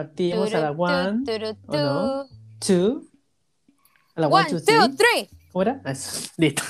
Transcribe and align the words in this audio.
Partimos 0.00 0.54
a 0.54 0.60
la 0.60 0.70
one, 0.70 1.24
¿o 1.66 1.72
no? 1.76 2.26
two, 2.58 3.02
a 4.14 4.20
la 4.22 4.28
One, 4.28 4.48
two, 4.48 4.60
two, 4.60 4.64
three. 4.64 4.96
three. 4.96 5.28
¿Cómo 5.52 5.60
era? 5.60 5.82
Eso, 5.84 6.30
listo. 6.38 6.62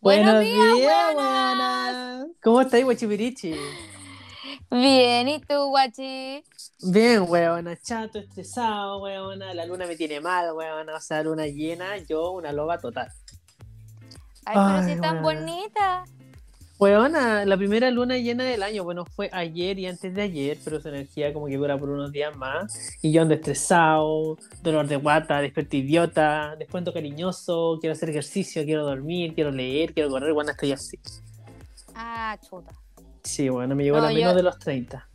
Buenos 0.00 0.40
días, 0.40 0.72
buenas. 0.74 1.14
buenas. 1.14 2.26
¿Cómo 2.42 2.60
estáis, 2.60 2.84
guachipirichi? 2.84 3.54
Bien, 4.70 5.28
¿y 5.28 5.38
tú, 5.40 5.68
guachi? 5.68 6.42
Bien, 6.82 7.24
weona, 7.28 7.76
chato, 7.76 8.18
estresado, 8.18 9.00
weona, 9.00 9.54
la 9.54 9.64
luna 9.64 9.86
me 9.86 9.96
tiene 9.96 10.20
mal, 10.20 10.52
weona, 10.54 10.96
o 10.96 11.00
sea, 11.00 11.22
luna 11.22 11.46
llena, 11.46 11.96
yo 11.98 12.32
una 12.32 12.52
loba 12.52 12.78
total. 12.78 13.08
Ay, 14.44 14.54
pero 14.54 14.78
Ay, 14.78 14.84
si 14.84 14.90
es 14.92 15.00
tan 15.00 15.22
bonita. 15.22 16.04
Weona, 16.78 17.44
la 17.44 17.56
primera 17.56 17.90
luna 17.90 18.18
llena 18.18 18.44
del 18.44 18.62
año, 18.62 18.82
bueno, 18.82 19.06
fue 19.06 19.30
ayer 19.32 19.78
y 19.78 19.86
antes 19.86 20.12
de 20.12 20.22
ayer, 20.22 20.58
pero 20.62 20.80
su 20.80 20.88
energía 20.88 21.32
como 21.32 21.46
que 21.46 21.56
dura 21.56 21.78
por 21.78 21.88
unos 21.88 22.10
días 22.10 22.36
más, 22.36 22.96
y 23.00 23.12
yo 23.12 23.22
ando 23.22 23.34
estresado, 23.34 24.36
dolor 24.62 24.88
de 24.88 24.96
guata, 24.96 25.40
despierto 25.40 25.76
idiota, 25.76 26.56
después 26.58 26.80
ando 26.80 26.92
cariñoso, 26.92 27.78
quiero 27.80 27.94
hacer 27.94 28.10
ejercicio, 28.10 28.64
quiero 28.64 28.84
dormir, 28.84 29.34
quiero 29.34 29.52
leer, 29.52 29.94
quiero 29.94 30.10
correr, 30.10 30.32
bueno, 30.34 30.50
estoy 30.50 30.72
así. 30.72 30.98
Ah, 31.94 32.36
chuta. 32.46 32.72
Sí, 33.26 33.48
bueno, 33.48 33.74
me 33.74 33.84
llegó 33.84 33.96
No, 33.98 34.04
la 34.04 34.08
menos 34.12 34.32
yo- 34.32 34.36
de 34.36 34.42
los 34.42 34.58
30. 34.58 35.08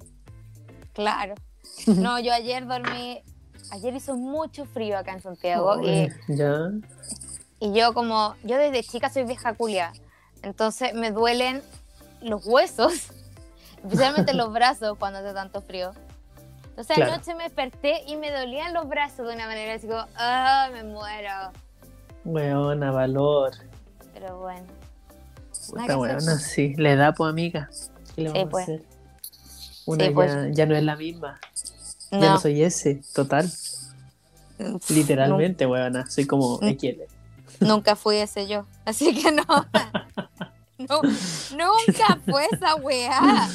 Claro. 0.93 1.35
No, 1.87 2.19
yo 2.19 2.33
ayer 2.33 2.67
dormí. 2.67 3.23
Ayer 3.71 3.95
hizo 3.95 4.15
mucho 4.17 4.65
frío 4.65 4.97
acá 4.97 5.13
en 5.13 5.21
Santiago. 5.21 5.81
y, 5.81 5.87
Ay, 5.89 6.09
ya. 6.27 6.71
y 7.59 7.73
yo, 7.73 7.93
como. 7.93 8.35
Yo 8.43 8.57
desde 8.57 8.83
chica 8.83 9.09
soy 9.09 9.23
vieja 9.23 9.53
culia. 9.53 9.93
Entonces 10.43 10.93
me 10.93 11.11
duelen 11.11 11.61
los 12.21 12.45
huesos. 12.45 13.11
Especialmente 13.83 14.33
los 14.33 14.51
brazos 14.51 14.97
cuando 14.99 15.19
hace 15.19 15.33
tanto 15.33 15.61
frío. 15.61 15.91
Entonces 16.71 16.95
Claro. 16.97 17.13
anoche 17.13 17.33
me 17.35 17.43
desperté 17.43 18.03
y 18.07 18.15
me 18.17 18.31
dolían 18.31 18.73
los 18.73 18.87
brazos 18.89 19.25
de 19.27 19.33
una 19.35 19.47
manera 19.47 19.73
así 19.75 19.87
como. 19.87 20.05
¡Ah, 20.17 20.69
me 20.73 20.83
muero! 20.83 21.51
Weona, 22.25 22.91
valor. 22.91 23.51
Pero 24.13 24.39
bueno. 24.39 24.67
Hacer. 25.51 25.95
weona, 25.95 26.37
sí, 26.37 26.73
le 26.75 26.95
da 26.97 27.13
pues 27.13 27.29
amiga. 27.29 27.69
¿Qué 28.15 28.21
le 28.21 28.29
Sí, 28.29 28.33
vamos 28.37 28.49
pues. 28.51 28.69
a 28.69 28.73
hacer? 28.73 28.83
Una 29.85 30.05
Sí, 30.05 30.11
pues. 30.11 30.31
ya, 30.33 30.49
ya 30.51 30.65
no 30.65 30.75
es 30.75 30.83
la 30.83 30.95
misma. 30.95 31.39
Ya 32.11 32.19
No. 32.19 32.39
soy 32.39 32.61
ese, 32.63 33.01
total. 33.13 33.49
Literalmente, 34.89 35.65
weona. 35.65 36.09
Soy 36.09 36.25
como. 36.25 36.59
XL. 36.59 37.01
Nunca 37.61 37.95
fui 37.95 38.17
ese 38.17 38.47
yo. 38.47 38.65
Así 38.85 39.13
que 39.13 39.31
no. 39.31 39.43
No, 40.89 40.99
nunca 41.03 42.19
fue 42.25 42.43
esa 42.51 42.73
weá. 42.75 43.47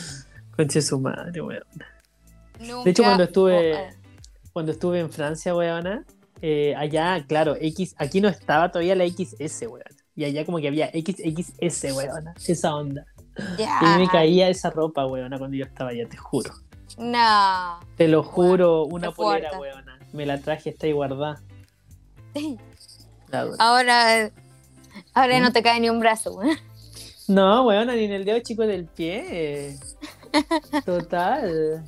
Conche 0.54 0.80
su 0.80 1.00
madre, 1.00 1.40
weona. 1.42 1.66
Nunca 2.60 2.84
De 2.84 2.90
hecho, 2.92 3.02
cuando 3.02 3.24
estuve, 3.24 3.76
cuando 4.52 4.70
estuve 4.70 5.00
en 5.00 5.10
Francia, 5.10 5.52
weona, 5.52 6.04
eh, 6.40 6.72
allá, 6.76 7.24
claro, 7.26 7.56
X, 7.60 7.96
aquí 7.98 8.20
no 8.20 8.28
estaba 8.28 8.70
todavía 8.70 8.94
la 8.94 9.08
XS, 9.08 9.62
weona. 9.66 9.90
Y 10.14 10.22
allá 10.24 10.44
como 10.46 10.58
que 10.58 10.68
había 10.68 10.88
XXS, 10.92 11.92
weona. 11.96 12.32
Esa 12.46 12.76
onda. 12.76 13.04
Ya. 13.58 13.78
Y 13.82 14.00
me 14.00 14.08
caía 14.08 14.48
esa 14.48 14.70
ropa, 14.70 15.06
weona, 15.06 15.38
cuando 15.38 15.56
yo 15.56 15.64
estaba 15.64 15.90
allá, 15.90 16.08
te 16.08 16.16
juro. 16.16 16.52
No. 16.98 17.80
Te 17.96 18.08
lo 18.08 18.22
juro, 18.22 18.84
una 18.84 19.10
polera, 19.10 19.50
fuerte. 19.50 19.58
weona. 19.58 19.98
Me 20.12 20.24
la 20.24 20.38
traje, 20.38 20.70
está 20.70 20.86
ahí 20.86 20.92
guardada. 20.92 21.40
Ahora, 23.58 24.30
ahora 25.12 25.38
¿Mm? 25.38 25.42
no 25.42 25.52
te 25.52 25.62
cae 25.62 25.80
ni 25.80 25.90
un 25.90 25.98
brazo, 26.00 26.34
weón. 26.34 26.56
No, 27.28 27.66
weona, 27.66 27.94
ni 27.94 28.04
en 28.04 28.12
el 28.12 28.24
dedo 28.24 28.38
chico 28.40 28.62
del 28.66 28.86
pie. 28.86 29.76
Total. 30.84 31.82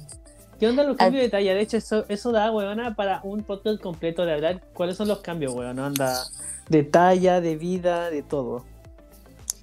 ¿Qué 0.59 0.67
onda 0.69 0.83
los 0.83 0.97
cambios 0.97 1.23
de 1.23 1.31
talla? 1.31 1.55
De 1.55 1.61
hecho, 1.61 1.77
eso, 1.77 2.05
eso 2.09 2.33
da, 2.33 2.51
weona, 2.51 2.97
para 2.97 3.21
un 3.23 3.45
podcast 3.45 3.81
completo 3.81 4.27
de 4.27 4.33
hablar 4.35 4.63
cuáles 4.75 4.97
son 4.97 5.07
los 5.07 5.21
cambios, 5.21 5.55
weona. 5.55 5.87
Anda 5.87 6.25
de 6.69 6.83
talla, 6.83 7.41
de 7.41 7.57
vida, 7.57 8.11
de 8.11 8.23
todo. 8.23 8.65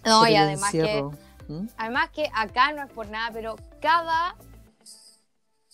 No, 0.06 0.22
Por 0.22 0.30
y 0.30 0.36
además 0.38 0.72
que. 0.72 1.04
¿Mm? 1.48 1.68
además 1.78 2.10
que 2.10 2.30
acá 2.34 2.72
no 2.74 2.84
es 2.84 2.92
por 2.92 3.08
nada, 3.10 3.30
pero 3.32 3.56
cada, 3.82 4.36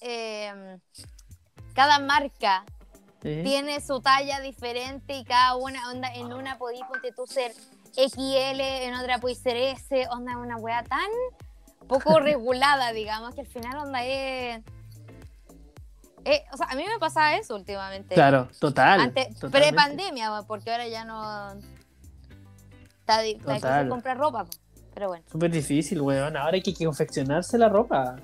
eh, 0.02 0.78
cada 1.74 2.00
marca 2.00 2.66
tiene 3.44 3.80
su 3.82 4.02
talla 4.02 4.40
diferente 4.40 5.16
y 5.16 5.24
cada 5.24 5.56
una, 5.56 5.90
onda, 5.92 6.14
en 6.14 6.34
una 6.34 6.58
podís 6.58 6.82
ponte 6.90 7.12
tú 7.12 7.26
ser 7.28 7.54
XL, 7.94 8.60
en 8.62 8.96
otra 8.96 9.20
podís 9.20 9.38
ser 9.40 9.56
S, 9.58 10.08
onda, 10.10 10.38
una 10.38 10.58
weá 10.58 10.84
tan 10.84 11.10
poco 11.88 12.20
regulada, 12.20 12.92
digamos, 12.94 13.36
que 13.36 13.42
al 13.42 13.48
final 13.48 13.78
onda 13.78 14.04
es... 14.04 14.62
eh, 16.26 16.44
o 16.52 16.58
sea, 16.58 16.68
a 16.70 16.76
mí 16.76 16.84
me 16.88 16.98
pasaba 17.00 17.36
eso 17.36 17.56
últimamente. 17.56 18.16
Claro, 18.16 18.50
total. 18.60 19.02
Pre-pandemia, 19.52 20.42
porque 20.48 20.72
ahora 20.72 20.88
ya 20.88 21.06
no... 21.06 21.52
Está, 23.02 23.22
di- 23.22 23.32
está 23.34 23.54
difícil 23.54 23.90
comprar 23.90 24.18
ropa, 24.18 24.46
po. 24.46 24.52
Pero 25.02 25.10
bueno. 25.10 25.24
Súper 25.32 25.50
difícil, 25.50 26.00
weón. 26.00 26.38
Ahora 26.38 26.54
hay 26.54 26.62
que 26.62 26.76
confeccionarse 26.86 27.58
la 27.58 27.70
ropa. 27.70 28.18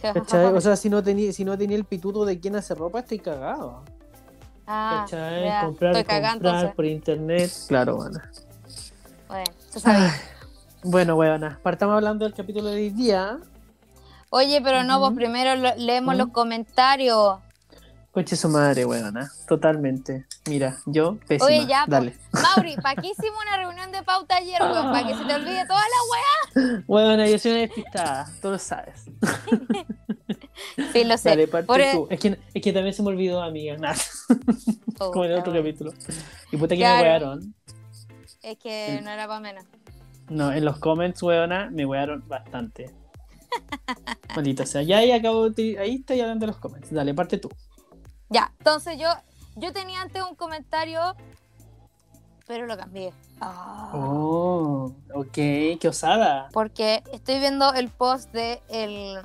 ¿Cachai? 0.00 0.44
O 0.54 0.60
sea, 0.60 0.76
si 0.76 0.88
no 0.88 1.02
tenía 1.02 1.32
si 1.32 1.44
no 1.44 1.58
tenía 1.58 1.76
el 1.76 1.84
pituto 1.84 2.24
de 2.24 2.38
quién 2.38 2.54
hace 2.54 2.72
ropa, 2.76 3.00
estoy 3.00 3.18
cagado. 3.18 3.82
ah, 4.64 5.00
¿Cachai? 5.10 5.44
ya, 5.46 5.60
comprar, 5.64 5.96
estoy 5.96 6.04
cagando, 6.04 6.34
comprar 6.34 6.54
entonces. 6.54 6.76
por 6.76 6.84
internet. 6.84 7.50
Claro, 7.66 7.96
bueno. 7.96 8.20
Bueno, 9.28 10.12
Bueno, 10.84 11.16
weona, 11.16 11.58
partamos 11.64 11.96
hablando 11.96 12.24
del 12.24 12.34
capítulo 12.34 12.66
de 12.68 12.76
hoy 12.76 12.90
día. 12.90 13.38
Oye, 14.30 14.60
pero 14.62 14.84
no, 14.84 15.00
pues 15.00 15.10
Ujú. 15.10 15.16
primero 15.16 15.56
lo- 15.56 15.74
leemos 15.74 16.14
los 16.14 16.28
comentarios. 16.28 17.38
Coche 18.16 18.34
su 18.34 18.48
madre, 18.48 18.86
weona. 18.86 19.30
Totalmente. 19.46 20.24
Mira, 20.48 20.78
yo, 20.86 21.18
pésima. 21.28 21.44
Oye, 21.48 21.66
ya. 21.66 21.84
Dale. 21.86 22.16
Mauri, 22.32 22.74
¿para 22.76 22.98
qué 23.02 23.08
hicimos 23.08 23.38
una 23.46 23.58
reunión 23.58 23.92
de 23.92 24.02
pauta 24.02 24.36
ayer, 24.36 24.58
weón? 24.62 24.90
¿Para 24.90 25.06
que 25.06 25.14
se 25.14 25.22
te 25.26 25.34
olvide 25.34 25.66
toda 25.66 25.80
la 25.82 26.64
weá? 26.72 26.84
Weona, 26.88 27.28
yo 27.28 27.38
soy 27.38 27.50
una 27.50 27.60
despistada. 27.60 28.26
Tú 28.40 28.48
lo 28.50 28.58
sabes. 28.58 29.04
Sí, 30.92 31.04
lo 31.04 31.18
sé. 31.18 31.28
Dale, 31.30 31.48
parte 31.48 31.66
Por 31.66 31.80
el- 31.82 31.92
tú. 31.92 32.06
Es 32.10 32.18
que, 32.18 32.38
es 32.54 32.62
que 32.62 32.72
también 32.72 32.94
se 32.94 33.02
me 33.02 33.08
olvidó, 33.10 33.42
amiga. 33.42 33.76
Nada. 33.76 33.96
Oh, 34.98 35.10
Como 35.10 35.26
en 35.26 35.32
el 35.32 35.38
otro 35.40 35.52
capítulo. 35.52 35.92
Y 36.50 36.56
puta 36.56 36.74
que 36.74 36.78
Claro. 36.80 36.96
me 37.02 37.10
wearon. 37.10 37.54
Es 38.42 38.58
que 38.58 39.00
no 39.04 39.10
era 39.10 39.26
para 39.28 39.40
menos. 39.40 39.64
No, 40.30 40.50
en 40.52 40.64
los 40.64 40.78
comments, 40.78 41.22
weona, 41.22 41.68
me 41.70 41.84
wearon 41.84 42.24
bastante. 42.26 42.90
Maldita 44.34 44.64
sea. 44.64 44.80
Ya 44.82 44.98
ahí 44.98 45.12
acabo 45.12 45.50
de- 45.50 45.78
Ahí 45.78 45.96
estoy 45.96 46.20
hablando 46.22 46.46
de 46.46 46.52
los 46.52 46.56
comments. 46.60 46.90
Dale, 46.90 47.12
parte 47.12 47.36
tú. 47.36 47.50
Ya, 48.28 48.52
entonces 48.58 48.98
yo, 48.98 49.08
yo 49.56 49.72
tenía 49.72 50.00
antes 50.02 50.22
un 50.22 50.34
comentario, 50.34 51.14
pero 52.46 52.66
lo 52.66 52.76
cambié. 52.76 53.12
Ah. 53.40 53.90
Oh, 53.92 54.92
ok, 55.14 55.32
qué 55.32 55.86
osada. 55.88 56.48
Porque 56.52 57.02
estoy 57.12 57.38
viendo 57.38 57.72
el 57.74 57.88
post 57.90 58.32
de 58.32 58.62
el 58.68 59.18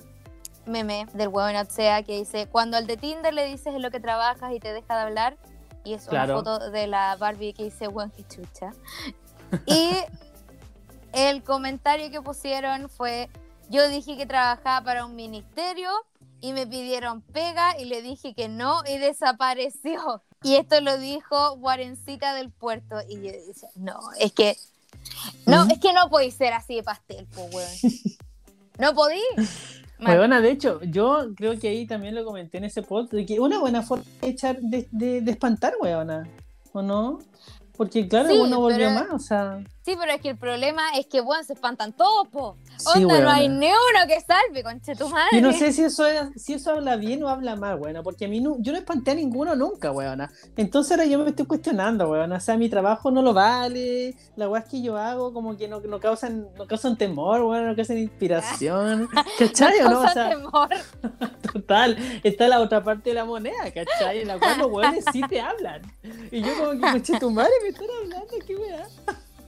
meme 0.66 1.08
del 1.14 1.30
huevo 1.30 1.50
Sea 1.70 2.04
que 2.04 2.18
dice, 2.18 2.48
cuando 2.48 2.78
al 2.78 2.88
de 2.88 2.98
Tinder 2.98 3.34
le 3.34 3.46
dices 3.46 3.68
en 3.74 3.82
lo 3.82 3.90
que 3.92 4.00
trabajas 4.00 4.54
y 4.54 4.60
te 4.60 4.74
deja 4.74 4.96
de 4.96 5.02
hablar, 5.02 5.38
y 5.84 5.94
es 5.94 6.06
Claro. 6.06 6.40
una 6.40 6.44
foto 6.44 6.70
de 6.72 6.88
la 6.88 7.16
Barbie 7.16 7.54
que 7.54 7.64
dice, 7.64 7.88
hueón, 7.88 8.12
que 8.12 8.24
chucha. 8.28 8.72
Y 9.66 9.92
el 11.14 11.44
comentario 11.44 12.12
que 12.12 12.22
pusieron 12.22 12.90
fue, 12.90 13.30
yo 13.70 13.88
dije 13.88 14.18
que 14.18 14.26
trabajaba 14.26 14.84
para 14.84 15.06
un 15.06 15.16
ministerio 15.16 15.90
y 16.41 16.53
me 16.53 16.66
pidieron 16.68 17.22
pega 17.22 17.79
y 17.79 17.85
le 17.85 18.02
dije 18.02 18.34
que 18.34 18.50
no 18.50 18.81
y 18.88 18.97
desapareció. 18.97 20.22
Y 20.44 20.56
esto 20.56 20.81
lo 20.81 20.97
dijo 20.97 21.56
Guarencita 21.57 22.34
del 22.34 22.50
Puerto. 22.50 22.96
Y 23.07 23.18
yo 23.18 23.31
decía, 23.31 23.69
no, 23.75 24.00
es 24.19 24.31
que... 24.31 24.57
No, 25.46 25.66
¿Mm? 25.67 25.72
es 25.72 25.79
que 25.79 25.93
no 25.93 26.09
podéis 26.09 26.34
ser 26.34 26.53
así 26.53 26.73
de 26.78 26.82
pastel, 26.84 27.28
po, 27.28 27.43
weón. 27.53 27.70
No 28.79 28.96
podí. 28.96 29.22
Weona, 29.99 30.41
de 30.41 30.49
hecho, 30.49 30.79
yo 30.84 31.28
creo 31.35 31.59
que 31.59 31.67
ahí 31.67 31.85
también 31.85 32.16
lo 32.16 32.26
comenté 32.26 32.58
en 32.58 32.64
ese 32.64 32.82
post, 32.82 33.14
de 33.14 33.23
que 33.23 33.40
una 33.40 33.59
buena 33.59 33.84
forma 33.84 34.03
de 34.22 34.29
echar, 34.29 34.59
de, 34.61 34.87
de, 34.91 35.22
de 35.22 35.32
espantar, 35.32 35.76
weona, 35.79 36.28
¿o 36.73 36.82
no? 36.82 37.20
Porque 37.78 38.08
claro, 38.08 38.29
Sí, 38.29 38.40
uno 38.40 38.59
volvió 38.59 38.87
pero- 38.87 38.91
más, 38.94 39.08
o 39.11 39.20
sea, 39.20 39.64
Sí, 39.84 39.96
pero 40.00 40.12
es 40.12 40.22
que 40.22 40.30
el 40.30 40.38
problema 40.38 40.84
es 40.96 41.08
que, 41.08 41.22
bueno, 41.22 41.44
se 41.44 41.54
espantan 41.54 41.94
todos, 41.94 42.28
po. 42.28 42.56
Sí, 42.78 43.04
Onda, 43.04 43.20
no 43.22 43.30
hay 43.32 43.50
ni 43.50 43.66
uno 43.68 44.08
que 44.08 44.20
salve, 44.22 44.62
conche 44.64 44.96
tu 44.96 45.10
madre. 45.10 45.30
Yo 45.34 45.42
no 45.42 45.52
sé 45.54 45.74
si 45.74 45.84
eso, 45.84 46.06
es- 46.06 46.30
si 46.36 46.54
eso 46.54 46.72
habla 46.72 46.98
bien 46.98 47.24
o 47.24 47.30
habla 47.30 47.56
mal, 47.56 47.80
weona, 47.80 48.04
porque 48.04 48.26
a 48.26 48.28
mí 48.28 48.40
no, 48.42 48.58
yo 48.60 48.74
no 48.74 48.78
espanté 48.78 49.12
a 49.12 49.16
ninguno 49.16 49.56
nunca, 49.56 49.92
weona. 49.92 50.32
Entonces 50.56 50.92
ahora 50.92 51.06
yo 51.06 51.18
me 51.20 51.30
estoy 51.32 51.48
cuestionando, 51.48 52.08
weona. 52.10 52.36
O 52.38 52.40
sea, 52.40 52.58
mi 52.58 52.70
trabajo 52.70 53.10
no 53.10 53.24
lo 53.24 53.34
vale, 53.34 54.16
las 54.36 54.48
weas 54.50 54.66
que 54.66 54.84
yo 54.84 54.98
hago 54.98 55.34
como 55.34 55.58
que 55.58 55.68
no, 55.68 55.80
no 55.80 56.00
causan, 56.00 56.48
no 56.58 56.68
causan 56.68 56.96
temor, 56.96 57.42
weona, 57.42 57.70
no 57.70 57.76
causan 57.76 57.98
inspiración. 57.98 59.10
¿Cachai 59.40 59.80
o 59.82 59.90
no? 59.90 60.02
O 60.02 60.08
sea, 60.10 60.30
temor. 60.30 60.70
total, 61.54 61.98
está 62.24 62.48
la 62.48 62.60
otra 62.62 62.84
parte 62.84 63.10
de 63.10 63.16
la 63.16 63.26
moneda, 63.26 63.72
¿cachai? 63.74 64.20
En 64.20 64.28
la 64.28 64.38
cual 64.40 64.60
los 64.60 64.72
weones 64.72 65.06
sí 65.12 65.22
te 65.28 65.42
hablan. 65.42 65.82
Y 66.32 66.42
yo 66.42 66.56
como 66.58 66.72
que, 66.72 66.80
conche 66.80 67.20
tu 67.20 67.32
madre, 67.32 67.52
me 67.64 67.70
están 67.70 67.88
hablando, 68.04 68.34
qué 68.46 68.56
wea. 68.56 68.88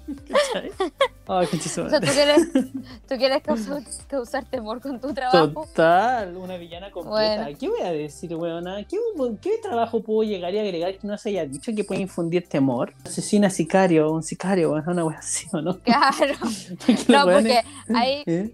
¿Cachai? 0.06 0.72
Ay, 1.26 1.48
O 1.54 1.58
sea, 1.58 2.02
tú 2.02 2.08
quieres, 2.08 2.52
tú 3.08 3.16
quieres 3.18 3.42
causar, 3.42 3.82
causar 4.08 4.46
temor 4.46 4.82
con 4.82 5.00
tu 5.00 5.14
trabajo. 5.14 5.48
Total, 5.66 6.36
una 6.36 6.58
villana 6.58 6.92
completa. 6.92 7.44
Bueno. 7.44 7.58
¿Qué 7.58 7.70
voy 7.70 7.82
a 7.82 7.92
decir, 7.94 8.36
weona? 8.36 8.84
¿Qué, 8.84 8.98
¿Qué 9.42 9.58
trabajo 9.62 10.02
puedo 10.04 10.24
llegar 10.30 10.54
y 10.54 10.60
agregar 10.60 10.98
que 10.98 11.08
no 11.08 11.18
se 11.18 11.30
haya 11.30 11.46
dicho 11.46 11.72
que 11.74 11.86
puede 11.86 12.02
infundir 12.02 12.48
temor? 12.50 12.94
Asesina, 13.06 13.50
sicario, 13.50 14.12
un 14.12 14.22
sicario, 14.22 14.74
una 14.74 15.06
wea 15.06 15.20
así, 15.20 15.48
¿o 15.54 15.62
no? 15.62 15.80
Claro. 15.80 16.36
Porque 16.86 17.06
No, 17.08 17.24
porque 17.26 17.62
ahí 17.94 18.24
¿Eh? 18.26 18.52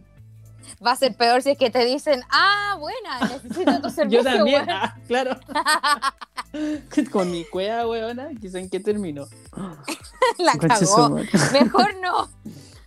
Va 0.86 0.92
a 0.92 0.96
ser 0.96 1.16
peor 1.16 1.42
si 1.42 1.52
es 1.52 1.58
que 1.58 1.70
te 1.70 1.84
dicen, 1.86 2.22
ah, 2.30 2.78
buena, 2.80 3.20
necesito 3.44 3.81
tu 3.81 3.90
servicio, 3.92 4.24
Yo 4.24 4.24
también, 4.24 4.66
weón". 4.66 4.70
ah, 4.70 4.98
claro. 5.08 5.38
Con 7.12 7.30
mi 7.31 7.46
cueva, 7.46 7.88
weona, 7.88 8.30
quizá 8.40 8.60
en 8.60 8.70
qué 8.70 8.80
terminó. 8.80 9.26
La 10.38 10.54
cagó. 10.58 11.10
Mejor 11.52 11.96
no, 12.02 12.30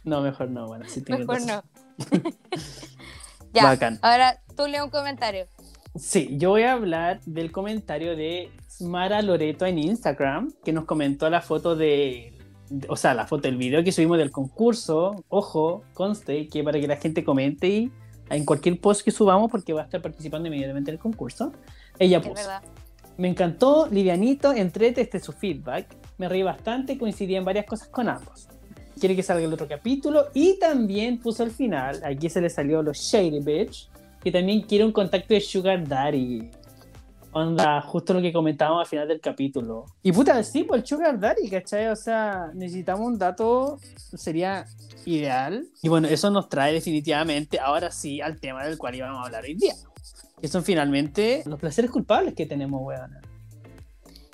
No, 0.04 0.20
mejor 0.20 0.50
no, 0.50 0.66
bueno, 0.66 0.84
sí 0.88 1.02
tiene 1.02 1.20
mejor 1.24 1.36
razón. 1.46 1.62
no. 2.08 2.30
ya, 3.52 3.64
Bacán. 3.64 3.98
ahora 4.02 4.40
tú 4.56 4.66
lee 4.66 4.80
un 4.80 4.90
comentario. 4.90 5.46
Sí, 5.94 6.30
yo 6.38 6.50
voy 6.50 6.62
a 6.62 6.72
hablar 6.72 7.20
del 7.26 7.52
comentario 7.52 8.16
de 8.16 8.50
Mara 8.80 9.20
Loreto 9.22 9.66
en 9.66 9.78
Instagram, 9.78 10.52
que 10.64 10.72
nos 10.72 10.86
comentó 10.86 11.28
la 11.30 11.42
foto 11.42 11.76
de- 11.76 12.31
o 12.88 12.96
sea, 12.96 13.14
la 13.14 13.26
foto 13.26 13.42
del 13.42 13.56
video 13.56 13.82
que 13.84 13.92
subimos 13.92 14.18
del 14.18 14.30
concurso. 14.30 15.24
Ojo, 15.28 15.82
conste 15.94 16.48
que 16.48 16.62
para 16.62 16.80
que 16.80 16.86
la 16.86 16.96
gente 16.96 17.24
comente 17.24 17.68
y 17.68 17.92
en 18.30 18.44
cualquier 18.44 18.80
post 18.80 19.02
que 19.02 19.10
subamos, 19.10 19.50
porque 19.50 19.72
va 19.72 19.82
a 19.82 19.84
estar 19.84 20.00
participando 20.00 20.48
inmediatamente 20.48 20.90
en 20.90 20.94
el 20.96 21.00
concurso. 21.00 21.52
Ella 21.98 22.18
Es 22.18 22.22
puso. 22.22 22.34
verdad. 22.34 22.62
Me 23.18 23.28
encantó, 23.28 23.88
livianito, 23.90 24.52
entrete 24.52 25.02
este 25.02 25.20
su 25.20 25.32
feedback. 25.32 25.86
Me 26.18 26.28
reí 26.28 26.42
bastante, 26.42 26.96
coincidí 26.96 27.34
en 27.36 27.44
varias 27.44 27.66
cosas 27.66 27.88
con 27.88 28.08
ambos. 28.08 28.48
Quiere 28.98 29.16
que 29.16 29.22
salga 29.22 29.44
el 29.44 29.52
otro 29.52 29.66
capítulo 29.68 30.26
y 30.32 30.58
también 30.58 31.18
puso 31.18 31.42
al 31.42 31.50
final, 31.50 32.00
aquí 32.04 32.30
se 32.30 32.40
le 32.40 32.48
salió 32.48 32.82
los 32.82 32.98
Shady 32.98 33.40
Bitch, 33.40 33.88
que 34.22 34.30
también 34.30 34.62
quiere 34.62 34.84
un 34.84 34.92
contacto 34.92 35.34
de 35.34 35.40
Sugar 35.40 35.86
Daddy. 35.86 36.50
Onda, 37.34 37.80
justo 37.80 38.12
lo 38.12 38.20
que 38.20 38.32
comentábamos 38.32 38.80
al 38.80 38.86
final 38.86 39.08
del 39.08 39.20
capítulo. 39.20 39.86
Y 40.02 40.12
puta, 40.12 40.42
sí, 40.44 40.64
por 40.64 40.76
el 40.78 40.86
Sugar 40.86 41.18
Daddy, 41.18 41.48
¿cachai? 41.48 41.88
O 41.88 41.96
sea, 41.96 42.50
necesitamos 42.52 43.06
un 43.06 43.18
dato, 43.18 43.78
sería 44.14 44.66
ideal. 45.06 45.66
Y 45.82 45.88
bueno, 45.88 46.08
eso 46.08 46.30
nos 46.30 46.48
trae 46.50 46.74
definitivamente, 46.74 47.58
ahora 47.58 47.90
sí, 47.90 48.20
al 48.20 48.38
tema 48.38 48.64
del 48.64 48.76
cual 48.76 48.94
íbamos 48.96 49.18
a 49.22 49.24
hablar 49.26 49.44
hoy 49.44 49.54
día. 49.54 49.74
Que 50.40 50.48
son 50.48 50.62
finalmente 50.62 51.42
los 51.46 51.58
placeres 51.58 51.90
culpables 51.90 52.34
que 52.34 52.44
tenemos, 52.44 52.82
weona. 52.82 53.20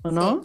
¿O 0.02 0.10
no? 0.10 0.42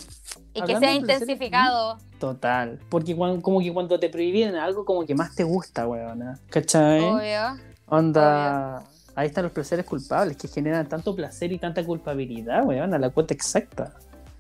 Y 0.54 0.62
que 0.62 0.62
Hablando 0.62 0.80
sea 0.80 0.94
de 0.94 1.00
placeres, 1.00 1.22
intensificado. 1.22 1.98
Total. 2.20 2.80
Porque 2.90 3.16
cuan- 3.16 3.42
como 3.42 3.60
que 3.62 3.74
cuando 3.74 4.00
te 4.00 4.10
prohíben 4.10 4.56
algo, 4.56 4.86
como 4.86 5.06
que 5.06 5.16
más 5.16 5.34
te 5.36 5.44
gusta, 5.44 5.88
weona. 5.88 6.38
¿Cachai? 6.50 7.02
Obvio. 7.02 7.60
Onda. 7.88 8.84
Ahí 9.16 9.28
están 9.28 9.44
los 9.44 9.52
placeres 9.52 9.86
culpables 9.86 10.38
que 10.38 10.48
generan 10.48 10.88
tanto 10.88 11.16
placer 11.16 11.52
y 11.52 11.60
tanta 11.60 11.84
culpabilidad, 11.86 12.66
weona, 12.66 12.98
la 12.98 13.10
cuenta 13.12 13.34
exacta. 13.34 13.94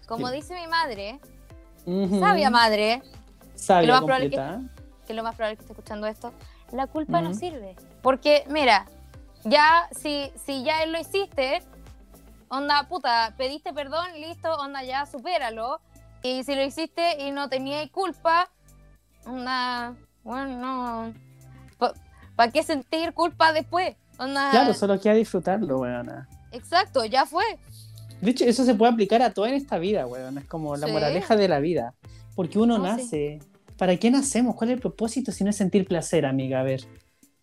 Como 0.07 0.27
Sí. 0.29 0.35
dice 0.35 0.55
mi 0.55 0.67
madre, 0.67 1.19
sabia 2.19 2.49
madre, 2.49 3.01
Sabia 3.55 3.87
lo 3.87 3.93
más 3.93 4.01
que- 4.01 4.07
completa. 4.29 4.61
que 5.05 5.13
es 5.13 5.15
lo 5.15 5.23
más 5.23 5.35
probable 5.35 5.57
que 5.57 5.61
esté 5.63 5.73
escuchando 5.73 6.07
esto, 6.07 6.33
la 6.71 6.87
culpa 6.87 7.21
no 7.21 7.33
sirve. 7.33 7.75
Porque, 8.01 8.45
mira, 8.49 8.87
ya, 9.43 9.87
si, 9.91 10.31
si 10.43 10.63
ya 10.63 10.85
lo 10.87 10.99
hiciste, 10.99 11.61
onda, 12.49 12.87
puta, 12.87 13.33
pediste 13.37 13.73
perdón, 13.73 14.05
listo, 14.15 14.53
onda, 14.55 14.83
ya, 14.83 15.05
supéralo. 15.05 15.81
Y 16.23 16.43
si 16.45 16.55
lo 16.55 16.63
hiciste 16.63 17.21
y 17.21 17.31
no 17.31 17.47
tenías 17.49 17.89
culpa, 17.91 18.49
onda, 19.25 19.93
bueno, 20.23 20.57
no. 20.57 21.13
¿Para 22.35 22.51
qué 22.51 22.63
sentir 22.63 23.13
culpa 23.13 23.53
después? 23.53 23.95
Onda, 24.17 24.51
Claro, 24.51 24.73
solo 24.73 24.99
queda 24.99 25.13
disfrutarlo, 25.15 25.79
weona. 25.79 26.27
exacto, 26.51 27.03
ya 27.05 27.25
fue. 27.25 27.43
De 28.21 28.31
hecho, 28.31 28.45
eso 28.45 28.63
se 28.63 28.73
puede 28.75 28.91
aplicar 28.93 29.21
a 29.21 29.33
todo 29.33 29.45
en 29.47 29.53
esta 29.55 29.77
vida, 29.79 30.05
weón. 30.07 30.37
Es 30.37 30.45
como 30.45 30.75
la 30.77 30.87
Sí. 30.87 30.93
moraleja 30.93 31.35
de 31.35 31.47
la 31.49 31.59
vida. 31.59 31.93
Porque 32.35 32.57
uno 32.59 32.77
No, 32.77 32.85
sí. 32.95 33.01
nace. 33.03 33.39
¿Para 33.77 33.97
qué 33.97 34.09
nacemos? 34.11 34.55
¿Cuál 34.55 34.69
es 34.69 34.75
el 34.75 34.79
propósito 34.81 35.31
si 35.31 35.43
no 35.43 35.49
es 35.49 35.55
sentir 35.57 35.85
placer, 35.85 36.25
amiga? 36.25 36.59
A 36.59 36.63
ver, 36.63 36.85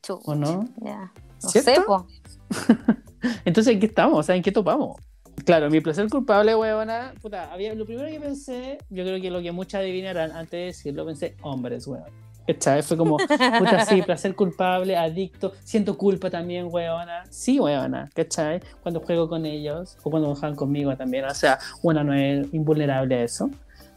¿o 0.08 0.34
no? 0.34 0.64
ya. 0.82 1.12
No 1.43 1.49
¿Cierto? 1.50 1.70
sé, 1.75 1.81
po. 1.87 2.06
Entonces, 3.44 3.75
¿en 3.75 3.81
qué 3.81 3.87
estamos? 3.87 4.19
O 4.19 4.22
sea, 4.22 4.37
¿en 4.37 4.43
qué 4.43 4.52
topamos? 4.52 4.96
Claro, 5.44 5.70
mi 5.70 5.81
placer 5.81 6.08
culpable, 6.08 6.55
weona. 6.55 7.12
Puta, 7.20 7.52
había, 7.52 7.75
lo 7.75 7.84
primero 7.87 8.08
que 8.08 8.20
pensé, 8.20 8.78
yo 8.90 9.05
creo 9.05 9.20
que 9.20 9.31
lo 9.31 9.40
que 9.43 9.52
muchas 9.52 9.81
adivinarán 9.81 10.32
antes 10.32 10.50
de 10.52 10.64
decirlo, 10.67 11.05
pensé 11.06 11.37
hombres, 11.43 11.87
weón. 11.87 12.05
¿Cachai? 12.52 12.82
Fue 12.82 12.97
como, 12.97 13.17
puta, 13.17 13.85
sí, 13.85 14.02
placer 14.02 14.35
culpable, 14.35 14.97
adicto, 14.97 15.52
siento 15.62 15.97
culpa 15.97 16.31
también, 16.31 16.67
weona. 16.70 17.25
Sí, 17.31 17.61
weona, 17.61 18.08
¿cachai? 18.14 18.61
Cuando 18.82 19.00
juego 19.00 19.29
con 19.29 19.47
ellos, 19.47 19.97
o 20.02 20.11
cuando 20.11 20.35
juegan 20.35 20.56
conmigo 20.56 20.97
también, 20.97 21.25
o 21.26 21.35
sea, 21.35 21.58
una 21.82 22.02
no 22.02 22.12
es 22.12 22.47
invulnerable 22.52 23.14
a 23.14 23.23
eso. 23.25 23.50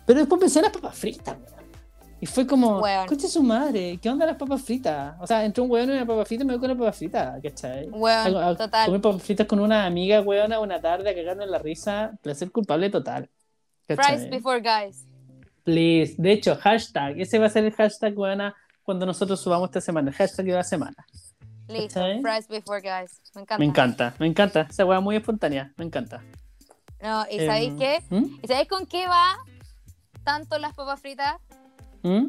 Pero 0.06 0.20
después 0.20 0.40
pensé 0.40 0.60
en 0.60 0.64
las 0.66 0.74
papas 0.74 0.96
fritas, 0.98 1.36
weón. 1.36 1.64
Y 2.20 2.26
fue 2.26 2.46
como, 2.48 2.80
coche 3.08 3.28
su 3.28 3.42
madre, 3.44 3.98
¿qué 4.02 4.10
onda 4.10 4.26
las 4.26 4.38
papas 4.38 4.62
fritas? 4.62 5.16
O 5.20 5.28
sea, 5.28 5.44
entre 5.44 5.62
un 5.62 5.70
weón 5.72 5.90
y 5.90 5.94
una 5.94 6.06
papa 6.06 6.24
frita 6.24 6.46
me 6.46 6.54
voy 6.54 6.60
con 6.60 6.70
la 6.70 6.76
papa 6.78 6.94
frita, 6.94 7.38
¿cachai? 7.44 7.88
A- 7.88 7.92
Weón, 7.98 8.38
a- 8.38 8.56
total. 8.56 8.86
Comer 8.86 9.02
papas 9.02 9.24
fritas 9.24 9.48
con 9.48 9.60
una 9.60 9.86
amiga, 9.86 10.22
weona, 10.22 10.60
una 10.60 10.80
tarde 10.80 11.10
a 11.10 11.16
cagarnos 11.16 11.46
en 11.46 11.52
la 11.52 11.58
risa, 11.60 12.12
placer 12.22 12.52
culpable 12.52 12.90
total. 12.90 13.30
¿cachai? 13.88 14.18
Fries 14.20 14.30
before 14.30 14.62
guys. 14.62 15.06
Please. 15.64 16.16
De 16.18 16.32
hecho, 16.32 16.56
hashtag, 16.56 17.20
ese 17.20 17.40
va 17.40 17.48
a 17.48 17.50
ser 17.50 17.64
el 17.66 17.74
hashtag, 17.74 18.18
weona, 18.18 18.56
cuando 18.84 19.06
nosotros 19.06 19.40
subamos 19.42 19.70
esta 19.70 19.82
semana, 19.82 20.10
el 20.10 20.16
hashtag 20.16 20.46
de 20.46 20.52
la 20.52 20.64
semana. 20.64 21.06
Listo, 21.68 22.02
fries 22.22 22.48
before 22.50 22.82
guys. 22.82 23.22
Me 23.34 23.42
encanta. 23.42 23.58
Me 23.58 23.66
encanta, 23.66 24.16
me 24.20 24.28
encanta. 24.28 24.68
Esa 24.70 24.86
weá 24.86 25.00
muy 25.00 25.16
espontánea, 25.16 25.74
me 25.78 25.86
encanta. 25.86 26.22
No, 27.02 27.26
¿y 27.30 27.40
sabéis 27.40 27.72
Em, 27.72 27.80
qué? 27.80 28.04
¿Mm? 28.10 28.40
¿Y 28.44 28.48
sabéis 28.48 28.68
con 28.68 28.86
qué 28.86 29.08
va 29.08 29.38
tanto 30.24 30.58
las 30.58 30.74
papas 30.74 31.00
fritas? 31.00 31.36
¿Mm? 32.02 32.28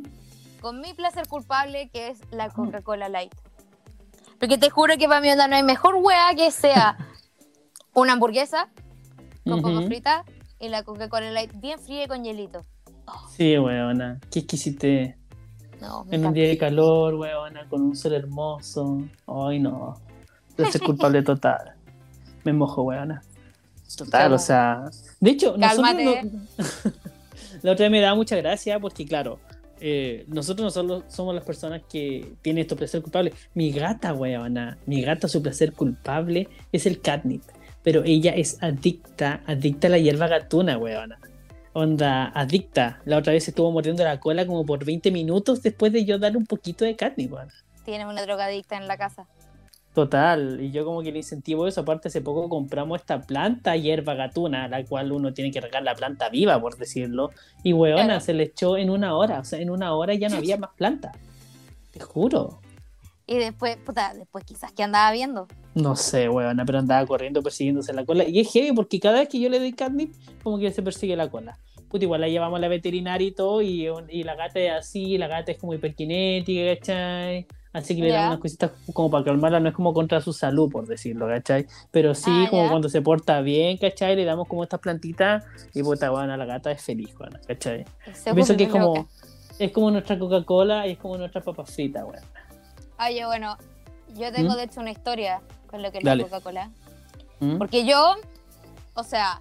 Con 0.60 0.80
mi 0.80 0.94
placer 0.94 1.26
culpable, 1.28 1.90
que 1.92 2.08
es 2.08 2.20
la 2.30 2.48
Coca-Cola 2.50 3.08
Light. 3.08 3.34
Porque 4.38 4.58
te 4.58 4.70
juro 4.70 4.96
que 4.96 5.08
para 5.08 5.20
mí 5.20 5.30
onda, 5.30 5.48
no 5.48 5.56
hay 5.56 5.62
mejor 5.62 5.96
wea 5.96 6.34
que 6.36 6.50
sea 6.50 6.96
una 7.94 8.12
hamburguesa 8.14 8.68
con 9.44 9.60
papas 9.60 9.86
fritas 9.86 10.22
y 10.58 10.68
la 10.68 10.84
Coca-Cola 10.84 11.30
Light 11.32 11.52
bien 11.56 11.78
fría 11.78 12.04
y 12.04 12.06
con 12.08 12.24
hielito. 12.24 12.64
Sí, 13.36 13.58
weona, 13.58 14.18
qué 14.30 14.40
exquisite. 14.40 15.16
No, 15.80 16.06
En 16.10 16.24
un 16.24 16.32
día 16.32 16.48
de 16.48 16.56
calor, 16.58 17.14
weona, 17.14 17.68
con 17.68 17.82
un 17.82 17.96
sol 17.96 18.14
hermoso. 18.14 19.02
Ay, 19.26 19.58
no. 19.58 20.00
Placer 20.56 20.80
culpable 20.80 21.22
total. 21.22 21.72
Me 22.44 22.52
mojo, 22.52 22.82
weona. 22.82 23.22
Total, 23.96 24.32
o 24.32 24.38
sea. 24.38 24.84
De 25.20 25.30
hecho, 25.30 25.56
nosotros 25.56 25.94
no- 26.04 26.92
la 27.62 27.72
otra 27.72 27.84
vez 27.84 27.90
me 27.90 28.00
da 28.00 28.14
mucha 28.14 28.36
gracia 28.36 28.78
porque, 28.80 29.04
claro, 29.04 29.38
eh, 29.80 30.24
nosotros 30.28 30.64
no 30.64 30.70
solo 30.70 31.02
somos 31.08 31.34
las 31.34 31.44
personas 31.44 31.82
que 31.90 32.34
tienen 32.40 32.62
estos 32.62 32.78
placer 32.78 33.02
culpable. 33.02 33.34
Mi 33.54 33.70
gata, 33.70 34.14
weona, 34.14 34.78
mi 34.86 35.02
gata, 35.02 35.28
su 35.28 35.42
placer 35.42 35.72
culpable 35.72 36.48
es 36.72 36.86
el 36.86 37.00
catnip. 37.00 37.42
Pero 37.82 38.02
ella 38.04 38.32
es 38.34 38.56
adicta, 38.62 39.42
adicta 39.46 39.88
a 39.88 39.90
la 39.90 39.98
hierba 39.98 40.26
gatuna, 40.28 40.78
weona. 40.78 41.18
Onda, 41.74 42.26
adicta. 42.34 43.00
La 43.04 43.18
otra 43.18 43.32
vez 43.32 43.48
estuvo 43.48 43.70
mordiendo 43.72 44.04
la 44.04 44.20
cola 44.20 44.46
como 44.46 44.64
por 44.64 44.84
20 44.84 45.10
minutos 45.10 45.60
después 45.60 45.92
de 45.92 46.04
yo 46.04 46.18
darle 46.18 46.38
un 46.38 46.46
poquito 46.46 46.84
de 46.84 46.94
catnip, 46.94 47.32
weona. 47.32 47.52
Tienes 47.84 48.06
una 48.06 48.22
drogadicta 48.22 48.76
en 48.76 48.86
la 48.86 48.96
casa. 48.96 49.26
Total, 49.92 50.60
y 50.60 50.70
yo 50.72 50.84
como 50.84 51.02
que 51.02 51.12
le 51.12 51.18
incentivo 51.18 51.66
eso, 51.68 51.80
aparte 51.82 52.08
hace 52.08 52.20
poco 52.20 52.48
compramos 52.48 53.00
esta 53.00 53.20
planta 53.20 53.76
hierba 53.76 54.14
gatuna, 54.14 54.66
la 54.66 54.84
cual 54.84 55.12
uno 55.12 55.32
tiene 55.32 55.50
que 55.52 55.60
regar 55.60 55.82
la 55.84 55.94
planta 55.94 56.28
viva, 56.28 56.60
por 56.60 56.76
decirlo, 56.76 57.30
y 57.62 57.72
weona, 57.72 58.04
Claro. 58.04 58.20
se 58.20 58.34
le 58.34 58.44
echó 58.44 58.76
en 58.76 58.90
una 58.90 59.14
hora, 59.16 59.38
o 59.40 59.44
sea, 59.44 59.60
en 59.60 59.70
una 59.70 59.94
hora 59.94 60.14
ya 60.14 60.28
no 60.28 60.36
había 60.36 60.56
más 60.58 60.70
planta, 60.76 61.12
te 61.92 62.00
juro. 62.00 62.60
Y 63.26 63.36
después, 63.36 63.76
puta, 63.78 64.14
después 64.14 64.44
quizás 64.44 64.72
que 64.72 64.82
andaba 64.82 65.12
viendo. 65.12 65.46
No 65.74 65.96
sé, 65.96 66.28
weona, 66.28 66.64
pero 66.64 66.78
andaba 66.78 67.04
corriendo 67.06 67.42
persiguiéndose 67.42 67.92
la 67.92 68.04
cola, 68.04 68.24
y 68.28 68.40
es 68.40 68.50
heavy 68.52 68.72
porque 68.72 69.00
cada 69.00 69.18
vez 69.20 69.28
que 69.28 69.40
yo 69.40 69.48
le 69.48 69.58
doy 69.58 69.72
catnip, 69.72 70.12
como 70.42 70.58
que 70.58 70.70
se 70.70 70.82
persigue 70.82 71.16
la 71.16 71.28
cola. 71.30 71.58
puta, 71.90 72.04
igual 72.04 72.20
la 72.22 72.28
llevamos 72.28 72.56
a 72.58 72.60
la 72.60 72.68
veterinaria 72.68 73.26
y 73.28 73.32
todo, 73.32 73.62
y, 73.62 73.86
y 74.08 74.22
la 74.24 74.34
gata 74.34 74.58
es 74.60 74.72
así, 74.72 75.16
la 75.18 75.28
gata 75.28 75.52
es 75.52 75.58
como 75.58 75.74
hiperkinética, 75.74 76.74
¿cachai? 76.76 77.46
Así 77.72 77.96
que 77.96 78.02
le 78.02 78.08
Ya. 78.08 78.14
dan 78.20 78.26
unas 78.28 78.38
cositas 78.40 78.70
como 78.92 79.10
para 79.10 79.24
calmarla, 79.24 79.58
no 79.60 79.68
es 79.68 79.74
como 79.74 79.92
contra 79.92 80.20
su 80.20 80.32
salud, 80.32 80.70
por 80.70 80.86
decirlo, 80.86 81.26
¿cachai? 81.26 81.66
Pero 81.90 82.14
sí, 82.14 82.30
Ah, 82.46 82.50
como 82.50 82.68
cuando 82.68 82.88
se 82.88 83.02
porta 83.02 83.40
bien, 83.42 83.76
¿cachai? 83.78 84.14
Le 84.16 84.24
damos 84.24 84.46
como 84.48 84.62
estas 84.62 84.78
plantitas 84.80 85.44
y 85.74 85.82
puta, 85.82 86.10
bueno, 86.10 86.36
la 86.36 86.44
gata 86.46 86.70
es 86.70 86.82
feliz, 86.82 87.12
bueno, 87.18 87.38
¿cachai? 87.46 87.84
Yo 88.26 88.34
pienso 88.34 88.56
que 88.56 88.64
es 88.64 88.70
como, 88.70 89.08
es 89.58 89.70
como 89.72 89.90
nuestra 89.90 90.16
Coca-Cola 90.18 90.86
y 90.86 90.92
es 90.92 90.98
como 90.98 91.16
nuestra 91.18 91.40
papa 91.42 91.64
frita, 91.64 92.04
weón. 92.04 92.22
Oye, 93.04 93.24
bueno, 93.26 93.56
yo 94.14 94.32
tengo 94.32 94.52
¿Mm? 94.54 94.56
de 94.56 94.62
hecho 94.64 94.80
una 94.80 94.90
historia 94.90 95.40
con 95.66 95.82
lo 95.82 95.90
que 95.92 95.98
es 95.98 96.04
Dale. 96.04 96.22
la 96.22 96.28
Coca-Cola. 96.28 96.70
¿Mm? 97.40 97.58
Porque 97.58 97.84
yo, 97.84 98.14
o 98.94 99.02
sea, 99.04 99.40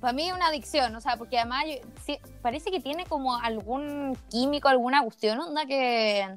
para 0.00 0.12
mí 0.12 0.28
es 0.28 0.34
una 0.34 0.46
adicción, 0.48 0.94
o 0.94 1.00
sea, 1.00 1.16
porque 1.16 1.38
además 1.38 1.64
yo- 1.66 1.88
sí, 2.04 2.18
parece 2.42 2.70
que 2.70 2.80
tiene 2.80 3.04
como 3.06 3.36
algún 3.36 4.16
químico, 4.30 4.68
alguna 4.68 5.02
cuestión, 5.02 5.40
onda 5.40 5.66
que, 5.66 6.36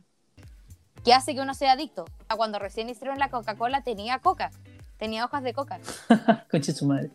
que 1.04 1.14
hace 1.14 1.36
que 1.36 1.42
uno 1.42 1.54
sea 1.54 1.74
adicto. 1.74 2.04
O 2.04 2.26
sea, 2.28 2.36
Cuando 2.38 2.60
recién 2.60 2.90
hicieron 2.90 3.20
la 3.20 3.30
Coca-Cola 3.30 3.82
tenía 3.84 4.20
coca, 4.20 4.52
tenía 4.98 5.26
hojas 5.26 5.44
de 5.44 5.54
coca. 5.54 5.80
Conche 6.52 6.74
su 6.74 6.86
madre. 6.86 7.12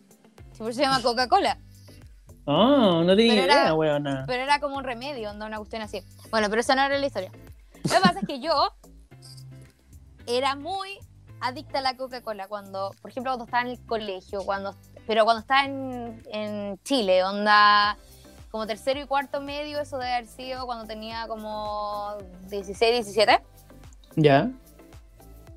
Por 0.57 0.69
eso 0.69 0.77
se 0.77 0.83
llama 0.85 1.01
Coca-Cola. 1.01 1.57
Oh, 2.45 3.03
no 3.03 3.15
tenía 3.15 3.33
Pero 3.33 3.83
idea. 3.83 4.23
Pero 4.27 4.43
era 4.43 4.59
como 4.59 4.77
un 4.77 4.83
remedio, 4.83 5.31
onda 5.31 5.45
una 5.47 5.57
cuestión 5.57 5.81
así. 5.81 6.01
Bueno, 6.29 6.47
pero 6.49 6.61
esa 6.61 6.75
no 6.75 6.83
era 6.83 6.97
la 6.97 7.05
historia. 7.05 7.31
Lo 7.83 7.89
que 7.89 7.99
pasa 8.01 8.19
es 8.21 8.27
que 8.27 8.39
yo 8.39 8.69
era 10.27 10.55
muy 10.55 10.99
adicta 11.41 11.79
a 11.79 11.81
la 11.81 11.97
Coca-Cola 11.97 12.47
cuando, 12.47 12.93
por 13.01 13.11
ejemplo, 13.11 13.31
cuando 13.31 13.45
estaba 13.45 13.63
en 13.63 13.69
el 13.69 13.85
colegio, 13.85 14.41
cuando, 14.45 14.75
pero 15.05 15.25
cuando 15.25 15.41
estaba 15.41 15.65
en, 15.65 16.21
en 16.31 16.79
Chile, 16.83 17.23
onda 17.23 17.97
como 18.51 18.65
tercero 18.65 19.01
y 19.01 19.05
cuarto 19.05 19.41
medio, 19.41 19.81
eso 19.81 19.97
debe 19.97 20.13
haber 20.13 20.27
sido 20.27 20.65
cuando 20.65 20.85
tenía 20.85 21.27
como 21.27 22.15
16, 22.49 23.05
17. 23.05 23.41
Ya. 24.15 24.49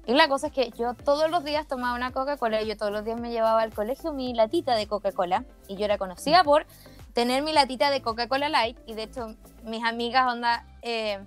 Y 0.05 0.15
la 0.15 0.27
cosa 0.27 0.49
es 0.49 0.53
que 0.53 0.71
yo 0.77 0.95
todos 0.95 1.31
los 1.31 1.45
días 1.45 1.69
tomaba 1.69 1.95
una 1.95 2.11
Coca-Cola 2.13 2.63
y 2.63 2.67
yo 2.67 2.77
todos 2.77 2.91
los 2.91 3.05
días 3.05 3.21
me 3.21 3.31
llevaba 3.31 3.63
al 3.63 3.73
colegio 3.73 4.13
mi 4.13 4.35
latita 4.35 4.75
de 4.75 4.87
Coca-Cola. 4.87 5.45
Y 5.69 5.77
yo 5.77 5.85
era 5.85 5.99
conocida 5.99 6.43
por 6.43 6.67
tener 7.13 7.43
mi 7.43 7.53
latita 7.53 7.91
de 7.91 8.01
Coca-Cola 8.03 8.49
Light. 8.49 8.79
Y 8.87 8.95
de 8.95 9.03
hecho, 9.03 9.37
mis 9.65 9.85
amigas, 9.85 10.33
onda. 10.33 10.67
eh, 10.83 11.21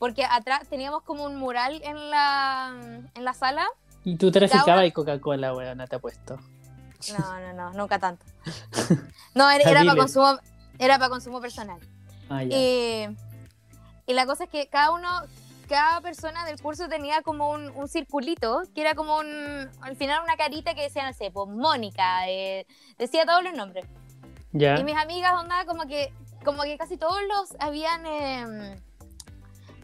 porque 0.00 0.24
atrás 0.24 0.66
teníamos 0.66 1.02
como 1.02 1.24
un 1.24 1.36
mural 1.36 1.82
en 1.84 2.10
la, 2.10 2.74
en 3.14 3.24
la 3.24 3.34
sala. 3.34 3.66
Y 4.02 4.16
tú 4.16 4.32
Cada 4.32 4.48
traficabas 4.48 4.86
y 4.86 4.92
Coca-Cola, 4.92 5.54
weón, 5.54 5.84
te 5.86 5.96
apuesto. 5.96 6.38
No, 7.18 7.40
no, 7.40 7.52
no, 7.52 7.72
nunca 7.74 7.98
tanto. 8.00 8.24
No, 9.34 9.48
era, 9.50 9.70
era 9.70 9.84
para 9.84 9.96
consumo, 9.96 10.38
era 10.78 10.98
para 10.98 11.10
consumo 11.10 11.40
personal. 11.40 11.78
Ah, 12.30 12.42
ya. 12.42 12.56
Y, 12.56 13.16
y 14.06 14.14
la 14.14 14.24
cosa 14.24 14.44
es 14.44 14.50
que 14.50 14.68
cada 14.68 14.90
uno, 14.90 15.08
cada 15.68 16.00
persona 16.00 16.46
del 16.46 16.60
curso 16.60 16.88
tenía 16.88 17.20
como 17.20 17.50
un, 17.50 17.70
un 17.76 17.86
circulito, 17.86 18.62
que 18.74 18.80
era 18.80 18.94
como 18.94 19.18
un, 19.18 19.70
al 19.82 19.96
final 19.96 20.22
una 20.24 20.36
carita 20.36 20.74
que 20.74 20.82
decía, 20.82 21.06
no 21.06 21.12
sé, 21.12 21.30
pues 21.30 21.46
Mónica, 21.46 22.26
eh, 22.26 22.66
decía 22.98 23.26
todos 23.26 23.44
los 23.44 23.52
nombres. 23.52 23.84
ya. 24.52 24.80
Y 24.80 24.84
mis 24.84 24.96
amigas, 24.96 25.34
onda, 25.34 25.66
como 25.66 25.86
que, 25.86 26.12
como 26.42 26.62
que 26.62 26.78
casi 26.78 26.96
todos 26.96 27.20
los 27.28 27.60
habían 27.60 28.06
eh, 28.06 28.80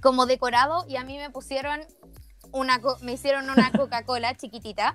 como 0.06 0.26
decorado 0.26 0.84
y 0.88 0.94
a 0.96 1.02
mí 1.02 1.18
me 1.18 1.30
pusieron 1.30 1.80
una, 2.52 2.80
me 3.02 3.12
hicieron 3.12 3.50
una 3.50 3.72
Coca-Cola 3.76 4.36
chiquitita, 4.36 4.94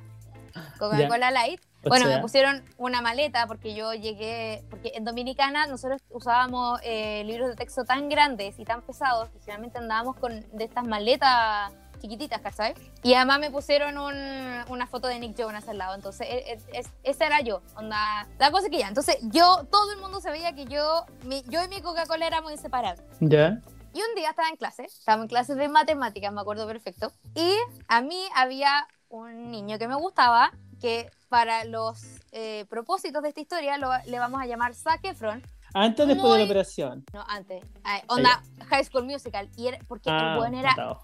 Coca-Cola 0.79 1.31
Light. 1.31 1.59
O 1.83 1.89
Bueno, 1.89 2.05
sea, 2.05 2.15
me 2.17 2.21
pusieron 2.21 2.63
una 2.77 3.01
maleta 3.01 3.45
porque 3.47 3.73
yo 3.73 3.93
llegué, 3.93 4.63
porque 4.69 4.91
en 4.95 5.03
Dominicana 5.03 5.65
nosotros 5.67 6.01
usábamos 6.11 6.79
eh, 6.83 7.23
libros 7.25 7.49
de 7.49 7.55
texto 7.55 7.83
tan 7.83 8.07
grandes 8.07 8.57
y 8.59 8.63
tan 8.65 8.83
pesados 8.83 9.29
que 9.31 9.39
generalmente 9.39 9.79
andábamos 9.79 10.15
con 10.15 10.45
de 10.55 10.63
estas 10.63 10.85
maletas 10.85 11.73
chiquititas, 11.99 12.39
¿cachai? 12.41 12.73
Y 13.03 13.15
además 13.15 13.39
me 13.39 13.51
pusieron 13.51 13.97
un- 13.97 14.63
una 14.69 14.87
foto 14.87 15.07
de 15.07 15.19
Nick 15.19 15.35
Jonas 15.35 15.67
al 15.67 15.77
lado, 15.79 15.93
entonces 15.95 16.25
e- 16.29 16.53
e- 16.53 16.79
es- 16.79 16.91
esa 17.03 17.25
era 17.25 17.41
yo, 17.41 17.61
onda, 17.75 18.27
la 18.39 18.49
cosa 18.51 18.65
es 18.67 18.71
que 18.71 18.77
ya, 18.79 18.87
entonces 18.87 19.17
yo, 19.23 19.65
todo 19.71 19.91
el 19.91 19.99
mundo 19.99 20.21
sabía 20.21 20.53
que 20.53 20.65
yo, 20.65 21.05
mi- 21.25 21.43
yo 21.47 21.63
y 21.63 21.67
mi 21.67 21.81
Coca-Cola 21.81 22.25
éramos 22.25 22.51
inseparables. 22.53 23.03
Ya. 23.19 23.59
Y 23.93 23.99
un 23.99 24.15
día 24.15 24.29
estaba 24.29 24.47
en 24.49 24.55
clase, 24.55 24.83
estaba 24.85 25.21
en 25.21 25.27
clases 25.27 25.57
de 25.57 25.67
matemáticas, 25.67 26.31
me 26.31 26.41
acuerdo 26.41 26.65
perfecto, 26.67 27.11
y 27.35 27.55
a 27.87 28.01
mí 28.01 28.19
había 28.35 28.87
un 29.09 29.51
niño 29.51 29.77
que 29.77 29.87
me 29.87 29.95
gustaba, 29.95 30.51
que 30.79 31.11
para 31.29 31.65
los 31.65 32.01
eh, 32.31 32.65
propósitos 32.69 33.21
de 33.21 33.29
esta 33.29 33.41
historia 33.41 33.77
lo- 33.77 33.91
le 34.05 34.19
vamos 34.19 34.41
a 34.41 34.45
llamar 34.45 34.73
Zac 34.73 35.03
Efron, 35.03 35.43
Antes 35.73 36.03
o 36.05 36.07
después 36.07 36.23
de 36.23 36.29
Muy- 36.29 36.37
la 36.39 36.45
operación. 36.45 37.05
no, 37.13 37.23
antes, 37.27 37.63
ay, 37.83 38.01
onda 38.07 38.41
High 38.67 38.83
School 38.85 39.05
Musical, 39.05 39.49
y 39.57 39.67
era, 39.67 39.77
porque 39.87 40.09
Ah, 40.09 40.31
el 40.33 40.37
buen 40.39 40.53
era, 40.53 40.69
matado. 40.69 41.01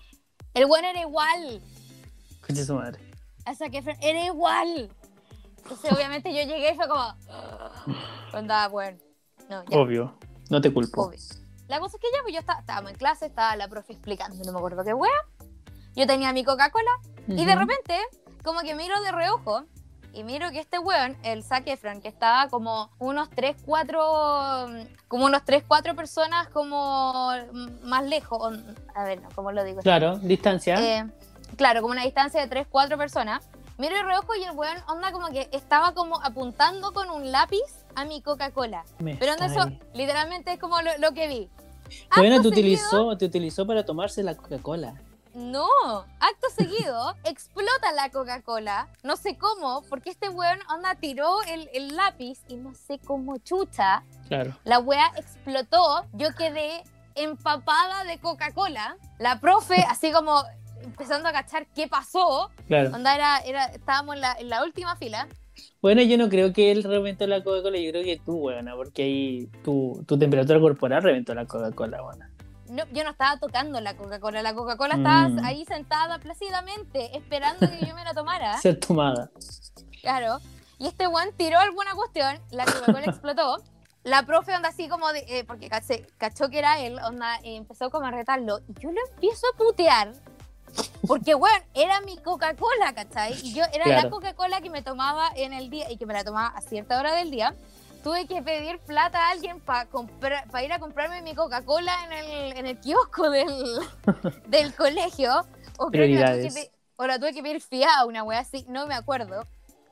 el 0.54 0.66
buen 0.66 0.86
era 0.86 1.00
igual, 1.02 1.62
Conche 2.46 2.64
su 2.66 2.74
madre. 2.76 3.00
a 3.46 3.54
Zac 3.56 3.74
Efron 3.74 3.98
era 4.02 4.26
igual. 4.26 4.90
Entonces 5.58 5.92
obviamente 5.92 6.30
yo 6.34 6.42
llegué 6.44 6.72
y 6.72 6.76
fue 6.76 6.88
como, 6.88 7.14
onda, 8.34 8.68
bueno, 8.70 8.98
no, 9.50 9.64
ya. 9.66 9.78
Obvio. 9.78 10.18
No 10.50 10.62
te 10.62 10.72
culpo. 10.74 11.04
Obvio. 11.08 11.20
La 11.68 11.80
cosa 11.80 11.98
es 11.98 12.02
que 12.02 12.08
ya, 12.16 12.22
pues 12.24 12.34
yo 12.34 12.40
estaba, 12.40 12.60
estábamos 12.60 12.92
en 12.92 12.98
clase, 12.98 13.26
estaba 13.26 13.56
la 13.56 13.68
profe 13.68 13.94
explicando, 13.94 14.42
no 14.46 14.52
me 14.52 14.58
acuerdo 14.58 14.84
qué 14.84 14.94
wea. 14.94 15.12
Yo 15.96 16.06
tenía 16.08 16.32
mi 16.34 16.44
Coca-Cola 16.44 16.92
y 17.28 17.46
de 17.46 17.56
repente, 17.56 17.98
como 18.44 18.62
que 18.62 18.74
miro 18.76 19.02
de 19.02 19.12
reojo 19.12 19.64
y 20.14 20.24
miro 20.24 20.50
que 20.52 20.60
este 20.60 20.80
weón, 20.80 21.18
el 21.24 21.44
Zac 21.44 21.68
Efron, 21.68 22.02
que 22.02 22.08
estaba 22.08 22.48
como 22.50 22.90
unos 23.00 23.30
3, 23.32 23.56
4, 23.66 24.68
como 25.08 25.26
unos 25.26 25.44
3, 25.44 25.64
4 25.68 25.96
personas 25.96 26.48
como 26.50 27.32
más 27.84 28.04
lejos, 28.06 28.38
o- 28.40 28.52
a 28.96 29.04
ver, 29.04 29.22
no, 29.22 29.30
¿cómo 29.36 29.52
lo 29.52 29.64
digo? 29.64 29.82
Claro, 29.82 30.18
distancia. 30.20 30.80
Eh, 31.00 31.06
claro, 31.58 31.82
como 31.82 31.92
una 31.92 32.04
distancia 32.04 32.42
de 32.42 32.48
3, 32.48 32.68
4 32.70 32.98
personas. 32.98 33.50
Miro 33.78 33.96
de 33.96 34.02
reojo 34.04 34.34
y 34.36 34.44
el 34.44 34.52
weón 34.52 34.78
onda 34.88 35.12
como 35.12 35.28
que 35.30 35.50
estaba 35.52 35.94
como 35.94 36.20
apuntando 36.24 36.94
con 36.94 37.12
un 37.12 37.32
lápiz 37.32 37.62
a 37.96 38.06
mi 38.06 38.22
Coca-Cola. 38.24 38.84
Pero 39.20 39.34
onda 39.34 39.46
eso, 39.46 39.66
literalmente 39.94 40.54
es 40.54 40.60
como 40.60 40.82
lo, 40.82 40.98
lo 40.98 41.12
que 41.14 41.28
vi. 41.28 41.50
Bueno, 42.16 42.36
Acto 42.36 42.50
te 42.50 42.60
utilizó, 42.60 43.18
te 43.18 43.26
utilizó 43.26 43.68
para 43.68 43.86
tomarse 43.86 44.24
la 44.24 44.36
Coca-Cola. 44.36 44.96
No, 45.38 45.68
acto 46.20 46.50
seguido 46.56 47.16
explota 47.24 47.92
la 47.92 48.10
Coca-Cola. 48.10 48.88
No 49.04 49.16
sé 49.18 49.38
cómo, 49.38 49.84
porque 49.88 50.10
este 50.10 50.30
weón 50.30 50.58
onda 50.74 50.96
tiró 50.96 51.44
el, 51.44 51.70
el 51.74 51.96
lápiz 51.96 52.40
y 52.48 52.56
no 52.56 52.74
sé 52.74 52.98
cómo 52.98 53.38
chucha. 53.38 54.04
Claro. 54.30 54.58
La 54.64 54.80
wea 54.80 55.12
explotó. 55.16 56.06
Yo 56.14 56.34
quedé 56.34 56.84
empapada 57.14 58.04
de 58.06 58.18
Coca-Cola. 58.18 58.98
La 59.20 59.40
profe, 59.40 59.86
así 59.88 60.12
como 60.12 60.44
empezando 60.82 61.30
a 61.30 61.32
cachar 61.32 61.68
qué 61.68 61.88
pasó. 61.88 62.50
Claro. 62.68 62.96
Onda 62.96 63.14
era, 63.14 63.38
era, 63.40 63.66
estábamos 63.66 64.16
en 64.16 64.22
la, 64.22 64.34
en 64.34 64.50
la 64.50 64.64
última 64.64 64.96
fila. 64.96 65.28
Bueno, 65.82 66.02
yo 66.02 66.18
no 66.18 66.28
creo 66.30 66.54
que 66.54 66.72
él 66.72 66.84
reventó 66.84 67.28
la 67.28 67.44
Coca-Cola, 67.44 67.78
yo 67.78 67.92
creo 67.92 68.04
que 68.04 68.20
tú, 68.26 68.38
weona, 68.38 68.76
porque 68.76 69.04
ahí 69.04 69.50
tu, 69.64 70.04
tu 70.08 70.18
temperatura 70.18 70.60
corporal 70.60 71.04
reventó 71.04 71.34
la 71.36 71.46
Coca-Cola, 71.46 72.04
weona. 72.04 72.30
No, 72.70 72.84
yo 72.92 73.04
no 73.06 73.12
estaba 73.12 73.40
tocando 73.40 73.80
la 73.80 73.96
Coca-Cola. 73.96 74.42
La 74.42 74.54
Coca-Cola 74.54 74.96
estaba 74.96 75.30
Mm. 75.30 75.46
ahí 75.46 75.64
sentada 75.66 76.20
plácidamente, 76.20 77.16
esperando 77.16 77.70
que 77.70 77.86
yo 77.86 77.96
me 77.96 78.04
la 78.04 78.14
tomara. 78.14 78.58
Ser 78.62 78.80
tomada. 78.80 79.30
Claro. 80.02 80.40
Y 80.80 80.88
este 80.88 81.08
weón 81.08 81.30
tiró 81.38 81.60
alguna 81.60 81.94
cuestión, 81.96 82.38
la 82.52 82.66
Coca-Cola 82.66 83.06
explotó. 83.06 83.64
La 84.04 84.26
profe 84.26 84.56
onda 84.56 84.70
así 84.70 84.88
como 84.88 85.12
de, 85.12 85.20
eh, 85.28 85.44
porque 85.46 85.70
cachó 86.18 86.50
que 86.50 86.60
era 86.60 86.80
él, 86.80 86.98
onda, 87.06 87.40
y 87.44 87.56
empezó 87.56 87.90
como 87.90 88.06
a 88.06 88.12
retarlo. 88.12 88.60
Y 88.68 88.74
yo 88.82 88.92
lo 88.92 89.00
empiezo 89.12 89.46
a 89.54 89.58
putear. 89.58 90.14
Porque, 91.08 91.36
weón, 91.36 91.62
era 91.74 92.02
mi 92.02 92.18
Coca-Cola, 92.18 92.94
¿cachai? 92.94 93.34
Y 93.44 93.54
yo 93.54 93.64
era 93.74 93.88
la 93.88 93.94
Claro. 94.02 94.10
Coca-Cola 94.10 94.62
que 94.62 94.70
me 94.70 94.82
tomaba 94.82 95.30
en 95.36 95.54
el 95.54 95.70
día 95.70 95.90
y 95.92 95.98
que 95.98 96.06
me 96.06 96.14
la 96.14 96.24
tomaba 96.24 96.48
a 96.50 96.62
cierta 96.62 97.00
hora 97.00 97.14
del 97.16 97.32
día. 97.32 97.56
Tuve 98.04 98.28
que 98.28 98.42
pedir 98.42 98.80
plata 98.80 99.20
a 99.28 99.32
alguien 99.32 99.60
para 99.60 99.88
ir 100.64 100.72
a 100.74 100.80
comprarme 100.80 101.22
mi 101.22 101.34
Coca-Cola 101.34 101.94
en 102.06 102.12
el, 102.14 102.58
en 102.58 102.66
el 102.68 102.80
kiosco 102.80 103.30
del, 103.30 103.80
del 104.48 104.74
colegio. 104.76 105.46
O 105.78 105.88
creo 105.90 106.06
que 106.08 106.16
la 106.16 106.32
tuve 106.32 106.42
que, 106.42 106.48
Prioridades. 106.50 106.72
o 106.98 107.08
la 107.08 107.20
tuve 107.20 107.34
que 107.34 107.42
pedir 107.44 107.62
fiada, 107.62 108.06
una 108.06 108.24
wea 108.24 108.40
así, 108.40 108.66
no 108.68 108.88
me 108.88 108.96
acuerdo. 108.96 109.46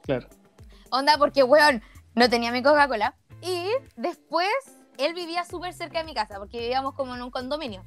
Claro. 0.03 0.27
Onda, 0.91 1.17
porque, 1.17 1.43
weón, 1.43 1.81
no 2.13 2.29
tenía 2.29 2.51
mi 2.51 2.61
Coca-Cola. 2.61 3.15
Y 3.41 3.67
después, 3.95 4.47
él 4.97 5.13
vivía 5.13 5.43
súper 5.45 5.73
cerca 5.73 5.99
de 5.99 6.05
mi 6.05 6.13
casa, 6.13 6.37
porque 6.39 6.59
vivíamos 6.59 6.93
como 6.93 7.15
en 7.15 7.21
un 7.21 7.31
condominio. 7.31 7.83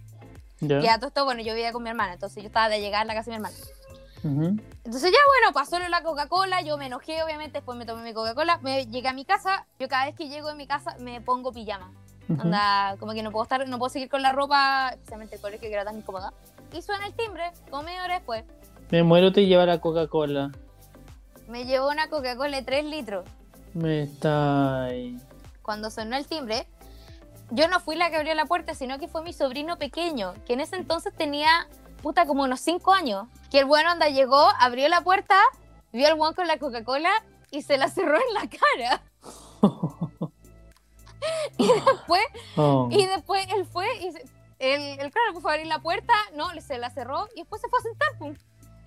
¿Ya? 0.60 0.80
Y 0.80 0.86
a 0.88 0.96
todo 0.96 1.08
esto, 1.08 1.24
bueno, 1.24 1.40
yo 1.42 1.54
vivía 1.54 1.72
con 1.72 1.82
mi 1.82 1.90
hermana, 1.90 2.14
entonces 2.14 2.42
yo 2.42 2.46
estaba 2.48 2.68
de 2.68 2.80
llegar 2.80 3.02
a 3.02 3.04
la 3.04 3.14
casa 3.14 3.30
de 3.30 3.38
mi 3.38 3.44
hermana. 3.44 3.56
Entonces 4.24 5.12
ya, 5.12 5.18
bueno, 5.28 5.54
pasó 5.54 5.78
la 5.78 6.02
Coca-Cola, 6.02 6.60
yo 6.62 6.76
me 6.76 6.86
enojé, 6.86 7.22
obviamente, 7.22 7.58
después 7.58 7.78
me 7.78 7.86
tomé 7.86 8.02
mi 8.02 8.12
Coca-Cola, 8.12 8.58
me 8.62 8.84
llegué 8.86 9.08
a 9.08 9.12
mi 9.12 9.24
casa, 9.24 9.66
yo 9.78 9.88
cada 9.88 10.06
vez 10.06 10.16
que 10.16 10.28
llego 10.28 10.48
a 10.48 10.54
mi 10.54 10.66
casa 10.66 10.96
me 10.98 11.20
pongo 11.20 11.52
pijama. 11.52 11.92
Onda, 12.28 12.96
como 12.98 13.12
que 13.14 13.22
no 13.22 13.30
puedo 13.30 13.44
estar, 13.44 13.66
no 13.66 13.78
puedo 13.78 13.88
seguir 13.88 14.10
con 14.10 14.20
la 14.20 14.32
ropa, 14.32 14.90
especialmente 14.90 15.36
el 15.36 15.40
colegio 15.40 15.68
que 15.68 15.72
era 15.72 15.84
tan 15.84 15.96
incómoda. 15.96 16.34
Y 16.72 16.82
suena 16.82 17.06
el 17.06 17.14
timbre, 17.14 17.52
como 17.70 17.84
media 17.84 18.04
hora 18.04 18.14
después, 18.14 18.44
Me 18.90 19.02
muero 19.02 19.32
te 19.32 19.46
lleva 19.46 19.64
la 19.64 19.80
Coca-Cola. 19.80 20.50
me 21.46 21.64
llevó 21.64 21.88
una 21.88 22.10
Coca-Cola 22.10 22.56
de 22.58 22.62
3 22.64 22.84
litros. 22.84 23.24
Me 23.72 24.02
está 24.02 24.84
ahí. 24.84 25.16
cuando 25.62 25.90
sonó 25.90 26.16
el 26.16 26.26
timbre, 26.26 26.66
yo 27.50 27.68
no 27.68 27.80
fui 27.80 27.96
la 27.96 28.10
que 28.10 28.16
abrió 28.16 28.34
la 28.34 28.46
puerta, 28.46 28.74
sino 28.74 28.98
que 28.98 29.08
fue 29.08 29.22
mi 29.22 29.32
sobrino 29.32 29.78
pequeño, 29.78 30.34
que 30.46 30.52
en 30.54 30.60
ese 30.60 30.76
entonces 30.76 31.14
tenía, 31.16 31.48
puta, 32.02 32.26
como 32.26 32.42
unos 32.44 32.60
5 32.60 32.92
años. 32.92 33.26
Que 33.50 33.60
el 33.60 33.64
bueno 33.64 33.92
onda 33.92 34.08
llegó, 34.08 34.48
abrió 34.60 34.88
la 34.88 35.00
puerta, 35.02 35.36
vio 35.92 36.06
al 36.08 36.14
weón 36.14 36.34
con 36.34 36.46
la 36.46 36.58
Coca-Cola 36.58 37.10
y 37.50 37.62
se 37.62 37.78
la 37.78 37.88
cerró 37.88 38.16
en 38.16 38.34
la 38.34 38.48
cara. 38.48 39.02
y 41.58 41.66
después, 41.66 42.22
Oh. 42.56 42.88
y 42.90 43.06
después 43.06 43.46
él 43.54 43.64
fue 43.66 43.86
y 43.98 44.12
se- 44.12 44.24
el, 44.58 45.00
el 45.00 45.10
claro, 45.12 45.40
fue 45.40 45.52
a 45.52 45.54
abrir 45.54 45.66
la 45.68 45.78
puerta, 45.80 46.12
no, 46.34 46.48
se 46.60 46.78
la 46.78 46.90
cerró 46.90 47.28
y 47.34 47.40
después 47.40 47.60
se 47.62 47.68
fue 47.68 47.78
a 47.78 47.82
sentar. 47.82 48.08
pum. 48.18 48.34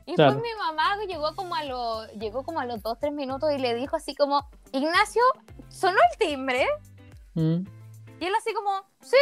Y 0.06 0.15
después 0.15 0.15
Claro. 0.15 0.41
mi 0.41 0.50
mamá 0.58 0.96
llegó 1.08 1.36
como 1.36 1.56
a 1.56 1.63
los 1.63 2.12
llegó 2.13 2.44
como 2.44 2.60
a 2.60 2.65
los 2.65 2.82
2 2.82 2.98
3 3.00 3.13
minutos 3.13 3.51
y 3.53 3.58
le 3.60 3.74
dijo 3.75 3.96
así 3.96 4.15
como, 4.15 4.46
"Ignacio, 4.72 5.22
sonó 5.70 5.98
el 6.12 6.18
timbre." 6.18 6.68
Mm. 7.36 7.63
Y 8.22 8.25
él 8.28 8.34
así 8.38 8.54
como, 8.54 8.86
"Sí." 9.01 9.18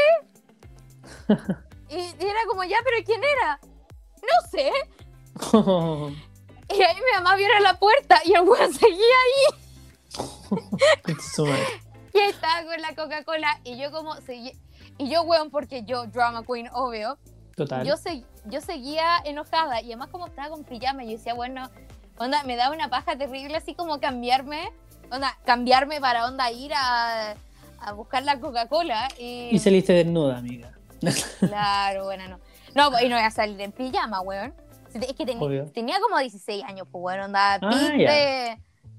y, 1.89 1.96
y 1.96 2.27
era 2.27 2.39
como, 2.48 2.63
"Ya, 2.65 2.77
pero 2.84 2.98
¿quién 3.06 3.22
era?" 3.24 3.60
No 4.22 4.50
sé. 4.51 4.72
Y 6.72 6.82
ahí 6.84 6.96
mi 6.98 7.12
mamá 7.15 7.36
vio 7.36 7.48
la 7.62 7.79
puerta 7.79 8.22
y 8.24 8.34
el 8.34 8.41
weón 8.48 8.72
seguía 8.72 9.15
ahí. 9.25 9.60
Y 12.13 12.20
ahí 12.20 12.29
estaba 12.29 12.63
con 12.63 12.79
la 12.82 12.94
Coca-Cola 12.96 13.60
y 13.63 13.79
yo 13.79 13.91
como 13.91 14.15
seguía 14.22 14.51
y 15.00 15.10
yo 15.10 15.24
weón 15.24 15.50
porque 15.50 15.84
yo 15.84 16.06
drama 16.08 16.44
queen 16.46 16.70
obvio 16.74 17.18
Total. 17.56 17.86
yo, 17.88 17.98
se- 17.98 18.24
yo 18.46 18.62
seguía 18.62 19.18
enojada 19.25 19.82
y 19.82 19.86
además 19.88 20.10
como 20.12 20.27
estaba 20.27 20.50
con 20.50 20.63
pijama, 20.63 21.03
yo 21.03 21.12
decía, 21.12 21.34
bueno, 21.34 21.70
onda, 22.20 22.44
me 22.44 22.56
daba 22.56 22.75
una 22.75 22.89
paja 22.89 23.18
terrible 23.18 23.58
así 23.58 23.74
como 23.75 24.00
cambiarme, 24.00 24.72
onda, 25.12 25.38
cambiarme 25.46 26.00
para 26.01 26.25
onda 26.27 26.51
ir 26.51 26.72
a, 26.75 27.36
a 27.81 27.93
buscar 27.93 28.24
la 28.24 28.39
Coca-Cola 28.39 29.07
y, 29.17 29.50
Y 29.51 29.59
saliste 29.59 29.93
desnuda, 29.93 30.38
amiga. 30.38 30.71
claro, 31.39 32.05
bueno, 32.05 32.27
no. 32.27 32.39
No, 32.75 32.91
pues, 32.91 33.03
y 33.03 33.09
no 33.09 33.15
voy 33.15 33.25
a 33.25 33.31
salir 33.31 33.59
en 33.62 33.71
pijama, 33.71 34.21
weón. 34.21 34.53
Es 34.93 35.13
que 35.13 35.25
tenía, 35.25 35.41
Obvio. 35.43 35.65
tenía 35.71 36.00
como 36.00 36.17
16 36.17 36.63
años, 36.63 36.88
pues 36.91 37.01
bueno, 37.01 37.25
onda, 37.25 37.59
Ah. 37.62 38.55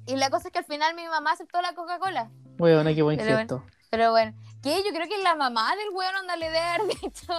Y 0.07 0.17
la 0.17 0.31
cosa 0.31 0.49
es 0.49 0.53
que 0.53 0.59
al 0.61 0.65
final 0.65 0.95
mi 0.95 1.07
mamá 1.07 1.33
aceptó 1.33 1.61
la 1.61 1.73
Coca-Cola. 1.75 2.31
Weona, 2.59 2.95
qué 2.95 3.03
buen 3.03 3.17
Pero 3.19 3.37
gesto. 3.39 3.65
Pero 3.91 4.11
bueno, 4.13 4.33
que 4.63 4.71
yo 4.85 4.91
creo 4.95 5.09
que 5.09 5.19
la 5.23 5.35
mamá 5.35 5.75
del 5.77 5.95
weón 5.95 6.15
anda 6.17 6.37
le 6.37 6.47
debe 6.47 6.59
haber 6.59 6.87
dicho, 7.03 7.33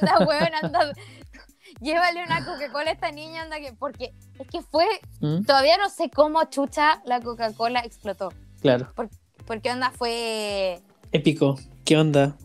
anda 0.00 0.18
weón, 0.26 0.54
anda, 0.62 0.92
llévale 1.80 2.22
una 2.24 2.44
Coca-Cola 2.44 2.90
a 2.90 2.92
esta 2.94 3.10
niña, 3.10 3.42
anda 3.42 3.58
que, 3.58 3.72
porque 3.72 4.14
es 4.38 4.46
que 4.48 4.62
fue, 4.62 4.86
Mm, 5.20 5.42
todavía 5.44 5.76
no 5.78 5.88
sé 5.90 6.10
cómo 6.10 6.44
chucha 6.44 7.02
la 7.04 7.20
Coca-Cola 7.20 7.80
explotó, 7.80 8.32
Claro. 8.60 8.92
porque 8.94 9.16
onda 9.70 9.90
fue, 9.90 10.80
Épico. 11.12 11.58
¿Qué 11.84 11.96
onda? 11.96 12.36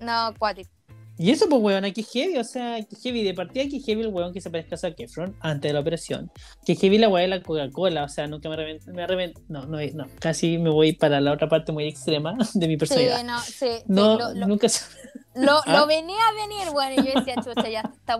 no, 0.00 0.34
cuático. 0.38 0.70
Y 1.18 1.30
eso, 1.30 1.48
pues, 1.48 1.62
weón, 1.62 1.84
que 1.92 2.02
heavy, 2.02 2.38
o 2.38 2.42
sea, 2.44 2.78
que 2.82 2.96
heavy. 2.96 3.22
De 3.22 3.34
partida, 3.34 3.64
que 3.68 3.78
heavy 3.80 4.00
el 4.00 4.08
weón 4.08 4.32
que 4.32 4.40
se 4.40 4.50
parezca 4.50 4.74
a 4.74 4.78
Zac 4.78 4.98
Efron 4.98 5.36
antes 5.40 5.68
de 5.68 5.74
la 5.74 5.80
operación. 5.80 6.32
Que 6.64 6.74
heavy 6.74 6.98
la 6.98 7.08
weá 7.08 7.22
de 7.22 7.28
la 7.28 7.42
Coca-Cola, 7.42 8.04
o 8.04 8.08
sea, 8.08 8.26
nunca 8.26 8.48
me 8.48 8.54
arrepiento. 8.54 8.90
Me. 8.92 9.32
No, 9.48 9.66
no, 9.66 9.78
no, 9.94 10.06
casi 10.18 10.58
me 10.58 10.70
voy 10.70 10.94
para 10.94 11.20
la 11.20 11.32
otra 11.32 11.48
parte 11.48 11.70
muy 11.70 11.84
extrema 11.86 12.34
de 12.54 12.66
mi 12.66 12.74
Sí, 12.74 12.78
personalidad. 12.78 13.24
no, 13.24 13.38
sí, 13.40 13.52
sí, 13.52 13.68
no, 13.86 14.18
lo, 14.18 14.34
lo, 14.34 14.46
nunca 14.48 14.68
se- 14.68 14.84
lo- 15.34 15.60
¿Ah? 15.66 15.80
lo 15.80 15.86
venía 15.86 16.16
a 16.28 16.32
venir, 16.34 16.72
bueno, 16.72 16.94
y 17.02 17.06
yo 17.06 17.20
decía, 17.20 17.36
chucha, 17.36 17.68
ya, 17.68 17.80
esta 17.94 18.18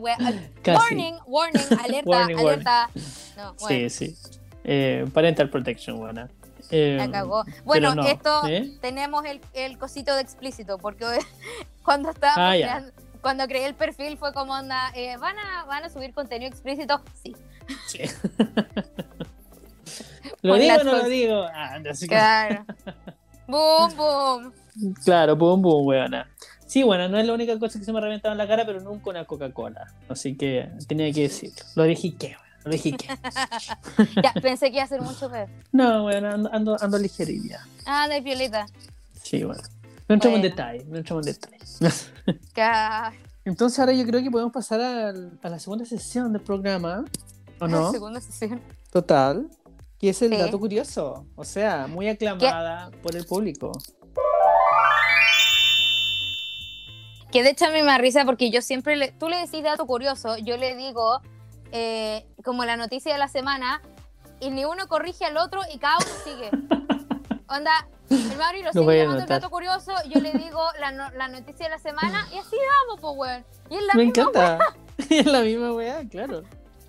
Casi. 0.62 0.78
warning, 0.78 1.14
warning, 1.26 1.62
alerta, 1.82 2.10
Warning, 2.10 2.36
warning. 2.36 2.38
alerta, 2.38 2.90
no, 3.36 3.54
bueno, 3.58 3.88
Sí, 3.88 3.90
sí. 3.90 4.16
Eh, 4.64 5.06
parental 5.12 5.50
protection, 5.50 5.98
weona. 5.98 6.28
Eh, 6.72 6.96
la 6.98 7.10
cagó. 7.10 7.44
Bueno, 7.64 7.94
no, 7.94 8.04
esto, 8.06 8.46
¿eh? 8.48 8.72
tenemos 8.80 9.24
el, 9.24 9.40
el 9.52 9.78
cosito 9.78 10.14
de 10.16 10.22
explícito, 10.22 10.78
porque 10.78 11.04
cuando 11.84 12.10
estábamos 12.10 12.42
Ah, 12.42 12.54
creando- 12.56 12.92
cuando 13.20 13.46
creé 13.46 13.66
el 13.66 13.74
perfil 13.74 14.16
fue 14.18 14.32
como 14.32 14.52
onda, 14.54 14.90
eh, 14.96 15.16
¿van, 15.18 15.36
a, 15.38 15.64
¿van 15.66 15.84
a 15.84 15.90
subir 15.90 16.12
contenido 16.12 16.50
explícito? 16.50 17.00
Sí. 17.22 17.36
Sí. 17.86 18.00
¿Lo 20.42 20.56
digo 20.56 20.76
o 20.80 20.84
no 20.84 20.92
lo 20.98 21.08
digo? 21.08 21.46
Ah, 21.54 21.78
Claro. 22.08 22.64
boom, 23.46 23.96
boom. 23.96 24.52
Claro, 25.04 25.36
boom, 25.36 25.62
boom, 25.62 25.86
weona. 25.86 26.28
Sí, 26.66 26.82
bueno, 26.82 27.08
no 27.08 27.18
es 27.18 27.26
la 27.26 27.34
única 27.34 27.58
cosa 27.58 27.78
que 27.78 27.84
se 27.84 27.92
me 27.92 27.98
ha 27.98 28.00
reventado 28.00 28.32
en 28.32 28.38
la 28.38 28.48
cara, 28.48 28.64
pero 28.64 28.80
nunca 28.80 29.10
una 29.10 29.24
Coca-Cola. 29.24 29.92
Así 30.08 30.36
que 30.36 30.70
tenía 30.88 31.12
que 31.12 31.22
decirlo. 31.22 31.62
Lo 31.76 31.84
dije 31.84 32.14
que, 32.16 32.36
lo 32.64 32.70
dije. 32.72 32.96
Ya, 34.22 34.32
pensé 34.40 34.70
que 34.70 34.76
iba 34.76 34.84
a 34.84 34.88
ser 34.88 35.00
mucho 35.02 35.30
peor. 35.30 35.48
No, 35.72 36.02
bueno, 36.04 36.28
ando, 36.30 36.50
ando, 36.52 36.76
ando 36.80 36.98
ligerilla. 36.98 37.60
Ah, 37.86 38.08
de 38.08 38.20
violeta. 38.20 38.66
Sí, 39.22 39.42
bueno. 39.44 39.62
No 40.08 40.14
entramos 40.14 40.36
en 40.36 40.42
detalle, 40.42 40.84
no 40.88 40.96
entramos 40.98 41.26
en 41.26 41.32
detalle. 41.34 41.58
Entonces 43.44 43.78
ahora 43.78 43.92
yo 43.92 44.04
creo 44.06 44.22
que 44.22 44.30
podemos 44.30 44.52
pasar 44.52 44.80
al- 44.80 45.38
a 45.42 45.48
la 45.48 45.58
segunda 45.58 45.84
sesión 45.84 46.32
del 46.32 46.42
programa, 46.42 47.04
¿o 47.60 47.66
La 47.66 47.68
no? 47.72 47.90
segunda 47.90 48.20
sesión. 48.20 48.60
Total. 48.92 49.48
Que 49.98 50.10
es 50.10 50.20
el 50.22 50.30
Sí. 50.32 50.36
dato 50.38 50.58
curioso. 50.58 51.26
O 51.36 51.44
sea, 51.44 51.86
muy 51.86 52.08
aclamada 52.08 52.90
por 53.02 53.16
el 53.16 53.24
público. 53.24 53.72
Que 57.30 57.42
de 57.42 57.50
hecho 57.50 57.66
a 57.66 57.70
mí 57.70 57.82
me 57.82 57.96
risa 57.98 58.24
porque 58.24 58.50
yo 58.50 58.60
siempre, 58.60 58.96
le, 58.96 59.12
tú 59.12 59.28
le 59.28 59.38
decís 59.38 59.62
dato 59.62 59.86
curioso, 59.86 60.36
yo 60.38 60.56
le 60.58 60.76
digo 60.76 61.20
eh, 61.72 62.26
como 62.44 62.64
la 62.64 62.76
noticia 62.76 63.12
de 63.12 63.18
la 63.18 63.28
semana 63.28 63.82
y 64.40 64.50
ni 64.50 64.64
uno 64.64 64.86
corrige 64.88 65.24
al 65.24 65.36
otro 65.36 65.60
y 65.74 65.78
cada 65.78 65.96
uno 65.98 66.06
sigue. 66.24 66.50
Onda, 67.48 67.86
el 68.08 68.36
Mauri 68.38 68.62
lo 68.62 68.72
sigue 68.72 68.98
llamando 68.98 69.22
el 69.22 69.28
dato 69.28 69.50
curioso, 69.50 69.92
yo 70.08 70.20
le 70.20 70.32
digo 70.32 70.60
la, 70.80 70.90
no- 70.92 71.10
la 71.12 71.28
noticia 71.28 71.66
de 71.66 71.70
la 71.70 71.78
semana 71.78 72.26
y 72.32 72.38
así 72.38 72.56
vamos, 72.88 73.00
pues 73.00 73.14
weón. 73.16 73.44
Y 73.70 73.76
es 73.76 73.82
la 73.86 73.94
Me 73.94 74.04
misma 74.06 74.22
encanta. 74.22 74.58
es 75.10 75.26
la 75.26 75.40
misma 75.40 75.72
weá, 75.72 76.02
claro. 76.08 76.42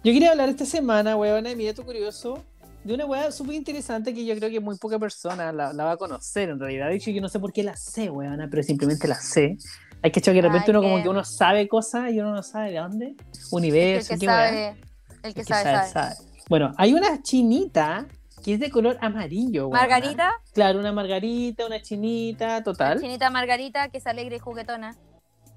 Yo 0.04 0.12
quería 0.14 0.32
hablar 0.32 0.50
esta 0.50 0.66
semana, 0.66 1.16
weona, 1.16 1.50
de 1.50 1.56
mi 1.56 1.66
dato 1.66 1.84
curioso, 1.84 2.44
de 2.84 2.94
una 2.94 3.06
weá 3.06 3.32
súper 3.32 3.56
interesante 3.56 4.14
que 4.14 4.26
yo 4.26 4.36
creo 4.38 4.50
que 4.50 4.60
muy 4.60 4.78
poca 4.78 5.00
persona 5.00 5.52
la, 5.54 5.72
la 5.74 5.84
va 5.86 5.92
a 5.92 5.98
conocer 5.98 6.50
en 6.50 6.60
realidad. 6.60 6.88
De 6.90 6.96
hecho, 6.96 7.12
yo 7.12 7.22
no 7.22 7.30
sé 7.30 7.40
por 7.40 7.52
qué 7.54 7.64
la 7.64 7.76
sé, 7.78 8.10
weona, 8.10 8.48
pero 8.50 8.64
simplemente 8.64 9.08
la 9.08 9.16
sé. 9.16 9.58
Hay 10.04 10.12
que 10.12 10.20
echar 10.20 10.34
que 10.34 10.42
de 10.42 10.48
repente 10.50 10.70
Ay, 10.72 10.78
uno 10.78 10.82
como 10.82 11.02
que 11.02 11.10
uno 11.10 11.24
sabe 11.24 11.68
cosas 11.68 12.12
y 12.12 12.20
uno 12.20 12.34
no 12.34 12.44
sabe 12.44 12.72
de 12.72 12.78
dónde. 12.80 13.06
el 13.08 13.18
Universo, 13.52 14.14
que 14.14 14.20
qué 14.20 14.28
weá. 14.28 14.36
sabe, 14.48 14.76
el 15.24 15.34
que 15.34 15.42
El 15.42 15.48
sabe, 15.48 15.88
sabe. 15.90 16.16
Bueno, 16.50 16.74
hay 16.78 16.94
una 16.94 17.22
chinita 17.22 18.06
que 18.44 18.56
es 18.56 18.60
de 18.60 18.70
color 18.70 18.98
amarillo, 19.00 19.68
weona. 19.70 19.80
Margarita, 19.88 20.32
Claro, 20.54 20.80
una 20.80 20.92
margarita, 20.92 21.66
una 21.66 21.82
chinita, 21.82 22.62
total. 22.62 23.00
chinita 23.00 23.30
Margarita, 23.30 23.88
que 23.88 24.00
es 24.00 24.06
alegre 24.08 24.36
y 24.36 24.40
juguetona. 24.40 24.96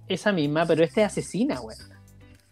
Esa 0.07 0.31
misma, 0.31 0.65
pero 0.65 0.85
esta 0.85 1.01
es 1.01 1.07
asesina, 1.09 1.61
weón. 1.61 1.77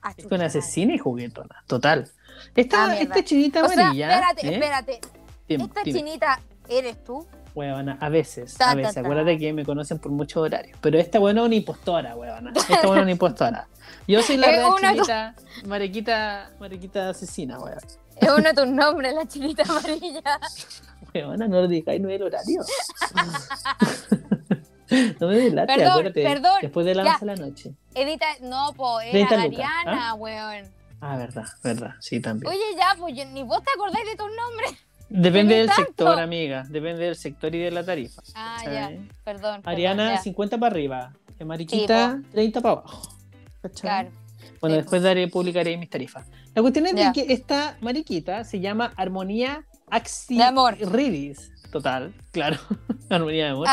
Ah, 0.02 0.12
Es 0.16 0.26
una 0.26 0.46
asesina 0.46 0.94
y 0.94 0.98
juguetona, 0.98 1.62
total. 1.68 2.10
Esta, 2.56 2.86
Ah, 2.90 2.96
esta 2.98 3.22
chinita 3.24 3.64
O 3.64 3.68
sea, 3.68 3.84
amarilla. 3.84 4.10
espérate, 4.12 4.46
¿eh? 4.48 4.54
espérate. 4.54 5.00
Dime, 5.48 5.64
Esta 5.64 5.82
dime. 5.84 5.98
chinita, 6.00 6.40
¿eres 6.68 7.04
tú? 7.04 7.24
Huevona, 7.54 7.96
a 8.00 8.08
veces, 8.08 8.54
Ta, 8.54 8.70
a 8.72 8.74
veces. 8.74 8.94
ta. 8.94 9.00
Acuérdate 9.00 9.38
que 9.38 9.52
me 9.52 9.64
conocen 9.64 9.98
por 10.00 10.10
muchos 10.10 10.42
horarios. 10.42 10.76
Pero 10.80 10.98
esta 10.98 11.18
buena 11.20 11.40
es 11.42 11.46
una 11.46 11.54
impostora, 11.54 12.16
huevona. 12.16 12.52
Esta 12.54 12.80
buena 12.86 12.96
es 13.00 13.02
una 13.02 13.10
impostora. 13.12 13.68
Yo 14.08 14.22
soy 14.22 14.36
la 14.38 14.68
una- 14.68 14.92
chinita, 14.92 15.34
mariquita, 15.66 16.50
mariquita 16.58 17.10
asesina, 17.10 17.58
huevona. 17.58 17.80
Es 18.16 18.28
uno 18.28 18.42
de 18.42 18.54
tus 18.54 18.66
nombres, 18.68 19.14
la 19.14 19.26
chinita 19.26 19.62
amarilla. 19.62 20.22
Huevona, 21.14 21.46
no 21.48 21.60
lo 21.60 21.68
digáis, 21.68 22.00
no 22.00 22.08
es 22.08 22.16
el 22.16 22.22
horario. 22.24 22.62
no 25.20 25.28
me 25.28 25.36
delate, 25.36 25.72
Perdón, 25.74 25.90
acuérdate. 25.92 26.22
perdón, 26.22 26.52
Después 26.62 26.86
de 26.86 26.94
las 26.94 27.04
ya. 27.06 27.12
11 27.14 27.24
de 27.26 27.36
la 27.36 27.46
noche. 27.46 27.74
Edita, 27.94 28.26
no, 28.42 28.72
po, 28.76 28.98
30 28.98 29.34
era 29.34 29.42
Ariana, 29.44 30.14
weón. 30.14 30.72
Ah, 31.00 31.16
verdad, 31.16 31.44
verdad. 31.62 31.94
Sí, 32.00 32.20
también. 32.20 32.50
Oye, 32.52 32.60
ya, 32.76 32.94
pues 32.98 33.14
ni 33.32 33.42
vos 33.42 33.62
te 33.62 33.70
acordáis 33.74 34.06
de 34.06 34.16
tus 34.16 34.28
nombres. 34.28 34.72
Depende 35.16 35.54
del 35.54 35.68
tanto. 35.68 35.84
sector, 35.84 36.18
amiga. 36.18 36.64
Depende 36.68 37.04
del 37.04 37.14
sector 37.14 37.54
y 37.54 37.60
de 37.60 37.70
la 37.70 37.84
tarifa. 37.84 38.20
Ah, 38.34 38.58
ya, 38.64 38.88
perdón. 38.88 39.08
perdón, 39.24 39.60
Ariana, 39.64 40.14
ya. 40.14 40.20
50 40.20 40.58
para 40.58 40.72
arriba. 40.74 41.12
Mariquita, 41.44 42.20
30 42.32 42.60
para 42.60 42.72
abajo. 42.80 43.02
Claro. 43.80 44.10
Bueno, 44.60 44.76
Sí, 44.76 44.82
después 44.82 45.02
daré, 45.02 45.28
publicaré 45.28 45.76
mis 45.76 45.88
tarifas. 45.88 46.26
La 46.54 46.62
cuestión 46.62 46.86
es 46.86 46.94
de 46.94 47.12
que 47.12 47.32
esta 47.32 47.76
mariquita 47.80 48.44
se 48.44 48.60
llama 48.60 48.92
Armonía 48.96 49.64
Axi 49.90 50.36
De 50.36 50.44
amor. 50.44 50.76
Ridis. 50.80 51.52
Total, 51.70 52.12
claro. 52.32 52.58
Armonía 53.10 53.44
de 53.44 53.50
amor. 53.50 53.68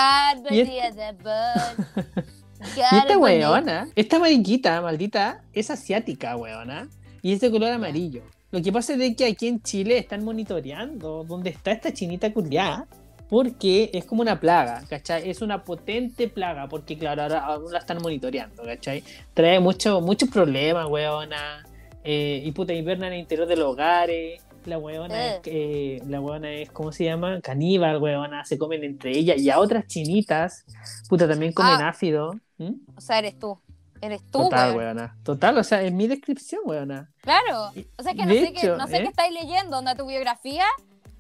The 0.47 0.63
día 0.63 0.91
de 0.91 1.11
bud. 1.13 2.23
y 2.77 2.79
esta 2.79 3.17
weona, 3.17 3.87
esta 3.95 4.19
mariquita, 4.19 4.81
maldita, 4.81 5.43
es 5.53 5.71
asiática, 5.71 6.35
weona. 6.35 6.87
Y 7.23 7.33
es 7.33 7.39
de 7.39 7.49
color 7.49 7.71
amarillo. 7.71 8.23
Lo 8.51 8.61
que 8.61 8.71
pasa 8.71 8.93
es 8.93 9.15
que 9.15 9.25
aquí 9.25 9.47
en 9.47 9.61
Chile 9.63 9.97
están 9.97 10.23
monitoreando 10.23 11.23
dónde 11.27 11.49
está 11.51 11.71
esta 11.71 11.93
chinita 11.93 12.31
culiada. 12.33 12.87
Porque 13.29 13.89
es 13.93 14.03
como 14.03 14.21
una 14.23 14.41
plaga, 14.41 14.83
¿cachai? 14.89 15.29
Es 15.29 15.41
una 15.41 15.63
potente 15.63 16.27
plaga, 16.27 16.67
porque 16.67 16.97
claro, 16.97 17.21
ahora 17.23 17.45
aún 17.45 17.71
la 17.71 17.79
están 17.79 17.99
monitoreando, 18.01 18.61
¿cachai? 18.63 19.05
Trae 19.33 19.57
mucho- 19.61 20.01
muchos 20.01 20.27
problemas, 20.29 20.85
weona. 20.89 21.65
Eh, 22.03 22.41
y 22.43 22.51
puta, 22.51 22.73
inverna 22.73 23.07
en 23.07 23.13
el 23.13 23.19
interior 23.19 23.47
de 23.47 23.55
los 23.55 23.67
hogares. 23.69 24.41
La 24.65 24.77
weona, 24.77 25.27
es, 25.27 25.33
Eh. 25.35 25.41
eh, 25.45 26.01
la 26.09 26.19
weona 26.19 26.51
es, 26.51 26.71
¿cómo 26.71 26.91
se 26.91 27.05
llama? 27.05 27.39
Caníbal, 27.39 27.99
weona. 28.01 28.43
Se 28.43 28.57
comen 28.57 28.83
entre 28.83 29.17
ellas. 29.17 29.39
Y 29.39 29.49
a 29.49 29.59
otras 29.59 29.87
chinitas, 29.87 30.65
puta, 31.07 31.25
también 31.25 31.53
comen 31.53 31.75
Ah. 31.79 31.87
ácido. 31.87 32.33
¿Mm? 32.57 32.73
O 32.97 32.99
sea, 32.99 33.19
eres 33.19 33.39
tú. 33.39 33.57
Eres 34.01 34.21
tú, 34.31 34.39
Total, 34.43 34.75
weona. 34.75 35.15
Total, 35.23 35.57
o 35.57 35.63
sea, 35.63 35.81
en 35.83 35.95
mi 35.95 36.07
descripción, 36.07 36.61
weona. 36.65 37.11
Claro. 37.21 37.71
O 37.97 38.03
sea, 38.03 38.13
que 38.13 38.23
no 38.25 38.27
de 38.33 38.45
sé, 38.47 38.53
qué, 38.53 38.59
hecho, 38.59 38.77
no 38.77 38.87
sé 38.87 38.97
¿eh? 38.97 39.01
qué 39.03 39.07
estáis 39.09 39.31
leyendo, 39.33 39.77
onda 39.77 39.95
tu 39.95 40.07
biografía 40.07 40.65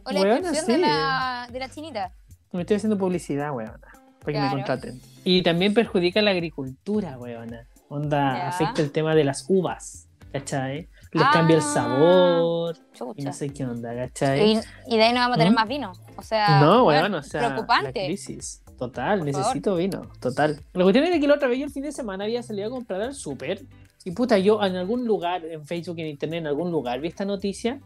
o 0.03 0.11
la 0.11 0.21
Weona, 0.21 0.35
descripción 0.51 0.81
de, 0.81 0.87
la, 0.87 1.47
de 1.51 1.59
la 1.59 1.69
chinita. 1.69 2.11
Me 2.51 2.61
estoy 2.61 2.77
haciendo 2.77 2.97
publicidad, 2.97 3.53
weona. 3.53 3.79
Para 4.19 4.33
que 4.33 4.39
me 4.39 4.49
contraten. 4.49 5.01
Y 5.23 5.43
también 5.43 5.73
perjudica 5.73 6.21
la 6.21 6.31
agricultura, 6.31 7.17
weona. 7.17 7.67
Onda, 7.89 8.35
Ya. 8.37 8.47
afecta 8.49 8.81
el 8.81 8.91
tema 8.91 9.13
de 9.15 9.23
las 9.25 9.45
uvas, 9.47 10.07
¿cachai? 10.31 10.89
Les 11.11 11.23
Ah. 11.25 11.29
cambia 11.33 11.57
el 11.57 11.61
sabor 11.61 12.77
y 13.15 13.21
no 13.23 13.33
sé 13.33 13.51
qué 13.51 13.65
onda, 13.65 13.93
¿cachai? 13.95 14.53
Y, 14.53 14.59
y 14.87 14.97
de 14.97 15.03
ahí 15.03 15.13
no 15.13 15.19
vamos 15.19 15.35
a 15.35 15.37
tener 15.39 15.51
¿Mm? 15.51 15.55
más 15.55 15.67
vino. 15.67 15.91
O 16.15 16.21
sea, 16.23 16.61
No, 16.61 16.85
weón, 16.85 17.13
o 17.13 17.21
sea, 17.23 17.41
la 17.41 17.47
preocupante. 17.49 18.05
crisis. 18.05 18.63
Total, 18.81 19.23
necesito 19.23 19.75
vino, 19.75 20.07
total. 20.19 20.59
La 20.73 20.81
cuestión 20.81 21.05
es 21.05 21.11
de 21.11 21.19
que 21.19 21.27
la 21.27 21.35
otra 21.35 21.47
vez 21.47 21.59
yo 21.59 21.65
el 21.65 21.71
fin 21.71 21.83
de 21.83 21.91
semana 21.91 22.23
había 22.23 22.41
salido 22.41 22.65
a 22.65 22.71
comprar 22.71 22.99
al 22.99 23.13
súper 23.13 23.61
y 24.03 24.09
puta, 24.09 24.39
yo 24.39 24.59
en 24.63 24.75
algún 24.75 25.05
lugar, 25.05 25.45
en 25.45 25.67
Facebook, 25.67 25.99
en 25.99 26.07
internet, 26.07 26.39
en 26.39 26.47
algún 26.47 26.71
lugar 26.71 26.99
vi 26.99 27.09
esta 27.09 27.23
noticia 27.23 27.79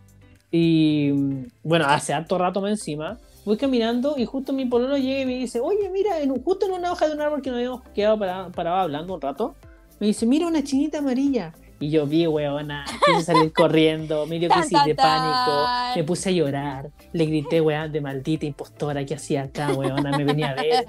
y 0.52 1.12
mm, 1.14 1.48
bueno, 1.64 1.84
hace 1.86 2.14
harto 2.14 2.38
rato 2.38 2.62
más 2.62 2.72
encima, 2.72 3.18
voy 3.44 3.58
caminando 3.58 4.16
y 4.18 4.24
justo 4.24 4.54
mi 4.54 4.68
pololo 4.68 4.96
llega 4.96 5.20
y 5.20 5.26
me 5.26 5.36
dice, 5.36 5.60
oye, 5.60 5.90
mira, 5.90 6.22
en 6.22 6.34
justo 6.42 6.66
en 6.66 6.72
una 6.72 6.94
hoja 6.94 7.10
de 7.10 7.16
un 7.16 7.20
árbol 7.20 7.42
que 7.42 7.50
nos 7.50 7.58
habíamos 7.58 7.82
quedado 7.94 8.18
para, 8.18 8.50
parado 8.52 8.78
hablando 8.78 9.16
un 9.16 9.20
rato, 9.20 9.54
me 10.00 10.08
dice, 10.08 10.26
mira 10.26 10.48
una 10.48 10.64
chinita 10.64 11.00
amarilla. 11.00 11.54
Y 11.86 11.92
yo 11.92 12.08
vi, 12.08 12.26
weona, 12.26 12.84
quise 13.06 13.22
salir 13.22 13.54
corriendo, 13.54 14.26
me 14.26 14.40
dio 14.40 14.50
Tan, 14.50 14.62
crisis 14.62 14.86
de 14.86 14.96
pánico, 14.96 15.68
me 15.96 16.04
puse 16.04 16.30
a 16.30 16.32
llorar, 16.32 16.90
le 17.14 17.26
grité, 17.28 17.62
weón, 17.62 17.92
de 17.92 18.02
maldita 18.02 18.48
impostora, 18.48 19.06
¿qué 19.06 19.14
hacía 19.14 19.44
acá, 19.44 19.72
weona? 19.72 20.18
Me 20.18 20.24
venía 20.24 20.50
a 20.50 20.56
ver, 20.56 20.88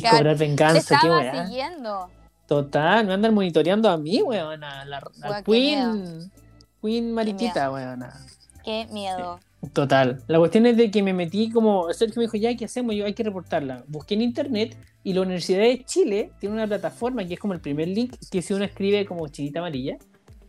Claro, 0.00 0.16
cobrar 0.16 0.38
venganza, 0.38 0.98
qué 1.02 1.10
weá. 1.10 1.46
siguiendo. 1.46 2.08
Total, 2.46 3.06
me 3.06 3.12
andan 3.12 3.34
monitoreando 3.34 3.90
a 3.90 3.98
mí, 3.98 4.22
weona, 4.22 4.86
la, 4.86 5.02
Queen, 5.44 6.32
Queen 6.80 7.12
Mariquita, 7.12 7.70
weona. 7.70 8.14
Qué 8.64 8.86
miedo. 8.90 9.38
Total. 9.74 10.22
La 10.28 10.38
cuestión 10.38 10.64
es 10.64 10.78
de 10.78 10.90
que 10.90 11.02
me 11.02 11.12
metí 11.12 11.50
como. 11.50 11.92
Sergio 11.92 12.20
me 12.20 12.22
dijo, 12.22 12.36
ya, 12.38 12.56
¿qué 12.56 12.64
hacemos? 12.64 12.94
Yo 12.94 13.04
hay 13.04 13.12
que 13.12 13.22
reportarla. 13.22 13.84
Busqué 13.86 14.14
en 14.14 14.22
internet 14.22 14.76
y 15.04 15.12
la 15.12 15.20
Universidad 15.20 15.60
de 15.60 15.84
Chile 15.84 16.32
tiene 16.40 16.54
una 16.54 16.66
plataforma 16.66 17.24
que 17.24 17.34
es 17.34 17.40
como 17.40 17.52
el 17.52 17.60
primer 17.60 17.88
link 17.88 18.14
que 18.30 18.40
si 18.40 18.54
uno 18.54 18.64
escribe 18.64 19.04
como 19.04 19.28
chinita 19.28 19.60
amarilla, 19.60 19.98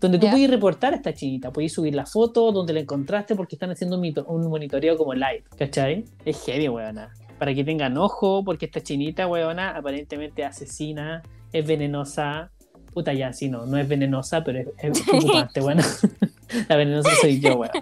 donde 0.03 0.19
tú 0.19 0.25
Ya. 0.25 0.31
puedes 0.33 0.49
reportar 0.49 0.91
a 0.91 0.97
esta 0.97 1.13
chinita, 1.13 1.51
puedes 1.53 1.71
subir 1.71 1.95
la 1.95 2.05
foto, 2.05 2.51
donde 2.51 2.73
la 2.73 2.81
encontraste, 2.81 3.35
porque 3.35 3.55
están 3.55 3.71
haciendo 3.71 3.95
un, 3.97 4.49
monitoreo 4.49 4.97
como 4.97 5.13
live, 5.13 5.43
¿cachai? 5.57 6.03
Es 6.25 6.43
heavy, 6.43 6.67
weona. 6.67 7.13
Para 7.39 7.53
que 7.53 7.63
tengan 7.63 7.97
ojo, 7.97 8.43
porque 8.43 8.65
esta 8.65 8.81
chinita, 8.81 9.27
weona, 9.27 9.69
aparentemente 9.77 10.43
asesina, 10.43 11.21
es 11.53 11.65
venenosa. 11.65 12.51
Puta, 12.93 13.13
ya, 13.13 13.31
sí, 13.31 13.47
no, 13.47 13.65
no 13.65 13.77
es 13.77 13.87
venenosa, 13.87 14.43
pero 14.43 14.59
es, 14.59 14.67
es 14.77 15.01
preocupante, 15.09 15.61
weona. 15.61 15.83
la 16.69 16.75
venenosa 16.75 17.09
soy 17.21 17.39
yo, 17.39 17.55
weona. 17.55 17.81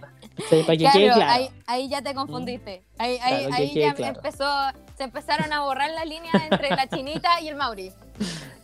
Para 0.49 0.65
que 0.65 0.77
Claro, 0.77 0.99
quede 0.99 1.13
claro. 1.13 1.31
Ahí, 1.31 1.49
ahí 1.65 1.89
ya 1.89 2.01
te 2.03 2.13
confundiste. 2.13 2.83
Ahí, 2.99 3.17
ahí, 3.21 3.45
Claro, 3.47 3.55
ahí 3.55 3.73
ya 3.73 3.93
claro. 3.95 4.15
empezó, 4.15 4.45
se 4.95 5.03
empezaron 5.05 5.51
a 5.51 5.61
borrar 5.63 5.89
las 5.89 6.05
líneas 6.07 6.35
entre 6.51 6.69
la 6.69 6.87
chinita 6.87 7.41
y 7.41 7.47
el 7.47 7.55
Mauri. 7.55 7.91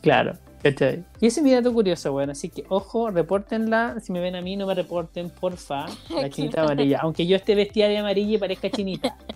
Claro, 0.02 0.34
¿cachai? 0.64 1.04
Y 1.20 1.28
ese 1.28 1.40
es 1.40 1.44
mi 1.44 1.52
dato 1.54 1.74
curioso, 1.74 2.12
bueno, 2.12 2.32
así 2.34 2.50
que 2.50 2.66
ojo, 2.70 3.10
repórtenla. 3.12 4.00
Si 4.02 4.12
me 4.12 4.20
ven 4.20 4.36
a 4.36 4.42
mí, 4.42 4.56
no 4.56 4.66
me 4.68 4.74
reporten, 4.76 5.30
porfa. 5.30 5.86
La 6.10 6.30
chinita 6.32 6.62
amarilla. 6.64 7.00
Aunque 7.02 7.26
yo 7.28 7.36
esté 7.36 7.56
vestida 7.56 7.88
de 7.88 7.98
amarilla 7.98 8.36
y 8.36 8.38
parezca 8.38 8.70
chinita. 8.70 9.16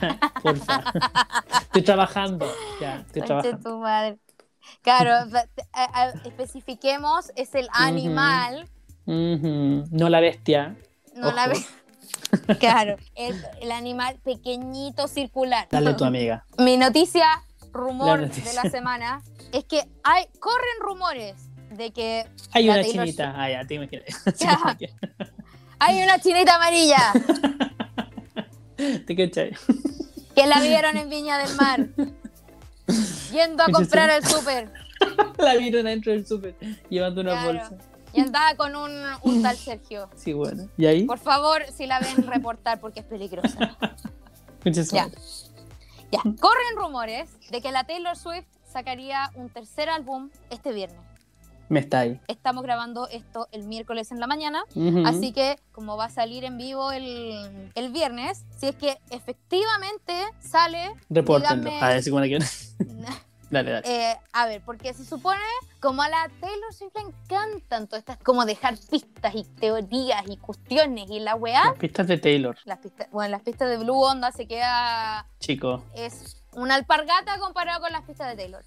Ya, 0.00 0.18
porfa. 0.44 0.84
Estoy 1.62 1.82
trabajando. 1.82 2.46
Ya, 2.80 3.00
estoy 3.00 3.22
trabajando. 3.22 3.68
tu 3.68 3.78
madre. 3.78 4.16
Claro, 4.82 5.10
a- 5.72 6.02
a- 6.02 6.10
especifiquemos, 6.24 7.32
es 7.34 7.52
el 7.56 7.68
animal, 7.72 8.68
No 9.06 10.08
la 10.08 10.20
bestia. 10.20 10.76
no 11.16 11.32
la 11.32 11.48
ve. 11.48 11.56
Claro, 12.60 12.96
el, 13.16 13.34
el 13.60 13.72
animal 13.72 14.18
pequeñito 14.24 15.08
circular. 15.08 15.66
Dale 15.70 15.94
tu 15.94 16.04
amiga. 16.04 16.44
Mi 16.58 16.76
noticia, 16.76 17.26
rumor 17.72 18.20
La 18.20 18.26
noticia. 18.28 18.50
de 18.50 18.54
la 18.64 18.70
semana, 18.70 19.22
es 19.52 19.64
que 19.64 19.88
hay, 20.04 20.26
corren 20.40 20.80
rumores 20.80 21.34
de 21.70 21.90
que 21.92 22.26
Hay 22.52 22.68
una 22.68 22.82
Taylor 22.82 23.04
chinita. 23.06 23.34
Ah, 23.36 23.50
ya, 23.50 23.64
te 23.66 23.74
imaginas. 23.74 24.04
Ya. 24.38 24.76
hay 25.78 26.02
una 26.02 26.18
chinita 26.20 26.54
amarilla 26.56 27.12
¿Te 29.06 29.16
cachai? 29.16 29.52
que 30.34 30.46
la 30.46 30.60
vieron 30.60 30.96
en 30.98 31.08
Viña 31.08 31.38
del 31.38 31.54
Mar, 31.56 31.86
yendo 33.32 33.62
a 33.62 33.66
¿Qué 33.66 33.72
es 33.72 33.78
comprar 33.78 34.10
el 34.10 34.24
súper 34.26 34.70
La 35.38 35.54
vieron 35.56 35.86
adentro 35.86 36.12
del 36.12 36.26
súper 36.26 36.54
llevando 36.90 37.22
una 37.22 37.30
Claro. 37.32 37.52
bolsa. 37.70 37.76
y 38.12 38.20
andaba 38.20 38.54
con 38.54 38.76
un, 38.76 38.92
un 39.22 39.42
tal 39.42 39.56
Sergio. 39.56 40.10
Sí, 40.14 40.32
bueno. 40.34 40.68
¿Y 40.76 40.84
ahí? 40.86 41.04
Por 41.04 41.18
favor, 41.18 41.64
si 41.74 41.86
la 41.86 42.00
ven, 42.00 42.26
reportar 42.26 42.80
porque 42.80 43.00
es 43.00 43.06
peligrosa. 43.06 43.76
Ya. 44.92 45.08
Ya, 46.12 46.20
corren 46.40 46.76
rumores 46.76 47.30
de 47.50 47.60
que 47.62 47.72
la 47.72 47.84
Taylor 47.84 48.16
Swift 48.16 48.46
sacaría 48.70 49.30
un 49.34 49.48
tercer 49.48 49.88
álbum 49.88 50.30
este 50.50 50.72
viernes. 50.72 51.00
Me 51.68 51.80
está 51.80 52.00
ahí. 52.00 52.20
Estamos 52.28 52.62
grabando 52.62 53.08
esto 53.08 53.48
el 53.50 53.64
miércoles 53.64 54.12
en 54.12 54.20
la 54.20 54.28
mañana, 54.28 54.62
Ujú. 54.76 55.02
así 55.04 55.32
que 55.32 55.58
como 55.72 55.96
va 55.96 56.04
a 56.04 56.10
salir 56.10 56.44
en 56.44 56.58
vivo 56.58 56.92
el, 56.92 57.70
el 57.74 57.90
viernes, 57.90 58.44
si 58.56 58.68
es 58.68 58.76
que 58.76 58.98
efectivamente 59.10 60.12
sale, 60.40 60.92
Repórtenlo. 61.10 61.70
A 61.80 61.88
ver 61.88 62.02
si. 62.04 62.10
Dale, 63.50 63.70
dale. 63.70 64.10
eh, 64.10 64.16
a 64.32 64.46
ver, 64.46 64.60
porque 64.64 64.92
se 64.92 65.04
supone 65.04 65.38
como 65.80 66.02
a 66.02 66.08
la 66.08 66.28
Taylor 66.40 66.74
Swift 66.74 66.92
le 66.96 67.02
encantan 67.02 67.86
todas 67.86 68.00
estas, 68.00 68.18
como 68.18 68.44
dejar 68.44 68.76
pistas 68.90 69.34
y 69.36 69.44
teorías 69.44 70.24
y 70.28 70.36
cuestiones 70.36 71.08
y 71.10 71.20
la 71.20 71.36
weá, 71.36 71.64
Las 71.66 71.78
pistas 71.78 72.08
de 72.08 72.18
Taylor, 72.18 72.56
las 72.64 72.78
pistas, 72.78 73.08
bueno, 73.12 73.30
las 73.30 73.42
pistas 73.42 73.68
de 73.70 73.76
Blue 73.78 74.00
Onda 74.02 74.32
se 74.32 74.48
queda, 74.48 75.26
chico. 75.38 75.84
es 75.94 76.42
una 76.56 76.74
alpargata 76.74 77.38
comparado 77.38 77.80
con 77.82 77.92
las 77.92 78.02
pistas 78.02 78.28
de 78.28 78.36
Taylor. 78.36 78.64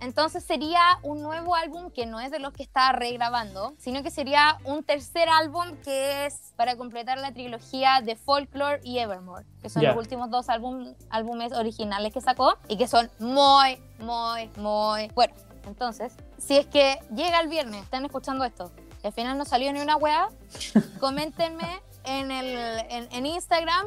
Entonces 0.00 0.44
sería 0.44 0.80
un 1.02 1.22
nuevo 1.22 1.54
álbum 1.56 1.90
que 1.90 2.06
no 2.06 2.20
es 2.20 2.30
de 2.30 2.38
los 2.38 2.52
que 2.52 2.62
está 2.62 2.92
regrabando, 2.92 3.74
sino 3.78 4.02
que 4.02 4.10
sería 4.10 4.58
un 4.64 4.84
tercer 4.84 5.28
álbum 5.28 5.76
que 5.82 6.26
es 6.26 6.52
para 6.56 6.76
completar 6.76 7.18
la 7.18 7.32
trilogía 7.32 8.00
de 8.02 8.14
Folklore 8.14 8.80
y 8.84 8.98
Evermore, 8.98 9.44
que 9.62 9.68
son 9.70 9.82
los 9.88 9.96
últimos 9.98 10.30
dos 10.30 10.48
álbum- 10.48 10.94
álbumes 11.10 11.52
originales 11.52 12.12
que 12.12 12.20
sacó 12.20 12.56
y 12.68 12.76
que 12.76 12.86
son 12.86 13.10
muy, 13.18 13.78
muy, 13.98 14.48
muy 14.56 15.08
buenos. 15.14 15.40
Entonces, 15.66 16.14
si 16.38 16.56
es 16.56 16.66
que 16.66 16.98
llega 17.14 17.40
el 17.40 17.48
viernes, 17.48 17.82
están 17.82 18.04
escuchando 18.04 18.44
esto, 18.44 18.70
y 19.02 19.06
al 19.06 19.12
final 19.12 19.36
no 19.38 19.44
salió 19.44 19.72
ni 19.72 19.80
una 19.80 19.96
weá, 19.96 20.28
coméntenme 21.00 21.80
en, 22.04 22.30
el, 22.30 22.46
en, 22.90 23.08
en 23.12 23.26
Instagram 23.26 23.86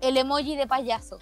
el 0.00 0.16
emoji 0.16 0.56
de 0.56 0.66
payaso. 0.66 1.18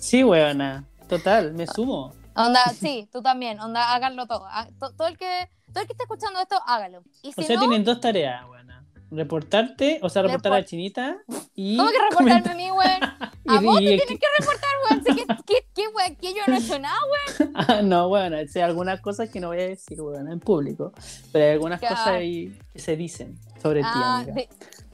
Sí, 0.00 0.24
weona. 0.24 0.84
Total, 1.08 1.52
me 1.52 1.66
sumo. 1.66 2.12
Onda, 2.34 2.64
sí, 2.68 3.08
tú 3.12 3.20
también, 3.22 3.60
onda, 3.60 3.92
háganlo 3.94 4.26
todo. 4.26 4.46
Ah, 4.48 4.66
to- 4.78 4.92
Todo 4.94 5.08
el 5.08 5.18
que, 5.18 5.48
todo 5.72 5.82
el 5.82 5.86
que 5.86 5.92
esté 5.92 6.04
escuchando 6.04 6.40
esto, 6.40 6.56
hágalo. 6.66 7.02
Y 7.22 7.32
si 7.32 7.40
O 7.42 7.44
sea, 7.44 7.56
no, 7.56 7.62
tienen 7.62 7.84
dos 7.84 8.00
tareas, 8.00 8.48
weona. 8.48 8.84
Reportarte, 9.10 9.98
o 10.02 10.08
sea, 10.08 10.22
reportar 10.22 10.52
a 10.52 10.54
la 10.56 10.60
Report- 10.62 10.68
chinita 10.68 11.16
y. 11.54 11.76
¿cómo 11.76 11.90
que 11.90 11.98
reportarme 12.10 12.50
a 12.52 12.54
mí, 12.54 12.70
weón? 12.70 13.00
Y- 13.44 13.56
A 13.56 13.60
vos 13.60 13.78
te 13.78 13.82
y- 13.82 13.86
tienes 13.98 14.06
que 14.06 14.26
reportar, 14.38 14.70
weón. 14.88 15.04
Sí, 15.04 15.24
que, 15.46 15.66
que, 15.74 15.88
weón, 15.88 16.16
que 16.16 16.32
yo 16.32 16.40
no 16.46 16.54
he 16.54 16.58
hecho 16.58 16.78
nada, 16.78 16.96
weón. 17.38 17.52
Ah, 17.56 17.80
no, 17.82 18.08
bueno, 18.08 18.36
hay 18.36 18.60
algunas 18.62 19.00
cosas 19.00 19.28
que 19.28 19.40
no 19.40 19.48
voy 19.48 19.58
a 19.60 19.66
decir, 19.68 20.00
weona, 20.00 20.32
en 20.32 20.38
público. 20.40 20.92
Pero 21.32 21.44
hay 21.44 21.50
algunas 21.52 21.80
Claro. 21.80 21.96
cosas 21.96 22.08
ahí 22.14 22.56
que 22.72 22.78
se 22.78 22.96
dicen 22.96 23.38
sobre 23.60 23.80
ti, 23.80 23.88
Ah, 23.92 24.18
amiga. 24.18 24.32
de- 24.34 24.48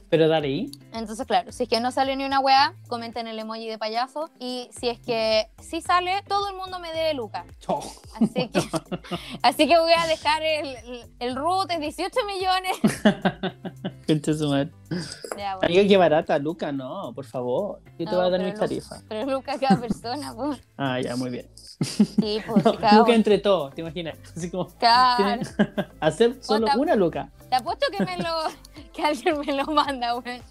Pero 0.09 0.27
dale 0.27 0.47
ahí. 0.47 0.71
Entonces, 0.93 1.27
claro, 1.27 1.51
si 1.51 1.63
es 1.63 1.69
que 1.69 1.79
no 1.81 1.91
sale 1.91 2.15
ni 2.15 2.23
una 2.23 2.39
weá, 2.39 2.73
comenten 2.87 3.27
el 3.27 3.37
emoji 3.39 3.67
de 3.67 3.77
payaso. 3.77 4.29
Y 4.39 4.69
si 4.77 4.87
es 4.87 4.99
que 4.99 5.49
sí 5.59 5.81
sale, 5.81 6.23
todo 6.27 6.49
el 6.49 6.55
mundo 6.55 6.79
me 6.79 6.91
debe 6.93 7.13
Luca. 7.13 7.45
Oh. 7.69 7.83
Así 8.15 8.47
que, 8.47 8.59
así 9.41 9.67
que 9.67 9.77
voy 9.77 9.91
a 9.91 10.07
dejar 10.07 10.41
el, 10.41 10.77
el, 11.19 11.35
root 11.35 11.69
en 11.69 11.81
18 11.81 12.17
millones. 12.25 12.77
Concha 14.07 14.33
su 14.33 14.47
madre. 14.47 14.71
Ya, 15.37 15.55
bueno. 15.57 15.59
Amiga, 15.63 15.87
qué 15.87 15.97
barata, 15.97 16.39
Luca, 16.39 16.71
no, 16.71 17.11
por 17.13 17.25
favor. 17.25 17.81
Yo 17.99 18.05
te 18.05 18.05
No, 18.05 18.17
voy 18.17 18.27
a 18.27 18.29
dar 18.29 18.41
mis 18.41 18.55
tarifas. 18.55 19.03
Pero 19.09 19.29
Luca 19.31 19.59
cada 19.59 19.79
persona, 19.81 20.33
pues. 20.33 20.61
Ah, 20.77 20.99
ya, 21.01 21.15
muy 21.17 21.29
bien. 21.29 21.49
Sí, 21.55 22.41
pues, 22.47 22.63
No, 22.63 22.71
Luca 22.99 23.13
entre 23.13 23.37
todos, 23.39 23.75
¿te 23.75 23.81
imaginas? 23.81 24.15
Así 24.35 24.49
como. 24.49 24.67
Claro. 24.77 25.17
tienen- 25.23 25.87
hacer 25.99 26.37
solo 26.41 26.65
Otra- 26.67 26.77
una 26.79 26.95
Luca. 26.95 27.29
Te 27.49 27.55
apuesto 27.57 27.85
que 27.95 28.05
me 28.05 28.17
lo 28.17 28.29
que 28.93 29.03
alguien 29.03 29.39
me 29.39 29.53
lo 29.53 29.65
manda, 29.65 30.15
weón. 30.15 30.41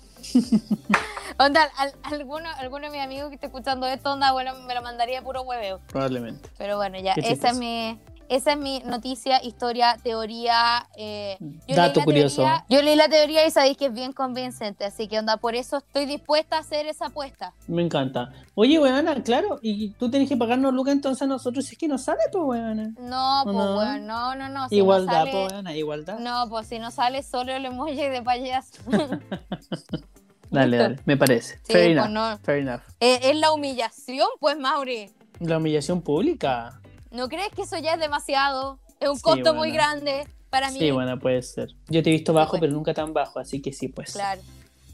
Onda, 1.39 1.69
al- 1.79 1.95
alguno, 2.03 2.49
alguno 2.59 2.87
de 2.87 2.93
mis 2.93 3.01
amigos 3.03 3.29
que 3.29 3.35
esté 3.37 3.47
escuchando 3.47 3.87
esto, 3.87 4.13
onda, 4.13 4.33
bueno, 4.33 4.55
me 4.67 4.75
lo 4.75 4.83
mandaría 4.83 5.23
puro 5.23 5.43
hueveo. 5.43 5.81
Probablemente. 5.89 6.51
Pero 6.59 6.77
bueno, 6.77 6.99
ya, 6.99 7.13
esa 7.15 7.51
es 7.51 7.57
mi, 7.59 7.99
esa 8.29 8.53
es 8.53 8.59
mi 8.59 8.81
noticia, 8.85 9.43
historia, 9.43 9.97
teoría. 10.03 10.87
eh, 10.97 11.37
yo 11.69 11.77
Dato 11.77 12.01
leí 12.01 12.05
curioso. 12.05 12.37
teoría- 12.43 12.65
yo 12.69 12.83
leí 12.83 12.97
la 12.97 13.09
teoría 13.09 13.47
y 13.47 13.51
sabéis 13.51 13.77
que 13.77 13.87
es 13.87 13.93
bien 13.95 14.13
convincente, 14.13 14.85
así 14.85 15.09
que 15.09 15.19
onda, 15.19 15.37
por 15.37 15.55
eso 15.55 15.79
estoy 15.79 16.07
dispuesta 16.07 16.57
a 16.57 16.61
hacer 16.61 16.87
esa 16.87 17.07
apuesta. 17.07 17.53
Me 17.69 17.83
encanta. 17.83 18.33
Oye, 18.55 18.79
weona, 18.79 19.23
claro, 19.23 19.59
y 19.63 19.91
tú 19.91 20.11
tenés 20.11 20.29
que 20.29 20.37
pagarnos 20.37 20.73
lucas 20.75 20.93
entonces 20.95 21.23
a 21.23 21.27
nosotros 21.27 21.65
si 21.67 21.75
es 21.75 21.79
que 21.79 21.89
no 21.89 21.99
sale, 21.99 22.21
pues, 22.33 22.45
weona. 22.45 22.93
No, 23.01 23.41
pues 23.45 23.57
No. 23.57 23.99
no, 23.99 24.35
no, 24.35 24.49
no. 24.49 24.69
si 24.69 24.77
no 24.77 24.83
igualdad, 24.83 25.13
sale- 25.13 25.31
pues, 25.33 25.53
weona, 25.53 25.77
igualdad. 25.77 26.19
No, 26.19 26.47
pues 26.49 26.67
si 26.67 26.79
no 26.79 26.91
sale 26.91 27.23
solo 27.23 27.53
el 27.53 27.65
emoji 27.67 27.95
de 28.09 28.23
payaso. 28.23 28.73
dale, 30.51 30.77
dale, 30.77 30.97
me 31.05 31.17
parece. 31.17 31.57
Sí, 31.63 31.73
Fair 31.73 31.97
pues 31.97 32.07
enough. 32.07 32.09
no. 32.11 32.39
Fair 32.39 32.59
enough. 32.59 32.81
Eh, 33.01 33.21
es 33.25 33.37
la 33.37 33.53
humillación, 33.53 34.29
pues, 34.41 34.59
Mauri. 34.59 35.11
La 35.41 35.59
humillación 35.59 36.01
pública. 36.03 36.81
¿No 37.11 37.29
crees 37.29 37.49
que 37.55 37.63
eso 37.63 37.79
ya 37.79 37.95
es 37.95 38.01
demasiado? 38.01 38.79
Es 39.01 39.09
un 39.09 39.17
Sí, 39.17 39.23
costo 39.23 39.55
muy 39.55 39.71
grande 39.71 40.27
para 40.51 40.71
mí. 40.71 40.79
Sí, 40.79 40.91
bueno, 40.91 41.19
puede 41.19 41.43
ser. 41.43 41.71
Yo 41.89 42.03
te 42.03 42.11
he 42.11 42.13
visto 42.13 42.33
bajo, 42.33 42.59
pero 42.59 42.73
nunca 42.73 42.95
tan 42.95 43.13
bajo, 43.13 43.39
así 43.39 43.61
que 43.63 43.73
sí, 43.73 43.89
pues. 43.89 44.13
Claro. 44.13 44.41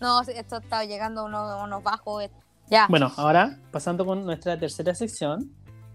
No, 0.01 0.21
esto 0.23 0.57
está 0.59 0.85
llegando 0.85 1.23
a 1.23 1.65
unos, 1.65 1.83
bajos. 1.83 2.25
eh. 2.25 2.31
Ya. 2.69 2.87
Bueno, 2.89 3.13
ahora 3.17 3.59
pasando 3.71 4.05
con 4.07 4.25
nuestra 4.25 4.59
tercera 4.59 4.95
sección, 4.95 5.51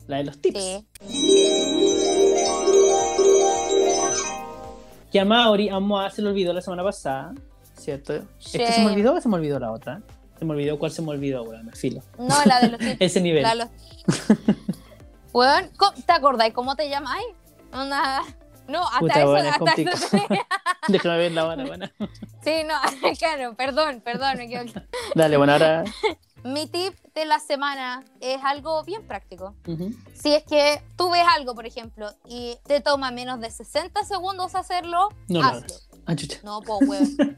la 0.08 0.18
de 0.18 0.24
los 0.26 0.40
tips. 0.42 0.60
Sí. 0.60 0.86
Que 5.12 5.20
a 5.20 5.26
Mauri, 5.26 5.70
a 5.70 5.80
Moa 5.80 6.10
se 6.10 6.22
le 6.22 6.30
olvidó 6.30 6.54
la 6.54 6.62
semana 6.62 6.84
pasada, 6.84 7.34
¿cierto? 7.78 8.14
¿Esta 8.14 8.72
se 8.74 8.82
me 8.84 8.92
olvidó 8.92 9.14
o 9.16 9.22
se 9.22 9.30
me 9.30 9.36
olvidó 9.36 9.60
la 9.60 9.72
otra? 9.72 10.02
Se 10.38 10.46
me 10.46 10.52
olvidó 10.52 10.78
cuál 10.78 10.92
se 10.92 11.02
me 11.02 11.10
olvidó, 11.10 11.44
weón, 11.44 11.66
me 11.66 11.72
filo. 11.74 12.02
No, 12.20 12.36
la 12.46 12.60
de 12.62 12.68
los 12.70 12.80
tips. 12.80 12.98
Ese 13.00 13.22
nivel. 13.22 13.44
La 13.44 13.50
de 13.52 13.56
los- 13.56 13.70
Weón, 15.38 15.70
¿cómo- 15.78 15.94
¿te 16.04 16.12
acordáis 16.14 16.54
cómo 16.54 16.76
te 16.76 16.90
llamáis? 16.90 17.28
Onda- 17.72 18.24
No, 18.68 18.84
hasta 18.86 19.00
Puta, 19.00 19.20
eso. 19.20 19.28
weón, 19.32 19.46
es 19.46 19.52
hasta 19.52 19.60
complicado. 19.60 19.98
eso- 19.98 20.18
Déjame 20.88 21.18
ver 21.18 21.32
la 21.32 21.46
hora, 21.48 21.64
buena. 21.66 21.92
sí, 22.44 22.52
no, 22.68 22.74
claro, 23.20 23.54
perdón, 23.56 24.02
perdón, 24.02 24.38
me 24.38 24.46
equivoqué. 24.46 24.82
Dale, 25.16 25.38
bueno, 25.38 25.54
ahora. 25.54 25.84
Mi 26.44 26.66
tip 26.66 26.94
de 27.14 27.26
la 27.26 27.40
semana 27.40 28.04
es 28.20 28.40
algo 28.44 28.84
bien 28.84 29.06
práctico. 29.06 29.56
Ujú. 29.68 29.92
Si 30.16 30.34
es 30.34 30.44
que 30.44 30.82
tú 30.98 31.10
ves 31.12 31.24
algo, 31.36 31.54
por 31.56 31.66
ejemplo, 31.66 32.10
y 32.26 32.58
te 32.66 32.80
toma 32.82 33.12
menos 33.12 33.40
de 33.42 33.52
60 33.52 34.04
segundos 34.06 34.56
hacerlo, 34.56 35.10
No 35.28 35.42
lo 35.42 35.46
hazlo. 35.46 35.76
Ah, 36.08 36.16
chucha. 36.16 36.40
No, 36.44 36.62
pues, 36.62 36.80
weón. 36.90 37.36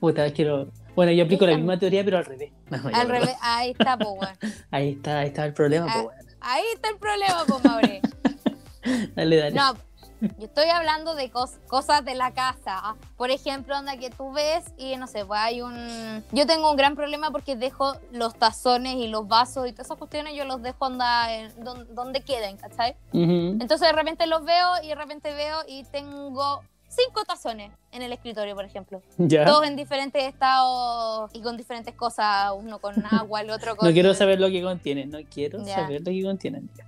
Puta, 0.00 0.30
quiero. 0.32 0.68
Bueno, 0.94 1.12
yo 1.12 1.24
aplico 1.24 1.46
la 1.46 1.56
misma 1.56 1.78
teoría, 1.78 2.04
pero 2.04 2.18
al 2.18 2.24
revés. 2.24 2.52
No, 2.70 2.78
Al 2.92 3.08
revés, 3.08 3.34
ahí 3.40 3.70
está, 3.70 3.96
pues, 3.96 4.10
weón. 4.10 4.38
Ahí 4.70 4.90
está, 4.90 5.18
ahí 5.20 5.28
está 5.28 5.44
el 5.46 5.52
problema, 5.54 5.86
Ah. 5.88 5.92
pues, 5.92 6.04
bueno. 6.06 6.27
Ahí 6.40 6.64
está 6.74 6.88
el 6.90 6.96
problema, 6.98 7.44
pues, 7.46 7.64
Maure. 7.64 8.00
Dale, 9.14 9.36
dale. 9.36 9.54
No, 9.56 9.74
yo 10.20 10.46
estoy 10.46 10.68
hablando 10.70 11.14
de 11.14 11.30
cos- 11.30 11.58
cosas 11.66 12.04
de 12.04 12.14
la 12.14 12.32
casa. 12.32 12.96
Por 13.16 13.30
ejemplo, 13.30 13.76
onda 13.76 13.96
que 13.98 14.10
tú 14.10 14.32
ves 14.32 14.64
y 14.78 14.96
no 14.96 15.06
sé, 15.06 15.24
pues 15.24 15.38
hay 15.40 15.60
un... 15.62 16.24
Yo 16.32 16.46
tengo 16.46 16.70
un 16.70 16.76
gran 16.76 16.96
problema 16.96 17.30
porque 17.30 17.54
dejo 17.54 17.94
los 18.12 18.34
tazones 18.34 18.94
y 18.96 19.08
los 19.08 19.28
vasos 19.28 19.68
y 19.68 19.72
todas 19.72 19.86
esas 19.88 19.98
cuestiones, 19.98 20.34
yo 20.34 20.44
los 20.44 20.62
dejo 20.62 20.86
onda 20.86 21.32
en 21.34 21.52
don- 21.62 21.94
donde 21.94 22.22
queden, 22.22 22.56
¿cachai? 22.56 22.96
Entonces 23.12 23.80
de 23.80 23.92
repente 23.92 24.26
los 24.26 24.44
veo 24.44 24.82
y 24.82 24.88
de 24.88 24.94
repente 24.94 25.32
veo 25.34 25.58
y 25.68 25.84
tengo 25.84 26.62
cinco 26.88 27.24
tazones 27.24 27.70
en 27.92 28.02
el 28.02 28.12
escritorio, 28.12 28.54
por 28.54 28.64
ejemplo. 28.64 29.02
Ya. 29.18 29.44
Todos 29.44 29.66
en 29.66 29.76
diferentes 29.76 30.22
estados 30.24 31.30
y 31.32 31.42
con 31.42 31.56
diferentes 31.56 31.94
cosas, 31.94 32.52
uno 32.56 32.78
con 32.78 32.94
agua, 33.12 33.40
el 33.42 33.50
otro 33.50 33.76
con... 33.76 33.86
No 33.88 33.92
quiero 33.92 34.14
saber 34.14 34.40
lo 34.40 34.48
que 34.48 34.62
contiene. 34.62 35.06
No 35.06 35.18
quiero 35.32 35.64
Ya. 35.64 35.76
saber 35.76 36.00
lo 36.00 36.10
que 36.12 36.22
contiene. 36.22 36.58
amiga. 36.58 36.84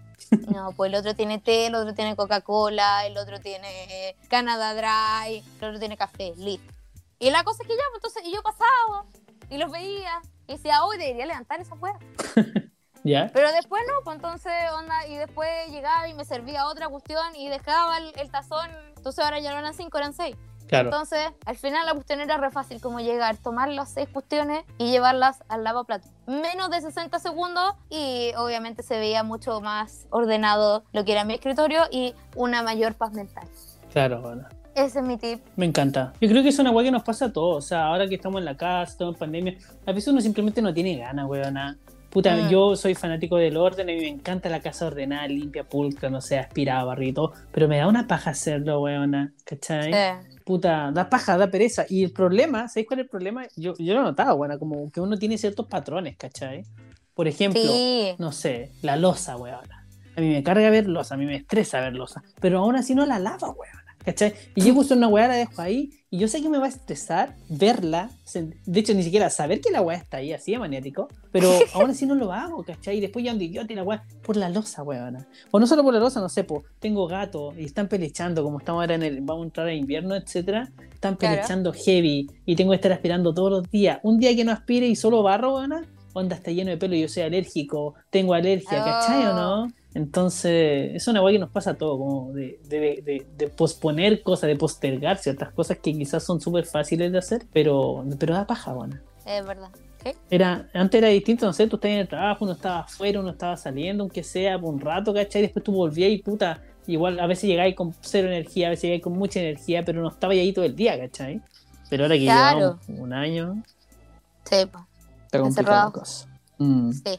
No, 0.48 0.72
pues 0.72 0.92
el 0.92 0.98
otro 0.98 1.14
tiene 1.14 1.38
té, 1.38 1.66
el 1.66 1.74
otro 1.74 1.94
tiene 1.94 2.14
Coca-Cola, 2.14 3.06
el 3.06 3.16
otro 3.16 3.40
tiene 3.40 4.14
Canada 4.28 4.74
Dry, 4.74 5.42
el 5.60 5.64
otro 5.68 5.78
tiene 5.78 5.96
café, 5.96 6.34
listo. 6.36 6.72
Y 7.18 7.30
la 7.30 7.42
cosa 7.42 7.62
es 7.62 7.68
que 7.68 7.74
ya, 7.74 7.82
pues, 7.90 7.96
entonces, 8.04 8.22
y 8.26 8.34
yo 8.34 8.42
pasaba 8.42 9.04
y 9.50 9.58
los 9.58 9.70
veía 9.72 10.20
y 10.46 10.52
decía, 10.52 10.84
hoy 10.84 10.98
debería 10.98 11.26
levantar 11.26 11.60
esa 11.60 11.74
hueá. 11.74 11.98
¿Ya? 13.04 13.30
Pero 13.32 13.50
después 13.52 13.82
no, 13.88 14.04
pues 14.04 14.16
entonces, 14.16 14.52
onda, 14.76 15.06
y 15.06 15.16
después 15.16 15.48
llegaba 15.70 16.08
y 16.08 16.14
me 16.14 16.24
servía 16.24 16.66
otra 16.66 16.88
cuestión 16.88 17.34
y 17.36 17.48
dejaba 17.48 17.98
el, 17.98 18.12
el 18.16 18.30
tazón. 18.30 18.68
Entonces 18.96 19.24
ahora 19.24 19.38
ya 19.40 19.52
no 19.52 19.58
eran 19.58 19.74
cinco, 19.74 19.98
eran 19.98 20.12
seis. 20.12 20.36
Claro. 20.70 20.90
Entonces, 20.90 21.32
al 21.46 21.56
final 21.56 21.84
la 21.84 21.94
cuestión 21.94 22.20
era 22.20 22.36
re 22.36 22.52
fácil, 22.52 22.80
como 22.80 23.00
llegar, 23.00 23.36
tomar 23.36 23.68
las 23.70 23.90
seis 23.92 24.08
cuestiones 24.08 24.64
y 24.78 24.92
llevarlas 24.92 25.42
al 25.48 25.64
lavaplato. 25.64 26.06
Menos 26.28 26.70
de 26.70 26.80
60 26.80 27.18
segundos 27.18 27.74
y 27.88 28.30
obviamente 28.36 28.84
se 28.84 28.96
veía 29.00 29.24
mucho 29.24 29.60
más 29.60 30.06
ordenado 30.10 30.84
lo 30.92 31.04
que 31.04 31.10
era 31.10 31.24
mi 31.24 31.34
escritorio 31.34 31.82
y 31.90 32.14
una 32.36 32.62
mayor 32.62 32.94
paz 32.94 33.12
mental. 33.12 33.48
Claro, 33.92 34.20
bueno. 34.20 34.46
Ese 34.76 35.00
es 35.00 35.04
mi 35.04 35.16
tip. 35.16 35.40
Me 35.56 35.66
encanta. 35.66 36.12
Yo 36.20 36.28
creo 36.28 36.44
que 36.44 36.50
es 36.50 36.58
una 36.60 36.70
weá 36.70 36.84
que 36.84 36.92
nos 36.92 37.02
pasa 37.02 37.24
a 37.24 37.32
todos. 37.32 37.64
O 37.64 37.66
sea, 37.66 37.86
ahora 37.86 38.06
que 38.06 38.14
estamos 38.14 38.38
en 38.38 38.44
la 38.44 38.56
casa, 38.56 38.92
estamos 38.92 39.14
en 39.14 39.18
pandemia, 39.18 39.58
a 39.84 39.92
veces 39.92 40.06
uno 40.12 40.20
simplemente 40.20 40.62
no 40.62 40.72
tiene 40.72 40.96
ganas, 40.96 41.26
weona. 41.26 41.76
Puta, 42.10 42.34
Mm. 42.36 42.48
yo 42.50 42.74
soy 42.76 42.94
fanático 42.96 43.36
del 43.36 43.56
orden, 43.56 43.88
a 43.88 43.92
mí 43.92 44.00
me 44.00 44.08
encanta 44.08 44.48
la 44.48 44.60
casa 44.60 44.86
ordenada, 44.86 45.28
limpia, 45.28 45.62
pulcra, 45.64 46.10
no 46.10 46.20
sé, 46.20 46.38
aspirada, 46.38 46.82
barrito, 46.84 47.32
pero 47.52 47.68
me 47.68 47.78
da 47.78 47.86
una 47.86 48.06
paja 48.08 48.30
hacerlo, 48.30 48.80
weona, 48.82 49.32
¿cachai? 49.44 49.92
Sí. 49.92 50.38
Puta, 50.44 50.90
da 50.92 51.08
paja, 51.08 51.36
da 51.38 51.48
pereza. 51.50 51.86
Y 51.88 52.02
el 52.02 52.10
problema, 52.10 52.66
¿sabéis 52.68 52.88
cuál 52.88 53.00
es 53.00 53.04
el 53.04 53.10
problema? 53.10 53.46
Yo, 53.56 53.74
yo 53.78 53.94
lo 53.94 54.00
he 54.00 54.02
notado, 54.04 54.34
weona, 54.34 54.58
como 54.58 54.90
que 54.90 55.00
uno 55.00 55.16
tiene 55.18 55.38
ciertos 55.38 55.66
patrones, 55.66 56.16
¿cachai? 56.16 56.64
Por 57.14 57.28
ejemplo, 57.28 57.62
Sí. 57.62 58.08
no 58.18 58.32
sé, 58.32 58.72
la 58.82 58.96
losa, 58.96 59.36
weona. 59.36 59.86
A 60.16 60.20
mí 60.20 60.30
me 60.30 60.42
carga 60.42 60.68
ver 60.70 60.88
losa, 60.88 61.14
a 61.14 61.16
mí 61.18 61.26
me 61.26 61.36
estresa 61.36 61.80
ver 61.80 61.92
losa, 61.94 62.24
pero 62.40 62.58
aún 62.58 62.74
así 62.74 62.94
no 62.96 63.06
la 63.06 63.20
lava, 63.20 63.50
weona. 63.50 63.84
¿Cachai? 64.04 64.32
Y 64.56 64.62
yo 64.62 64.74
puse 64.74 64.94
una 64.94 65.06
weá, 65.08 65.28
la 65.28 65.34
dejo 65.34 65.60
ahí, 65.62 65.90
y 66.12 66.18
yo 66.18 66.26
sé 66.26 66.42
que 66.42 66.48
me 66.48 66.58
va 66.58 66.66
a 66.66 66.68
estresar 66.68 67.36
verla, 67.48 68.10
de 68.66 68.80
hecho 68.80 68.94
ni 68.94 69.02
siquiera 69.04 69.30
saber 69.30 69.60
que 69.60 69.70
la 69.70 69.80
weá 69.80 69.96
está 69.96 70.16
ahí, 70.16 70.32
así 70.32 70.52
de 70.52 70.58
maniático, 70.58 71.08
pero 71.30 71.48
aún 71.74 71.90
así 71.90 72.04
no 72.06 72.14
lo 72.16 72.32
hago, 72.32 72.64
¿cachai? 72.64 72.98
Y 72.98 73.00
después 73.00 73.24
ya 73.24 73.30
ando 73.30 73.44
idiota 73.44 73.72
y 73.72 73.76
la 73.76 73.84
weá, 73.84 74.02
por 74.22 74.36
la 74.36 74.48
losa, 74.48 74.82
weona. 74.82 75.26
O 75.52 75.60
no 75.60 75.66
solo 75.68 75.82
por 75.84 75.94
la 75.94 76.00
losa, 76.00 76.20
no 76.20 76.28
sé, 76.28 76.42
po, 76.44 76.64
tengo 76.80 77.06
gato 77.06 77.54
y 77.56 77.64
están 77.64 77.88
pelechando, 77.88 78.42
como 78.42 78.58
estamos 78.58 78.80
ahora 78.80 78.96
en 78.96 79.02
el, 79.04 79.20
vamos 79.20 79.42
a 79.42 79.46
entrar 79.46 79.66
a 79.68 79.74
invierno, 79.74 80.16
etcétera, 80.16 80.70
están 80.92 81.14
Claro. 81.16 81.36
pelechando 81.36 81.72
heavy, 81.72 82.26
y 82.44 82.56
tengo 82.56 82.72
que 82.72 82.76
estar 82.76 82.92
aspirando 82.92 83.32
todos 83.32 83.50
los 83.50 83.70
días. 83.70 84.00
Un 84.02 84.18
día 84.18 84.34
que 84.34 84.44
no 84.44 84.52
aspire 84.52 84.86
y 84.88 84.96
solo 84.96 85.22
barro, 85.22 85.54
weona, 85.56 85.86
onda 86.12 86.34
está 86.34 86.50
lleno 86.50 86.70
de 86.70 86.76
pelo 86.76 86.96
y 86.96 87.02
yo 87.02 87.08
soy 87.08 87.22
alérgico, 87.22 87.94
tengo 88.10 88.34
alergia, 88.34 88.82
¿cachai 88.84 89.26
o 89.26 89.32
no? 89.34 89.72
Entonces, 89.94 90.92
es 90.94 91.08
una 91.08 91.22
weá 91.22 91.32
que 91.32 91.38
nos 91.38 91.50
pasa 91.50 91.70
a 91.70 91.74
todos, 91.74 91.98
como 91.98 92.32
de, 92.32 92.60
de, 92.68 92.78
de- 93.04 93.26
de 93.36 93.48
posponer 93.48 94.22
cosas, 94.22 94.48
de 94.48 94.56
postergar 94.56 95.18
ciertas 95.18 95.52
cosas 95.52 95.78
que 95.78 95.92
quizás 95.92 96.22
son 96.22 96.40
súper 96.40 96.64
fáciles 96.64 97.10
de 97.10 97.18
hacer, 97.18 97.42
pero, 97.52 98.04
pero 98.18 98.34
da 98.34 98.46
paja, 98.46 98.72
bueno. 98.72 98.98
Es 99.26 99.44
verdad. 99.44 99.70
¿Sí? 100.02 100.12
Era, 100.30 100.68
antes 100.72 100.98
era 100.98 101.08
distinto, 101.08 101.44
no 101.44 101.52
sé, 101.52 101.66
tú 101.66 101.76
estabas 101.76 101.94
en 101.94 102.00
el 102.00 102.08
trabajo, 102.08 102.44
uno 102.44 102.54
estaba 102.54 102.80
afuera, 102.80 103.20
uno 103.20 103.30
estaba 103.30 103.56
saliendo, 103.56 104.04
aunque 104.04 104.22
sea 104.22 104.58
por 104.58 104.72
un 104.72 104.80
rato, 104.80 105.12
¿cachai? 105.12 105.42
Después 105.42 105.62
tú 105.64 105.72
volvías 105.72 106.10
y 106.10 106.18
puta, 106.18 106.62
igual 106.86 107.20
a 107.20 107.26
veces 107.26 107.44
llegáis 107.50 107.74
con 107.74 107.94
cero 108.00 108.28
energía, 108.28 108.68
a 108.68 108.70
veces 108.70 108.84
llegáis 108.84 109.02
con 109.02 109.12
mucha 109.12 109.40
energía, 109.40 109.84
pero 109.84 110.00
no 110.00 110.08
estabas 110.08 110.36
ahí 110.36 110.52
todo 110.52 110.64
el 110.64 110.74
día, 110.74 110.98
¿cachai? 110.98 111.42
Pero 111.90 112.04
ahora 112.04 112.14
que 112.14 112.24
Claro. 112.24 112.58
llevamos 112.58 112.88
un 112.88 113.12
año, 113.12 113.62
Sí, 114.44 114.56
está 114.56 115.90
cosa. 115.92 116.26
Mm, 116.58 116.92
sí. 116.92 117.18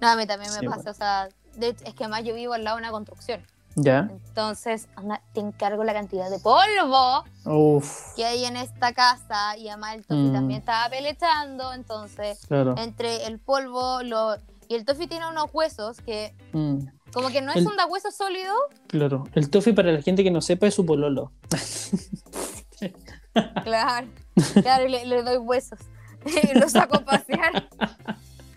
No, 0.00 0.08
a 0.08 0.16
mí 0.16 0.26
también 0.26 0.50
me 0.52 0.58
Sí, 0.60 0.66
pasa, 0.66 0.76
bueno. 0.76 0.90
o 0.90 0.94
sea, 0.94 1.28
de 1.56 1.68
es 1.68 1.94
que 1.94 2.04
además 2.04 2.24
yo 2.24 2.34
vivo 2.34 2.54
al 2.54 2.64
lado 2.64 2.76
de 2.76 2.82
una 2.82 2.90
construcción. 2.92 3.42
¿Ya? 3.78 4.08
Entonces, 4.10 4.88
anda, 4.96 5.20
te 5.34 5.40
encargo 5.40 5.84
la 5.84 5.92
cantidad 5.92 6.30
de 6.30 6.38
polvo 6.38 7.24
Uf, 7.44 8.14
que 8.16 8.24
hay 8.24 8.46
en 8.46 8.56
esta 8.56 8.94
casa 8.94 9.54
y 9.58 9.68
además 9.68 9.96
el 9.96 10.06
Tofi 10.06 10.20
Mm. 10.22 10.32
también 10.32 10.60
estaba 10.60 10.88
pelechando, 10.88 11.74
entonces 11.74 12.38
claro. 12.48 12.74
entre 12.78 13.26
el 13.26 13.38
polvo 13.38 14.02
lo... 14.02 14.36
y 14.68 14.76
el 14.76 14.86
Tofi 14.86 15.06
tiene 15.06 15.28
unos 15.28 15.50
huesos 15.52 16.00
que 16.00 16.34
Mm, 16.54 16.86
como 17.12 17.28
que 17.28 17.42
no 17.42 17.50
es 17.50 17.58
El- 17.58 17.66
un 17.66 17.76
da 17.76 17.84
hueso 17.86 18.10
sólido, 18.10 18.54
claro. 18.86 19.24
El 19.34 19.50
tofi, 19.50 19.72
para 19.72 19.92
la 19.92 20.00
gente 20.00 20.24
que 20.24 20.30
no 20.30 20.40
sepa, 20.40 20.66
es 20.66 20.74
su 20.74 20.86
pololo. 20.86 21.32
claro, 23.64 24.06
claro, 24.62 24.88
le, 24.88 25.04
le 25.06 25.22
doy 25.22 25.36
huesos 25.38 25.78
y 26.54 26.58
lo 26.58 26.68
saco 26.68 26.96
a 26.96 27.04
pasear. 27.04 27.68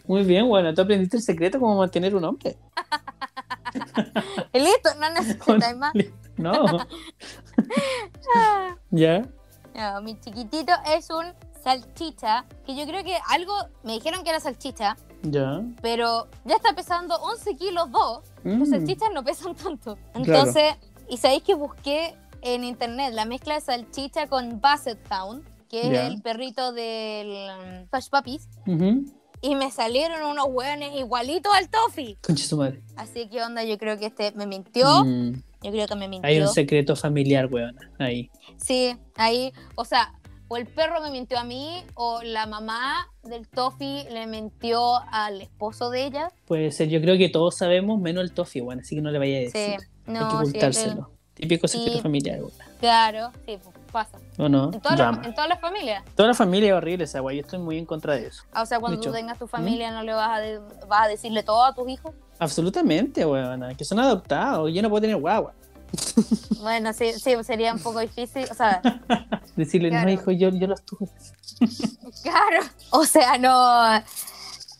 Muy 0.10 0.24
bien, 0.24 0.50
bueno, 0.50 0.74
tú 0.74 0.82
aprendiste 0.82 1.18
el 1.18 1.22
secreto 1.22 1.60
cómo 1.60 1.78
mantener 1.78 2.16
un 2.16 2.26
hombre. 2.26 2.58
Listo, 4.54 4.90
no 5.00 5.08
necesitas 5.12 5.78
más. 5.78 5.94
No. 6.36 6.80
¿Ya? 8.90 9.28
No, 9.76 10.02
mi 10.02 10.20
chiquitito 10.20 10.74
es 10.88 11.12
un 11.12 11.26
salchicha, 11.64 12.44
que 12.66 12.76
yo 12.76 12.88
creo 12.88 13.04
que 13.04 13.20
algo, 13.30 13.54
me 13.84 13.94
dijeron 13.94 14.24
que 14.24 14.32
era 14.32 14.40
salchicha, 14.40 14.98
¿Ya? 15.22 15.62
pero 15.84 16.28
ya 16.44 16.56
está 16.56 16.74
pesando 16.74 17.16
11 17.18 17.56
kilos 17.56 17.92
2. 17.92 18.24
Los 18.46 18.68
Mm, 18.68 18.72
salchichas 18.72 19.10
no 19.14 19.24
pesan 19.24 19.54
tanto. 19.54 19.96
Entonces, 20.16 20.74
y 21.08 21.18
sabéis 21.18 21.44
que 21.44 21.54
busqué 21.54 22.16
en 22.42 22.64
internet 22.64 23.14
la 23.14 23.26
mezcla 23.26 23.54
de 23.54 23.62
salchicha 23.62 24.26
con 24.26 24.60
Basset 24.60 24.98
Hound, 25.12 25.44
que 25.70 25.82
es 25.82 26.00
el 26.12 26.20
perrito 26.24 26.72
del 26.72 27.88
um, 27.92 28.00
Puppies. 28.10 28.50
ujú. 28.66 29.19
Y 29.42 29.56
me 29.56 29.72
salieron 29.72 30.22
unos 30.24 30.48
hueones 30.50 30.92
igualitos 30.98 31.54
al 31.54 31.70
Tofi. 31.70 32.18
Concha 32.22 32.44
su 32.44 32.58
madre. 32.58 32.82
Así 32.96 33.28
que 33.30 33.42
onda, 33.42 33.64
yo 33.64 33.78
creo 33.78 33.98
que 33.98 34.08
este 34.08 34.32
me 34.34 34.46
mintió. 34.46 35.04
Mm, 35.06 35.42
Yo 35.62 35.72
creo 35.72 35.88
que 35.88 35.96
me 35.96 36.08
mintió. 36.08 36.28
hay 36.30 36.40
un 36.42 36.48
secreto 36.48 36.96
familiar, 36.96 37.48
weona. 37.52 37.92
Ahí. 38.00 38.30
Sí, 38.58 38.96
ahí, 39.16 39.52
o 39.76 39.86
sea, 39.86 40.14
o 40.48 40.58
el 40.58 40.66
perro 40.66 41.00
me 41.02 41.12
mintió 41.12 41.38
a 41.38 41.44
mí, 41.44 41.84
o 41.94 42.22
la 42.24 42.46
mamá 42.48 43.08
del 43.24 43.48
Tofi 43.48 44.04
le 44.10 44.26
mintió 44.26 44.98
al 45.12 45.42
esposo 45.42 45.90
de 45.92 46.06
ella. 46.06 46.32
Puede 46.46 46.72
ser, 46.72 46.90
yo 46.90 47.00
creo 47.02 47.18
que 47.18 47.30
todos 47.30 47.56
sabemos, 47.58 48.00
menos 48.02 48.24
el 48.24 48.32
Tofi, 48.34 48.62
weón. 48.62 48.80
Así 48.80 48.96
que 48.96 49.02
no 49.02 49.12
le 49.12 49.20
vaya 49.20 49.38
a 49.38 49.42
Sí, 49.42 49.46
decir. 49.60 49.80
no, 50.08 50.20
hay 50.20 50.26
que 50.26 50.30
sí, 50.32 50.36
ocultárselo. 50.38 51.12
Típico 51.36 51.68
secreto 51.68 51.98
Sí. 51.98 52.02
familiar, 52.02 52.38
el- 52.40 52.78
claro, 52.80 53.32
sí, 53.46 53.58
pues, 53.62 53.76
pasa. 53.90 54.18
En 54.38 54.52
todas, 54.82 54.98
las, 55.00 55.26
en 55.26 55.34
todas 55.36 55.50
las 55.50 55.60
familias. 55.60 56.04
Toda 56.16 56.30
la 56.30 56.36
familia 56.36 56.70
es 56.70 56.76
horrible 56.76 57.04
esa 57.04 57.22
weá. 57.22 57.36
Yo 57.36 57.42
estoy 57.42 57.60
muy 57.60 57.78
en 57.78 57.86
contra 57.86 58.14
de 58.16 58.28
eso. 58.28 58.44
O 58.56 58.66
sea, 58.66 58.80
cuando 58.80 58.98
Mucho. 58.98 59.10
tú 59.10 59.16
tengas 59.16 59.38
tu 59.38 59.48
familia, 59.48 59.92
¿no 59.92 60.04
le 60.04 60.14
vas 60.14 60.38
a, 60.38 60.40
de- 60.40 60.60
vas 60.88 61.06
a 61.06 61.08
decirle 61.08 61.44
todo 61.44 61.64
a 61.66 61.74
tus 61.76 61.90
hijos? 61.90 62.14
Absolutamente, 62.40 63.26
weón. 63.26 63.76
Que 63.76 63.84
son 63.86 64.00
adoptados. 64.00 64.72
Yo 64.74 64.82
no 64.82 64.90
puedo 64.90 65.02
tener 65.02 65.18
guagua. 65.18 65.54
Bueno, 66.62 66.92
sí, 66.92 67.14
sí, 67.14 67.34
sería 67.44 67.74
un 67.74 67.80
poco 67.80 68.00
difícil. 68.00 68.46
O 68.52 68.54
sea, 68.54 68.82
Decirle, 69.56 69.90
Claro. 69.90 70.08
no, 70.08 70.12
hijo, 70.14 70.32
yo, 70.32 70.50
yo 70.50 70.68
los 70.68 70.82
tuve. 70.84 71.08
claro. 72.24 72.64
O 72.92 73.06
sea, 73.06 73.38
no. 73.38 74.04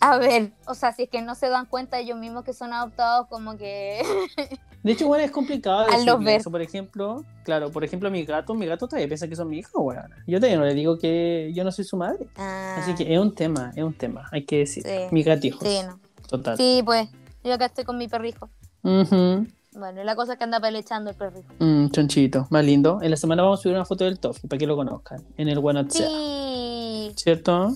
A 0.02 0.18
ver, 0.18 0.52
o 0.66 0.74
sea, 0.76 0.94
si 0.94 1.04
es 1.04 1.10
que 1.10 1.22
no 1.22 1.36
se 1.36 1.50
dan 1.50 1.66
cuenta 1.66 2.00
ellos 2.00 2.18
mismos 2.18 2.44
que 2.46 2.54
son 2.54 2.72
adoptados, 2.74 3.28
como 3.28 3.58
que. 3.58 4.02
De 4.84 4.94
hecho, 4.94 5.08
bueno, 5.10 5.26
es 5.26 5.32
complicado 5.32 5.80
Al 5.80 6.06
decirle 6.06 6.26
ver. 6.26 6.40
eso. 6.40 6.50
Por 6.52 6.62
ejemplo, 6.62 7.26
claro, 7.44 7.70
por 7.70 7.84
ejemplo, 7.84 8.10
mi 8.10 8.24
gato, 8.24 8.54
mi 8.54 8.66
gato 8.66 8.88
todavía 8.88 9.08
piensa 9.10 9.28
que 9.28 9.36
son 9.36 9.50
mi 9.50 9.58
hijo, 9.60 9.82
weón. 9.82 10.10
Yo 10.26 10.40
todavía 10.40 10.58
no 10.58 10.64
le 10.66 10.74
digo 10.74 10.98
que 10.98 11.52
yo 11.54 11.66
no 11.66 11.72
soy 11.74 11.84
su 11.84 11.98
madre. 11.98 12.28
Así 12.38 12.92
Ah, 12.92 12.96
que 12.98 13.14
es 13.14 13.20
un 13.20 13.36
tema, 13.36 13.74
es 13.76 13.84
un 13.84 13.94
tema, 13.94 14.30
hay 14.32 14.46
que 14.46 14.60
decir. 14.60 14.84
Sí. 14.84 15.08
Mi 15.12 15.22
gatijos. 15.24 15.68
Sí, 15.68 15.80
no. 15.86 16.00
Total. 16.30 16.56
Sí, 16.56 16.82
pues. 16.86 17.10
Yo 17.44 17.54
acá 17.56 17.66
estoy 17.66 17.84
con 17.84 17.98
mi 17.98 18.08
perrijo. 18.08 18.50
Ujú. 18.84 19.48
Bueno, 19.74 20.02
y 20.02 20.06
la 20.06 20.16
cosa 20.16 20.34
es 20.34 20.38
que 20.38 20.46
anda 20.46 20.62
pelechando 20.62 21.10
el 21.10 21.16
perrijo. 21.18 21.54
Mm, 21.60 21.90
chonchito, 21.90 22.48
más 22.50 22.64
lindo. 22.64 23.02
En 23.02 23.12
la 23.12 23.18
semana 23.18 23.44
vamos 23.44 23.60
a 23.60 23.64
subir 23.64 23.76
una 23.76 23.86
foto 23.86 24.06
del 24.06 24.18
Toffee 24.18 24.48
para 24.48 24.58
que 24.60 24.66
lo 24.68 24.78
conozcan. 24.78 25.26
En 25.38 25.50
el 25.50 25.60
WhatsApp. 25.60 26.08
Sí. 26.08 27.12
¿Cierto? 27.18 27.74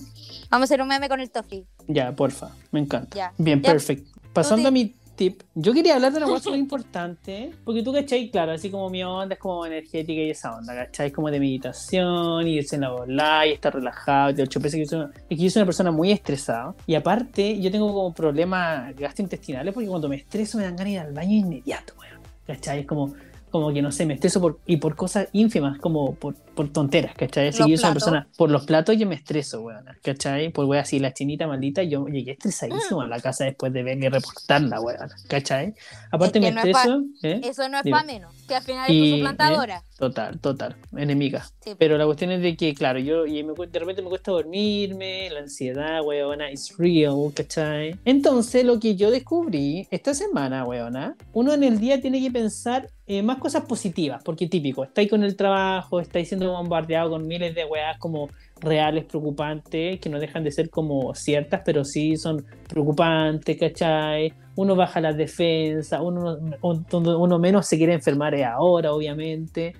Vamos 0.50 0.62
a 0.62 0.64
hacer 0.64 0.82
un 0.82 0.88
meme 0.88 1.08
con 1.08 1.20
el 1.20 1.30
Tofi. 1.30 1.64
Ya, 1.88 2.12
porfa. 2.14 2.50
Me 2.72 2.80
encanta. 2.80 3.16
Ya. 3.16 3.32
Bien, 3.38 3.60
Ya. 3.62 3.72
perfecto. 3.72 4.10
Pasando 4.32 4.68
a 4.68 4.70
mi 4.70 4.94
tip. 5.16 5.42
Yo 5.54 5.72
quería 5.72 5.94
hablar 5.94 6.10
de 6.12 6.18
una 6.18 6.26
cosa 6.26 6.50
muy 6.50 6.58
importante. 6.58 7.52
Porque 7.64 7.82
tú, 7.82 7.92
¿cachai? 7.92 8.30
Claro, 8.30 8.52
así 8.52 8.68
como 8.70 8.90
mi 8.90 9.04
onda 9.04 9.34
es 9.34 9.40
como 9.40 9.64
energética 9.64 10.20
y 10.20 10.30
esa 10.30 10.56
onda, 10.56 10.74
¿cachai? 10.74 11.12
Como 11.12 11.30
de 11.30 11.38
meditación, 11.38 12.46
y 12.48 12.54
irse 12.56 12.74
en 12.74 12.82
la 12.82 12.90
bola 12.90 13.46
y 13.46 13.52
estar 13.52 13.72
relajado. 13.74 14.30
Y 14.30 14.34
te 14.34 14.42
ocho 14.42 14.58
veces 14.60 14.74
que 14.74 14.84
yo 14.84 14.90
soy, 14.90 15.06
es 15.30 15.38
que 15.38 15.44
yo 15.44 15.50
soy 15.50 15.60
una 15.60 15.66
persona 15.66 15.90
muy 15.92 16.10
estresada. 16.10 16.74
Y 16.86 16.94
aparte, 16.96 17.60
yo 17.60 17.70
tengo 17.70 17.92
como 17.92 18.12
problemas 18.12 18.94
gastrointestinales 18.96 19.72
porque 19.72 19.88
cuando 19.88 20.08
me 20.08 20.16
estreso 20.16 20.58
me 20.58 20.64
dan 20.64 20.74
ganas 20.76 20.86
de 20.86 20.92
ir 20.92 20.98
al 21.00 21.12
baño 21.12 21.32
inmediato, 21.36 21.94
weón. 22.00 22.20
¿Cachai? 22.46 22.80
Es 22.80 22.86
como, 22.86 23.14
como 23.50 23.72
que 23.72 23.80
no 23.82 23.92
sé, 23.92 24.04
me 24.06 24.14
estreso 24.14 24.40
por, 24.40 24.58
y 24.66 24.78
por 24.78 24.96
cosas 24.96 25.28
ínfimas, 25.32 25.78
como 25.78 26.14
por, 26.16 26.34
por 26.54 26.68
tonteras, 26.72 27.14
¿cachai? 27.14 27.48
Así 27.48 27.62
que 27.64 27.70
yo 27.70 27.76
soy 27.76 27.84
una 27.86 27.92
persona, 27.94 28.28
por 28.36 28.50
los 28.50 28.64
platos 28.64 28.96
yo 28.96 29.06
me 29.06 29.14
estreso, 29.14 29.60
weón, 29.62 29.84
¿cachai? 30.02 30.50
Por 30.50 30.64
weón, 30.66 30.82
así 30.82 30.98
la 30.98 31.12
chinita 31.12 31.46
maldita, 31.46 31.82
yo 31.82 32.06
llegué 32.06 32.32
estresadísimo 32.32 33.02
a 33.02 33.08
la 33.08 33.20
casa 33.20 33.44
después 33.44 33.72
de 33.72 33.82
verme 33.82 34.08
reportarla, 34.10 34.80
weón, 34.80 35.08
¿cachai? 35.28 35.74
Aparte 36.10 36.38
Es 36.38 36.42
me 36.44 36.48
que 36.50 36.54
no 36.54 36.62
es 36.62 36.72
pa- 36.72 36.78
estreso, 36.80 37.04
¿eh? 37.22 37.40
Eso 37.44 37.68
no 37.68 37.78
es 37.78 37.90
para 37.90 38.04
menos. 38.04 38.32
Que 38.48 38.54
al 38.54 38.62
final 38.62 38.90
es 38.90 38.98
tu 39.10 39.16
suplantadora. 39.16 39.82
Total, 39.98 40.38
total, 40.40 40.76
enemiga. 40.96 41.46
Sí. 41.60 41.72
Pero 41.78 41.96
la 41.96 42.04
cuestión 42.04 42.30
es 42.32 42.42
de 42.42 42.56
que, 42.56 42.74
claro, 42.74 42.98
yo 42.98 43.26
y 43.26 43.42
me 43.44 43.52
de 43.66 43.78
repente 43.78 44.02
me 44.02 44.08
cuesta 44.08 44.32
dormirme, 44.32 45.30
la 45.30 45.40
ansiedad, 45.40 46.02
weona, 46.04 46.50
is 46.50 46.74
real, 46.78 47.32
¿cachai? 47.34 47.96
Entonces, 48.04 48.64
lo 48.64 48.78
que 48.80 48.96
yo 48.96 49.10
descubrí 49.10 49.86
esta 49.90 50.14
semana, 50.14 50.64
weona, 50.64 51.16
uno 51.32 51.52
en 51.54 51.64
el 51.64 51.78
día 51.78 52.00
tiene 52.00 52.20
que 52.20 52.30
pensar 52.30 52.90
eh, 53.06 53.22
más 53.22 53.38
cosas 53.38 53.64
positivas, 53.66 54.22
porque 54.24 54.48
típico, 54.48 54.82
estáis 54.84 55.10
con 55.10 55.22
el 55.24 55.36
trabajo, 55.36 56.00
estáis 56.00 56.28
siendo 56.28 56.43
bombardeado 56.52 57.10
con 57.10 57.26
miles 57.26 57.54
de 57.54 57.64
weas 57.64 57.98
como 57.98 58.28
reales, 58.60 59.04
preocupantes, 59.04 60.00
que 60.00 60.08
no 60.08 60.18
dejan 60.18 60.44
de 60.44 60.50
ser 60.50 60.70
como 60.70 61.14
ciertas, 61.14 61.62
pero 61.64 61.84
sí 61.84 62.16
son 62.16 62.44
preocupantes, 62.68 63.58
¿cachai? 63.58 64.32
Uno 64.56 64.76
baja 64.76 65.00
las 65.00 65.16
defensas, 65.16 66.00
uno, 66.02 67.38
menos 67.38 67.66
se 67.66 67.76
quiere 67.76 67.94
enfermar 67.94 68.34
ahora, 68.42 68.92
obviamente. 68.92 69.74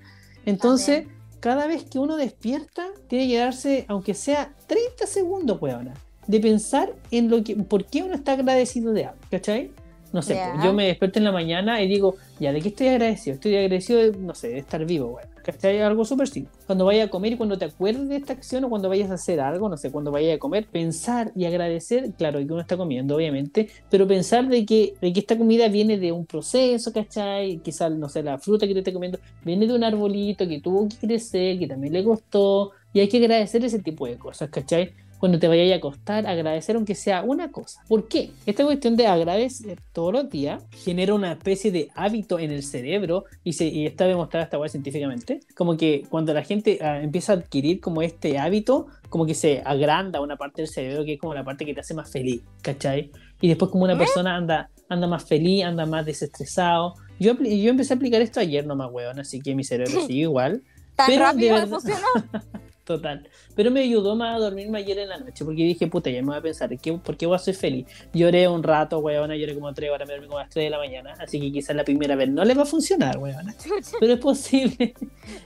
Entonces, 0.45 1.07
cada 1.39 1.67
vez 1.67 1.83
que 1.83 1.99
uno 1.99 2.17
despierta, 2.17 2.87
tiene 3.07 3.27
que 3.27 3.37
darse, 3.37 3.85
aunque 3.87 4.13
sea 4.13 4.53
30 4.67 5.07
segundos, 5.07 5.61
weona, 5.61 5.93
de 6.27 6.39
pensar 6.39 6.93
en 7.11 7.29
lo 7.29 7.43
que, 7.43 7.55
por 7.55 7.85
qué 7.85 8.03
uno 8.03 8.15
está 8.15 8.33
agradecido 8.33 8.93
de 8.93 9.05
algo, 9.05 9.21
¿cachai? 9.29 9.71
No 10.15 10.21
sé, 10.21 10.41
yo 10.63 10.71
me 10.71 10.87
despierto 10.87 11.19
en 11.19 11.25
la 11.25 11.33
mañana 11.33 11.81
y 11.81 11.89
digo, 11.89 12.15
ya, 12.39 12.53
¿de 12.53 12.61
qué 12.61 12.69
estoy 12.69 12.87
agradecido? 12.87 13.33
Estoy 13.33 13.57
agradecido 13.57 13.99
de, 13.99 14.17
no 14.17 14.33
sé, 14.33 14.47
de 14.47 14.59
estar 14.59 14.85
vivo, 14.85 15.07
weón. 15.07 15.27
¿Cachai? 15.43 15.81
Algo 15.81 16.05
súper 16.05 16.29
simple. 16.29 16.53
Cuando 16.65 16.85
vayas 16.85 17.09
a 17.09 17.11
comer 17.11 17.33
y 17.33 17.35
cuando 17.35 17.57
te 17.57 17.65
acuerdes 17.65 18.07
de 18.07 18.15
esta 18.15 18.31
acción 18.31 18.63
o 18.63 18.69
cuando 18.69 18.87
vayas 18.87 19.11
a 19.11 19.15
hacer 19.15 19.41
algo, 19.41 19.67
no 19.67 19.75
sé, 19.75 19.91
cuando 19.91 20.11
vayas 20.11 20.37
a 20.37 20.39
comer, 20.39 20.67
pensar 20.67 21.33
y 21.35 21.43
agradecer, 21.43 22.13
claro, 22.17 22.39
que 22.39 22.45
uno 22.45 22.61
está 22.61 22.77
comiendo, 22.77 23.17
obviamente, 23.17 23.67
pero 23.89 24.07
pensar 24.07 24.47
de 24.47 24.65
que, 24.65 24.93
de 25.01 25.11
que 25.11 25.19
esta 25.19 25.37
comida 25.37 25.67
viene 25.67 25.97
de 25.97 26.13
un 26.13 26.25
proceso, 26.25 26.93
¿cachai? 26.93 27.57
Quizás, 27.57 27.91
no 27.91 28.07
sé, 28.07 28.23
la 28.23 28.37
fruta 28.37 28.65
que 28.67 28.73
te 28.73 28.79
esté 28.79 28.93
comiendo 28.93 29.19
viene 29.43 29.67
de 29.67 29.75
un 29.75 29.83
arbolito 29.83 30.47
que 30.47 30.61
tuvo 30.61 30.87
que 30.87 30.95
crecer, 30.95 31.59
que 31.59 31.67
también 31.67 31.91
le 31.91 32.05
costó, 32.05 32.71
y 32.93 33.01
hay 33.01 33.09
que 33.09 33.17
agradecer 33.17 33.65
ese 33.65 33.79
tipo 33.79 34.07
de 34.07 34.17
cosas, 34.17 34.49
¿cachai? 34.49 34.93
Cuando 35.25 35.39
te 35.39 35.47
vayas 35.47 35.71
a 35.73 35.77
acostar, 35.77 36.27
agradecer 36.27 36.75
aunque 36.75 36.93
sea 36.93 37.23
una 37.23 37.51
cosa. 37.51 37.81
¿Por 37.87 38.07
qué? 38.07 38.29
Esta 38.45 38.63
cuestión 38.63 38.95
de 38.95 39.07
agradecer 39.07 39.79
todos 39.91 40.13
los 40.13 40.29
días 40.29 40.61
genera 40.69 41.15
una 41.15 41.31
especie 41.31 41.71
de 41.71 41.89
hábito 41.95 42.37
en 42.37 42.51
el 42.51 42.61
cerebro 42.61 43.25
y, 43.43 43.53
se, 43.53 43.65
y 43.65 43.87
está 43.87 44.05
demostrada 44.05 44.43
esta 44.43 44.59
web 44.59 44.69
científicamente. 44.69 45.39
Como 45.55 45.77
que 45.77 46.03
cuando 46.09 46.31
la 46.31 46.43
gente 46.43 46.77
ah, 46.79 47.01
empieza 47.01 47.33
a 47.33 47.37
adquirir 47.37 47.79
como 47.81 48.03
este 48.03 48.37
hábito, 48.37 48.85
como 49.09 49.25
que 49.25 49.33
se 49.33 49.63
agranda 49.65 50.21
una 50.21 50.35
parte 50.37 50.61
del 50.61 50.69
cerebro 50.69 51.03
que 51.03 51.13
es 51.13 51.19
como 51.19 51.33
la 51.33 51.43
parte 51.43 51.65
que 51.65 51.73
te 51.73 51.79
hace 51.79 51.95
más 51.95 52.11
feliz, 52.11 52.43
¿cachai? 52.61 53.09
Y 53.41 53.47
después 53.47 53.71
como 53.71 53.83
una 53.85 53.97
persona 53.97 54.35
anda, 54.35 54.69
anda 54.89 55.07
más 55.07 55.25
feliz, 55.25 55.63
anda 55.63 55.87
más 55.87 56.05
desestresado. 56.05 56.93
Yo, 57.19 57.33
yo 57.33 57.71
empecé 57.71 57.93
a 57.93 57.95
aplicar 57.95 58.21
esto 58.21 58.39
ayer 58.39 58.63
nomás, 58.67 58.91
weón, 58.91 59.19
así 59.19 59.41
que 59.41 59.55
mi 59.55 59.63
cerebro 59.63 60.01
sigue 60.05 60.21
igual. 60.21 60.61
Tan 60.95 61.07
Pero 61.07 61.21
de 61.21 61.31
rápido 61.31 61.55
verdad- 61.55 61.69
funcionó. 61.69 62.51
Total. 62.85 63.27
Pero 63.55 63.71
me 63.71 63.81
ayudó 63.81 64.15
más 64.15 64.35
a 64.35 64.39
dormirme 64.39 64.77
ayer 64.77 64.99
en 64.99 65.09
la 65.09 65.17
noche, 65.17 65.43
porque 65.43 65.63
dije, 65.63 65.87
puta, 65.87 66.11
ya 66.11 66.21
me 66.21 66.27
voy 66.27 66.37
a 66.37 66.41
pensar, 66.41 66.69
¿qué, 66.77 66.93
¿por 66.93 67.17
qué 67.17 67.25
voy 67.25 67.35
a 67.35 67.39
ser 67.39 67.55
feliz? 67.55 67.87
Lloré 68.13 68.47
un 68.47 68.61
rato, 68.61 68.99
weona, 68.99 69.35
lloré 69.35 69.55
como 69.55 69.73
tres 69.73 69.89
horas, 69.89 70.07
me 70.07 70.13
dormí 70.13 70.27
como 70.27 70.37
a 70.37 70.43
las 70.43 70.51
3 70.51 70.65
de 70.65 70.69
la 70.69 70.77
mañana, 70.77 71.15
así 71.19 71.39
que 71.41 71.51
quizás 71.51 71.75
la 71.75 71.83
primera 71.83 72.15
vez 72.15 72.29
no 72.29 72.45
le 72.45 72.53
va 72.53 72.61
a 72.61 72.65
funcionar, 72.65 73.17
weona. 73.17 73.55
Pero 73.99 74.13
es 74.13 74.19
posible, 74.19 74.93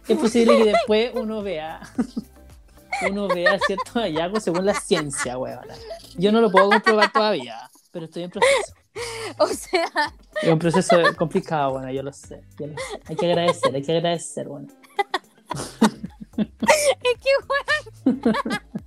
es 0.06 0.18
posible 0.18 0.58
que 0.58 0.66
después 0.66 1.12
uno 1.16 1.42
vea, 1.42 1.80
uno 3.10 3.30
vea 3.30 3.58
ciertos 3.66 3.94
hallazgos 3.94 4.44
según 4.44 4.66
la 4.66 4.74
ciencia, 4.74 5.38
weona. 5.38 5.76
Yo 6.18 6.34
no 6.34 6.42
lo 6.42 6.52
puedo 6.52 6.70
comprobar 6.70 7.10
todavía, 7.14 7.56
pero 7.92 8.06
estoy 8.06 8.24
en 8.24 8.32
proceso. 8.32 8.74
O 9.38 9.48
sea, 9.48 9.86
Es 10.42 10.50
un 10.50 10.60
proceso 10.60 10.98
complicado, 11.18 11.72
bueno, 11.72 11.90
yo 11.90 12.04
lo 12.04 12.12
sé, 12.12 12.44
yo 12.60 12.68
lo 12.68 12.74
sé. 12.74 13.00
Hay 13.06 13.16
que 13.16 13.28
agradecer, 13.28 13.74
hay 13.74 13.82
que 13.82 13.96
agradecer, 13.96 14.48
bueno. 14.50 14.68
Es 16.40 17.18
que 17.20 17.32
weón. 17.48 18.22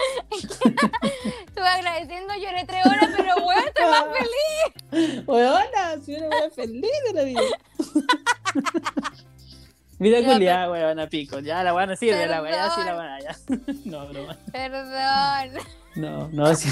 Estuve 1.46 1.68
agradeciendo, 1.68 2.34
lloré 2.34 2.64
tres 2.66 2.86
horas, 2.86 3.08
pero 3.16 3.34
weón, 3.36 3.64
estoy 3.66 3.84
más 3.84 4.04
feliz. 4.16 5.24
Weona, 5.26 6.00
si 6.04 6.14
una 6.14 6.28
wea 6.28 6.50
feliz 6.50 6.90
de 7.06 7.12
la 7.12 7.22
vida. 7.22 7.40
Vida 9.98 10.24
culiada, 10.24 10.70
weona, 10.70 11.06
pico. 11.08 11.40
Ya 11.40 11.62
la 11.62 11.74
weá 11.74 11.86
no 11.86 11.96
sirve, 11.96 12.26
la 12.26 12.42
weá, 12.42 12.52
ya 12.52 12.70
sí 12.74 12.80
la 12.84 12.96
weá, 12.96 13.18
ya. 13.20 13.36
No, 13.84 14.06
broma. 14.08 14.36
Perdón. 14.52 15.62
No, 15.96 16.28
no, 16.28 16.54
sí. 16.54 16.70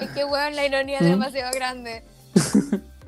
Es 0.00 0.10
que 0.10 0.24
weón, 0.24 0.56
la 0.56 0.66
ironía 0.66 0.98
es 0.98 1.04
¿Mm? 1.04 1.10
demasiado 1.10 1.52
grande. 1.52 2.04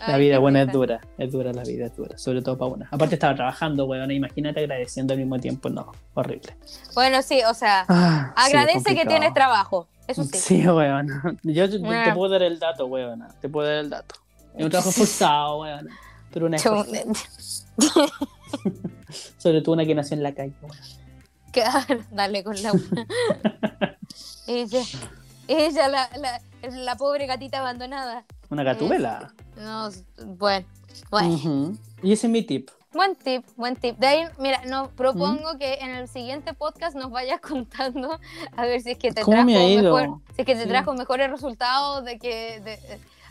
La 0.06 0.16
vida, 0.18 0.38
buena, 0.38 0.62
es 0.62 0.72
dura. 0.72 1.00
Es 1.18 1.30
dura 1.32 1.52
la 1.52 1.62
vida, 1.62 1.86
es 1.86 1.96
dura. 1.96 2.16
Sobre 2.18 2.42
todo 2.42 2.56
para 2.58 2.70
una. 2.72 2.88
Aparte 2.90 3.14
estaba 3.14 3.34
trabajando, 3.34 3.84
weona. 3.86 4.12
Imagínate 4.12 4.60
agradeciendo 4.60 5.12
al 5.14 5.18
mismo 5.20 5.38
tiempo. 5.38 5.68
No, 5.70 5.92
horrible. 6.14 6.56
Bueno, 6.94 7.22
sí, 7.22 7.40
o 7.48 7.54
sea, 7.54 7.84
Ah, 7.88 8.34
sí, 8.36 8.42
agradece 8.52 8.94
que 8.94 9.06
tienes 9.06 9.32
trabajo. 9.34 9.88
Eso 10.06 10.24
sí. 10.24 10.36
Sí, 10.38 10.66
weona. 10.68 11.22
Yo 11.42 11.70
te, 11.70 11.78
te 11.78 11.86
Ah. 11.86 12.12
puedo 12.14 12.32
dar 12.32 12.42
el 12.42 12.58
dato, 12.58 12.86
weona. 12.86 13.28
Te 13.40 13.48
puedo 13.48 13.66
dar 13.68 13.76
el 13.78 13.90
dato. 13.90 14.16
Es 14.56 14.64
un 14.64 14.70
trabajo 14.70 14.90
forzado, 14.96 15.60
weona. 15.60 15.96
Pero 16.32 16.46
una. 16.46 16.58
Sobre 19.38 19.60
todo 19.62 19.72
una 19.74 19.84
que 19.84 19.94
nació 19.94 20.16
en 20.16 20.22
la 20.22 20.34
calle, 20.34 20.52
weona. 20.62 20.80
Claro, 21.52 22.02
dale 22.10 22.42
con 22.42 22.60
la 22.62 22.72
ella, 24.48 24.80
ella 25.46 25.88
la, 25.88 26.08
la, 26.18 26.40
la 26.68 26.96
pobre 26.96 27.26
gatita 27.26 27.60
abandonada. 27.60 28.24
Una 28.50 28.62
gatubela. 28.64 29.32
No, 29.56 29.90
bueno, 30.36 30.66
bueno. 31.10 31.72
Y 32.02 32.12
ese 32.12 32.26
es 32.26 32.30
mi 32.32 32.42
tip. 32.42 32.70
Buen 32.92 33.16
tip, 33.16 33.44
buen 33.56 33.74
tip. 33.76 33.96
De 33.98 34.06
ahí, 34.06 34.24
mira, 34.38 34.62
no, 34.66 34.88
propongo 34.90 35.58
que 35.58 35.74
en 35.80 35.90
el 35.90 36.06
siguiente 36.08 36.54
podcast 36.54 36.94
nos 36.96 37.10
vayas 37.10 37.40
contando 37.40 38.18
a 38.56 38.62
ver 38.66 38.80
si 38.82 38.92
es 38.92 38.98
que 38.98 39.10
te 39.12 39.22
¿Cómo 39.22 39.34
trajo 39.36 39.46
me 39.46 39.82
mejor, 39.82 40.20
si 40.34 40.42
es 40.42 40.46
que 40.46 40.54
te 40.54 40.62
Sí. 40.62 40.68
trajo 40.68 40.94
mejores 40.94 41.30
resultados 41.30 42.04
de 42.04 42.18
que 42.18 42.60
de- 42.60 42.78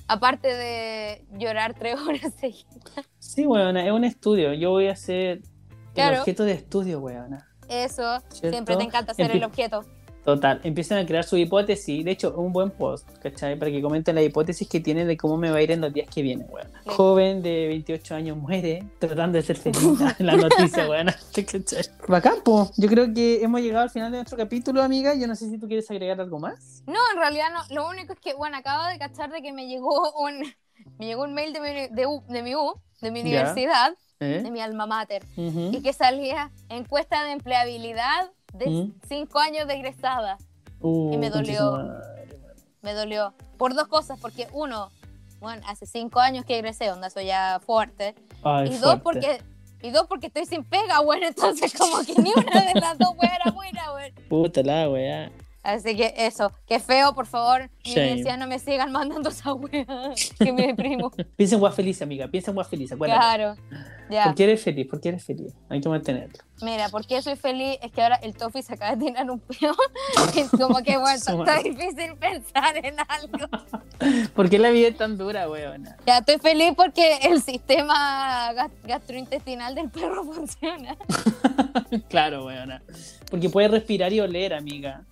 aparte 0.08 0.54
de 0.54 1.26
llorar 1.38 1.74
tres 1.76 1.96
horas 2.08 2.34
seguidas. 2.40 3.08
Sí, 3.20 3.46
weona, 3.46 3.86
es 3.86 3.92
un 3.92 4.04
estudio. 4.04 4.54
Yo 4.54 4.72
voy 4.72 4.88
a 4.90 4.96
ser 4.96 5.38
el 5.38 5.44
Claro. 5.94 6.20
objeto 6.20 6.44
de 6.44 6.54
estudio, 6.54 7.00
weona. 7.00 7.50
Eso, 7.70 8.20
¿Cierto? 8.30 8.50
siempre 8.50 8.76
te 8.76 8.84
encanta 8.84 9.14
ser 9.14 9.32
el 9.32 9.44
objeto. 9.44 9.86
Total, 10.26 10.62
empiezan 10.64 11.00
a 11.00 11.06
crear 11.06 11.24
su 11.26 11.36
hipótesis. 11.36 12.06
De 12.06 12.12
hecho, 12.12 12.34
un 12.38 12.54
buen 12.54 12.72
post, 12.72 13.08
¿cachai? 13.22 13.58
Para 13.60 13.70
que 13.72 13.82
comenten 13.82 14.16
la 14.16 14.22
hipótesis 14.22 14.68
que 14.70 14.80
tienen 14.80 15.08
de 15.08 15.18
cómo 15.18 15.36
me 15.38 15.52
va 15.52 15.58
a 15.58 15.62
ir 15.62 15.72
en 15.72 15.82
los 15.82 15.92
días 15.94 16.08
que 16.14 16.22
vienen, 16.22 16.48
weón. 16.50 16.68
Sí. 16.84 16.90
Joven 16.92 17.42
de 17.42 17.68
28 17.68 18.16
años 18.16 18.38
muere 18.38 18.84
tratando 19.00 19.38
de 19.38 19.42
ser 19.42 19.58
feliz. 19.58 19.82
la 20.20 20.36
noticia, 20.38 20.88
weón. 20.90 21.08
¿cachai? 21.34 21.64
Bacán, 22.08 22.36
po. 22.44 22.72
Yo 22.78 22.88
creo 22.88 23.14
que 23.14 23.44
hemos 23.44 23.60
llegado 23.62 23.84
al 23.84 23.90
final 23.90 24.12
de 24.12 24.20
nuestro 24.20 24.38
capítulo, 24.38 24.82
amiga. 24.82 25.14
Yo 25.16 25.28
no 25.28 25.36
sé 25.36 25.50
si 25.50 25.58
tú 25.58 25.68
quieres 25.68 25.90
agregar 25.92 26.22
algo 26.22 26.40
más. 26.40 26.84
No, 26.88 27.00
en 27.14 27.20
realidad 27.20 27.48
no. 27.54 27.76
Lo 27.76 27.90
único 27.90 28.14
es 28.14 28.20
que, 28.20 28.34
bueno, 28.34 28.56
acabo 28.58 28.86
de 28.88 28.98
cachar 29.00 29.30
de 29.32 29.42
que 29.42 29.52
me 29.52 29.68
llegó 29.68 30.14
un, 30.22 30.40
me 31.00 31.06
llegó 31.06 31.24
un 31.24 31.34
mail 31.34 31.52
de 31.52 31.60
mi, 31.60 31.88
de, 31.94 32.08
U- 32.08 32.24
de 32.30 32.44
mi 32.44 32.56
U, 32.56 32.74
de 33.02 33.12
mi 33.12 33.20
universidad, 33.22 33.94
¿Eh? 34.22 34.40
de 34.42 34.52
mi 34.52 34.62
alma 34.62 34.86
mater, 34.86 35.26
y 35.36 35.82
que 35.82 35.92
salía 35.92 36.50
encuesta 36.70 37.24
de 37.26 37.32
empleabilidad 37.32 38.32
de 38.54 38.70
¿Mm? 38.70 38.94
cinco 39.08 39.40
años 39.40 39.68
de 39.68 39.76
egresada. 39.76 40.38
Uh, 40.80 41.14
y 41.14 41.18
me 41.18 41.30
dolió. 41.30 41.72
madre, 41.72 42.38
weón. 42.42 42.56
Me 42.82 42.94
dolió. 42.94 43.34
Por 43.58 43.74
dos 43.74 43.88
cosas, 43.88 44.20
porque 44.20 44.48
uno, 44.54 44.92
bueno, 45.40 45.62
hace 45.68 45.86
cinco 45.86 46.20
años 46.20 46.46
que 46.46 46.58
egresé, 46.58 46.92
onda, 46.92 47.10
soy 47.10 47.28
ya 47.28 47.60
fuerte. 47.66 48.16
Ay, 48.44 48.68
y 48.68 48.78
dos, 48.78 49.02
fuerte. 49.02 49.04
porque... 49.04 49.42
Y 49.82 49.92
dos, 49.92 50.06
porque 50.08 50.28
estoy 50.28 50.46
sin 50.46 50.64
pega, 50.64 51.00
bueno, 51.04 51.28
entonces 51.28 51.74
como 51.74 52.02
que 52.06 52.14
ni 52.22 52.32
una 52.32 52.62
de 52.74 52.80
las 52.80 52.98
dos 52.98 53.10
weas 53.18 53.34
era 53.36 53.52
buena, 53.52 53.92
bueno. 53.92 54.16
Puta 54.30 54.64
la 54.64 54.90
weá. 54.90 55.30
Así 55.64 55.96
que 55.96 56.14
eso, 56.18 56.52
que 56.68 56.80
feo, 56.80 57.14
por 57.16 57.26
favor, 57.26 57.70
mi 57.86 57.92
universidad 57.94 58.38
no 58.38 58.48
me 58.48 58.60
sigan 58.60 58.92
mandando 58.92 59.30
esa 59.30 59.54
wea, 59.54 59.86
que 60.38 60.52
me 60.52 60.68
deprimo. 60.68 61.10
Piensa 61.38 61.56
en 61.56 61.62
guas 61.62 61.74
feliz, 61.74 62.02
amiga. 62.02 62.28
Piensa 62.28 62.52
en 62.52 62.56
guas 62.56 62.68
feliz, 62.68 62.92
acuérdate. 62.92 63.20
Claro. 63.22 63.56
Ya. 64.10 64.26
¿Por 64.26 64.36
qué 64.36 64.44
eres 64.44 64.62
feliz? 64.62 64.88
¿Por 64.90 65.00
qué 65.00 65.10
eres 65.10 65.24
feliz? 65.24 65.54
Hay 65.70 65.80
que 65.80 65.88
mantenerlo. 65.88 66.38
Mira, 66.62 66.90
¿por 66.90 67.08
qué 67.08 67.22
soy 67.22 67.38
feliz? 67.38 67.78
Es 67.82 67.92
que 67.94 68.02
ahora 68.04 68.18
el 68.18 68.36
Tofi 68.36 68.62
se 68.62 68.74
acaba 68.74 68.96
de 68.96 69.06
tirar 69.06 69.32
un 69.32 69.40
peón. 69.40 69.76
Es 70.36 70.50
como 70.50 70.84
que, 70.84 70.98
bueno, 70.98 71.16
está, 71.18 71.58
difícil 71.64 72.16
pensar 72.20 72.78
en 72.86 72.96
algo. 73.08 73.48
¿Por 74.36 74.50
qué 74.50 74.60
la 74.60 74.70
vida 74.70 74.90
es 74.90 74.98
tan 74.98 75.18
dura, 75.18 75.50
weona? 75.50 75.96
Ya 76.06 76.18
estoy 76.18 76.40
feliz 76.40 76.74
porque 76.76 77.20
el 77.24 77.42
sistema 77.42 78.52
gas- 78.54 78.72
gastrointestinal 78.84 79.76
del 79.76 79.90
perro 79.90 80.26
funciona. 80.26 80.98
claro, 82.10 82.46
weona. 82.46 82.82
Porque 83.32 83.50
puedes 83.50 83.72
respirar 83.72 84.12
y 84.12 84.20
oler, 84.20 84.54
amiga. 84.54 85.04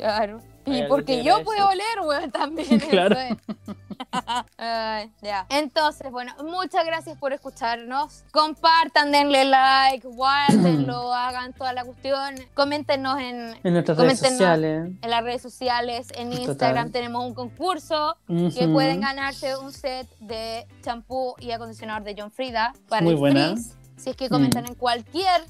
Claro. 0.00 0.40
Y 0.66 0.82
porque 0.84 1.18
que 1.18 1.24
yo 1.24 1.42
puedo 1.42 1.68
oler, 1.68 2.00
weón, 2.04 2.30
también. 2.32 2.78
Claro. 2.80 3.18
eso 3.18 3.34
es. 3.34 3.76
Ay, 4.58 5.10
ya. 5.22 5.46
Entonces, 5.50 6.10
bueno, 6.10 6.32
muchas 6.44 6.84
gracias 6.86 7.18
por 7.18 7.32
escucharnos. 7.32 8.24
Compartan, 8.30 9.10
denle 9.12 9.44
like, 9.44 10.06
guárdenlo, 10.06 11.12
hagan 11.14 11.52
toda 11.54 11.72
la 11.72 11.84
cuestión. 11.84 12.34
Coméntenos 12.54 13.18
en, 13.20 13.58
En 13.62 13.72
nuestras 13.72 13.98
redes 13.98 14.20
Coméntenos. 14.20 14.30
sociales. 14.38 14.90
en 15.02 15.10
las 15.10 15.22
redes 15.24 15.42
sociales. 15.42 16.08
En 16.14 16.30
Total. 16.30 16.44
Instagram 16.48 16.92
tenemos 16.92 17.24
un 17.26 17.34
concurso 17.34 18.16
que 18.26 18.34
Ujú. 18.64 18.72
pueden 18.72 19.00
ganarse 19.00 19.56
un 19.56 19.72
set 19.72 20.06
de 20.20 20.66
champú 20.82 21.34
y 21.40 21.50
acondicionador 21.50 22.04
de 22.04 22.14
John 22.18 22.30
Frida 22.30 22.72
para 22.88 23.02
Muy 23.02 23.12
el 23.14 23.18
buena. 23.18 23.50
frizz. 23.52 23.74
Si 23.96 24.10
es 24.10 24.16
que 24.16 24.28
comentan 24.28 24.64
Mm. 24.64 24.68
en 24.68 24.74
cualquier 24.76 25.42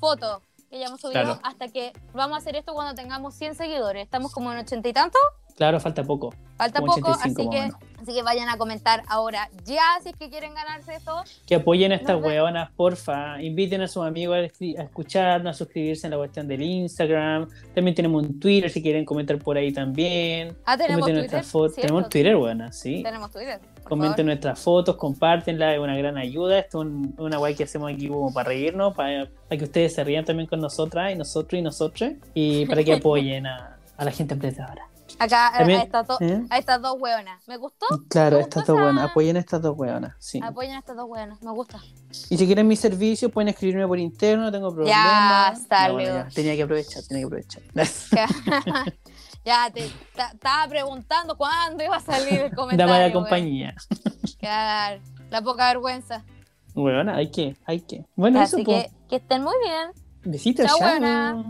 foto 0.00 0.42
que 0.72 0.78
hayamos 0.78 1.00
subido 1.00 1.22
Claro. 1.22 1.40
hasta 1.42 1.68
que 1.68 1.92
vamos 2.14 2.36
a 2.36 2.38
hacer 2.38 2.56
esto 2.56 2.72
cuando 2.72 2.94
tengamos 2.94 3.34
100 3.34 3.54
seguidores. 3.54 4.02
Estamos 4.02 4.32
como 4.32 4.50
en 4.52 4.58
80 4.58 4.88
y 4.88 4.92
tanto. 4.92 5.18
Claro, 5.54 5.78
falta 5.80 6.02
poco. 6.02 6.34
Falta 6.56 6.80
Como 6.80 6.94
poco, 6.94 7.10
85 7.10 7.40
así 7.40 7.50
que, 7.50 8.02
así 8.02 8.14
que 8.14 8.22
vayan 8.22 8.48
a 8.48 8.56
comentar 8.56 9.02
ahora 9.06 9.50
ya 9.64 9.82
si 10.02 10.08
es 10.08 10.16
que 10.16 10.30
quieren 10.30 10.54
ganarse 10.54 10.94
esto. 10.94 11.24
Que 11.46 11.56
apoyen 11.56 11.92
a 11.92 11.96
estas 11.96 12.16
Nos 12.16 12.24
weonas, 12.26 12.70
porfa. 12.70 13.40
Inviten 13.42 13.82
a 13.82 13.88
sus 13.88 14.02
amigos 14.02 14.38
a, 14.38 14.40
escucharnos, 14.82 15.54
a 15.54 15.58
suscribirse 15.58 16.06
en 16.06 16.12
la 16.12 16.16
cuestión 16.16 16.48
del 16.48 16.62
Instagram. 16.62 17.50
También 17.74 17.94
tenemos 17.94 18.22
un 18.22 18.40
Twitter 18.40 18.70
si 18.70 18.82
quieren 18.82 19.04
comentar 19.04 19.38
por 19.38 19.58
ahí 19.58 19.72
también. 19.72 20.56
Ah, 20.64 20.78
tenemos 20.78 21.06
Comenten 21.06 21.42
Twitter. 21.42 21.82
Tenemos 21.82 22.08
Twitter, 22.08 22.36
weona, 22.36 22.72
sí. 22.72 23.02
Tenemos 23.02 23.30
Twitter. 23.30 23.60
Comenten 23.96 24.26
nuestras 24.26 24.58
fotos, 24.60 24.96
compártenla, 24.96 25.74
es 25.74 25.80
una 25.80 25.96
gran 25.96 26.16
ayuda. 26.16 26.58
Esto 26.58 26.80
es 26.82 26.86
un- 26.88 27.14
una 27.18 27.36
guay 27.38 27.54
que 27.54 27.64
hacemos 27.64 27.92
aquí 27.92 28.08
como 28.08 28.32
para 28.32 28.48
reírnos, 28.48 28.94
para, 28.94 29.28
para 29.48 29.58
que 29.58 29.64
ustedes 29.64 29.94
se 29.94 30.02
rían 30.04 30.24
también 30.24 30.48
con 30.48 30.60
nosotras 30.60 31.12
y 31.12 31.16
nosotros 31.16 31.58
y 31.58 31.62
nosotros, 31.62 32.12
y 32.34 32.66
para 32.66 32.82
que 32.84 32.92
apoyen 33.04 33.46
a, 33.46 33.76
a 33.96 34.04
la 34.04 34.10
gente 34.10 34.34
emprendedora. 34.34 34.88
Acá 35.18 35.48
a- 35.48 35.58
También- 35.58 35.80
a, 35.80 35.82
estas 35.82 36.06
dos, 36.06 36.20
¿Eh? 36.22 36.42
a 36.48 36.58
estas 36.58 36.80
dos 36.80 36.96
hueonas. 36.98 37.46
¿Me 37.46 37.58
gustó? 37.58 37.84
Claro, 38.08 38.36
Me 38.38 38.42
estas 38.44 38.66
dos 38.66 38.80
buenas, 38.80 39.10
apoyen 39.10 39.36
a 39.36 39.40
estas 39.40 39.60
dos 39.60 39.76
buenas, 39.76 40.14
sí. 40.18 40.40
Apoyen 40.42 40.72
a 40.72 40.78
estas 40.78 40.96
dos 40.96 41.06
hueonas. 41.08 41.42
Me 41.42 41.50
gusta. 41.52 41.78
Y 42.30 42.38
si 42.38 42.46
quieren 42.46 42.66
mis 42.66 42.80
servicios, 42.80 43.30
pueden 43.30 43.48
escribirme 43.48 43.86
por 43.86 43.98
interno, 43.98 44.44
no 44.44 44.52
tengo 44.52 44.72
problema. 44.74 45.52
Ya, 45.54 45.54
Ya, 45.86 45.92
bueno, 45.92 46.14
ya, 46.14 46.28
Tenía 46.34 46.56
que 46.56 46.62
aprovechar, 46.62 47.02
tenía 47.02 47.22
que 47.22 47.26
aprovechar. 47.26 47.62
ya, 49.44 49.70
te 49.72 49.90
ta- 50.14 50.30
estaba 50.32 50.66
preguntando 50.68 51.36
cuándo 51.36 51.82
iba 51.84 51.96
a 51.96 52.00
salir 52.00 52.40
el 52.40 52.50
comentario. 52.54 52.94
De 52.94 53.00
weón. 53.00 53.12
compañía. 53.12 53.74
Claro, 54.38 55.00
la 55.30 55.40
poca 55.40 55.68
vergüenza. 55.68 56.24
Bueno, 56.74 57.12
hay 57.14 57.30
que, 57.30 57.56
hay 57.64 57.80
que. 57.80 58.04
Bueno, 58.16 58.40
Así 58.40 58.56
eso, 58.62 58.70
que 58.70 58.90
que 59.08 59.16
estén 59.16 59.42
muy 59.44 59.54
bien. 59.64 59.90
Besitos, 60.24 60.66
Chao. 60.66 61.44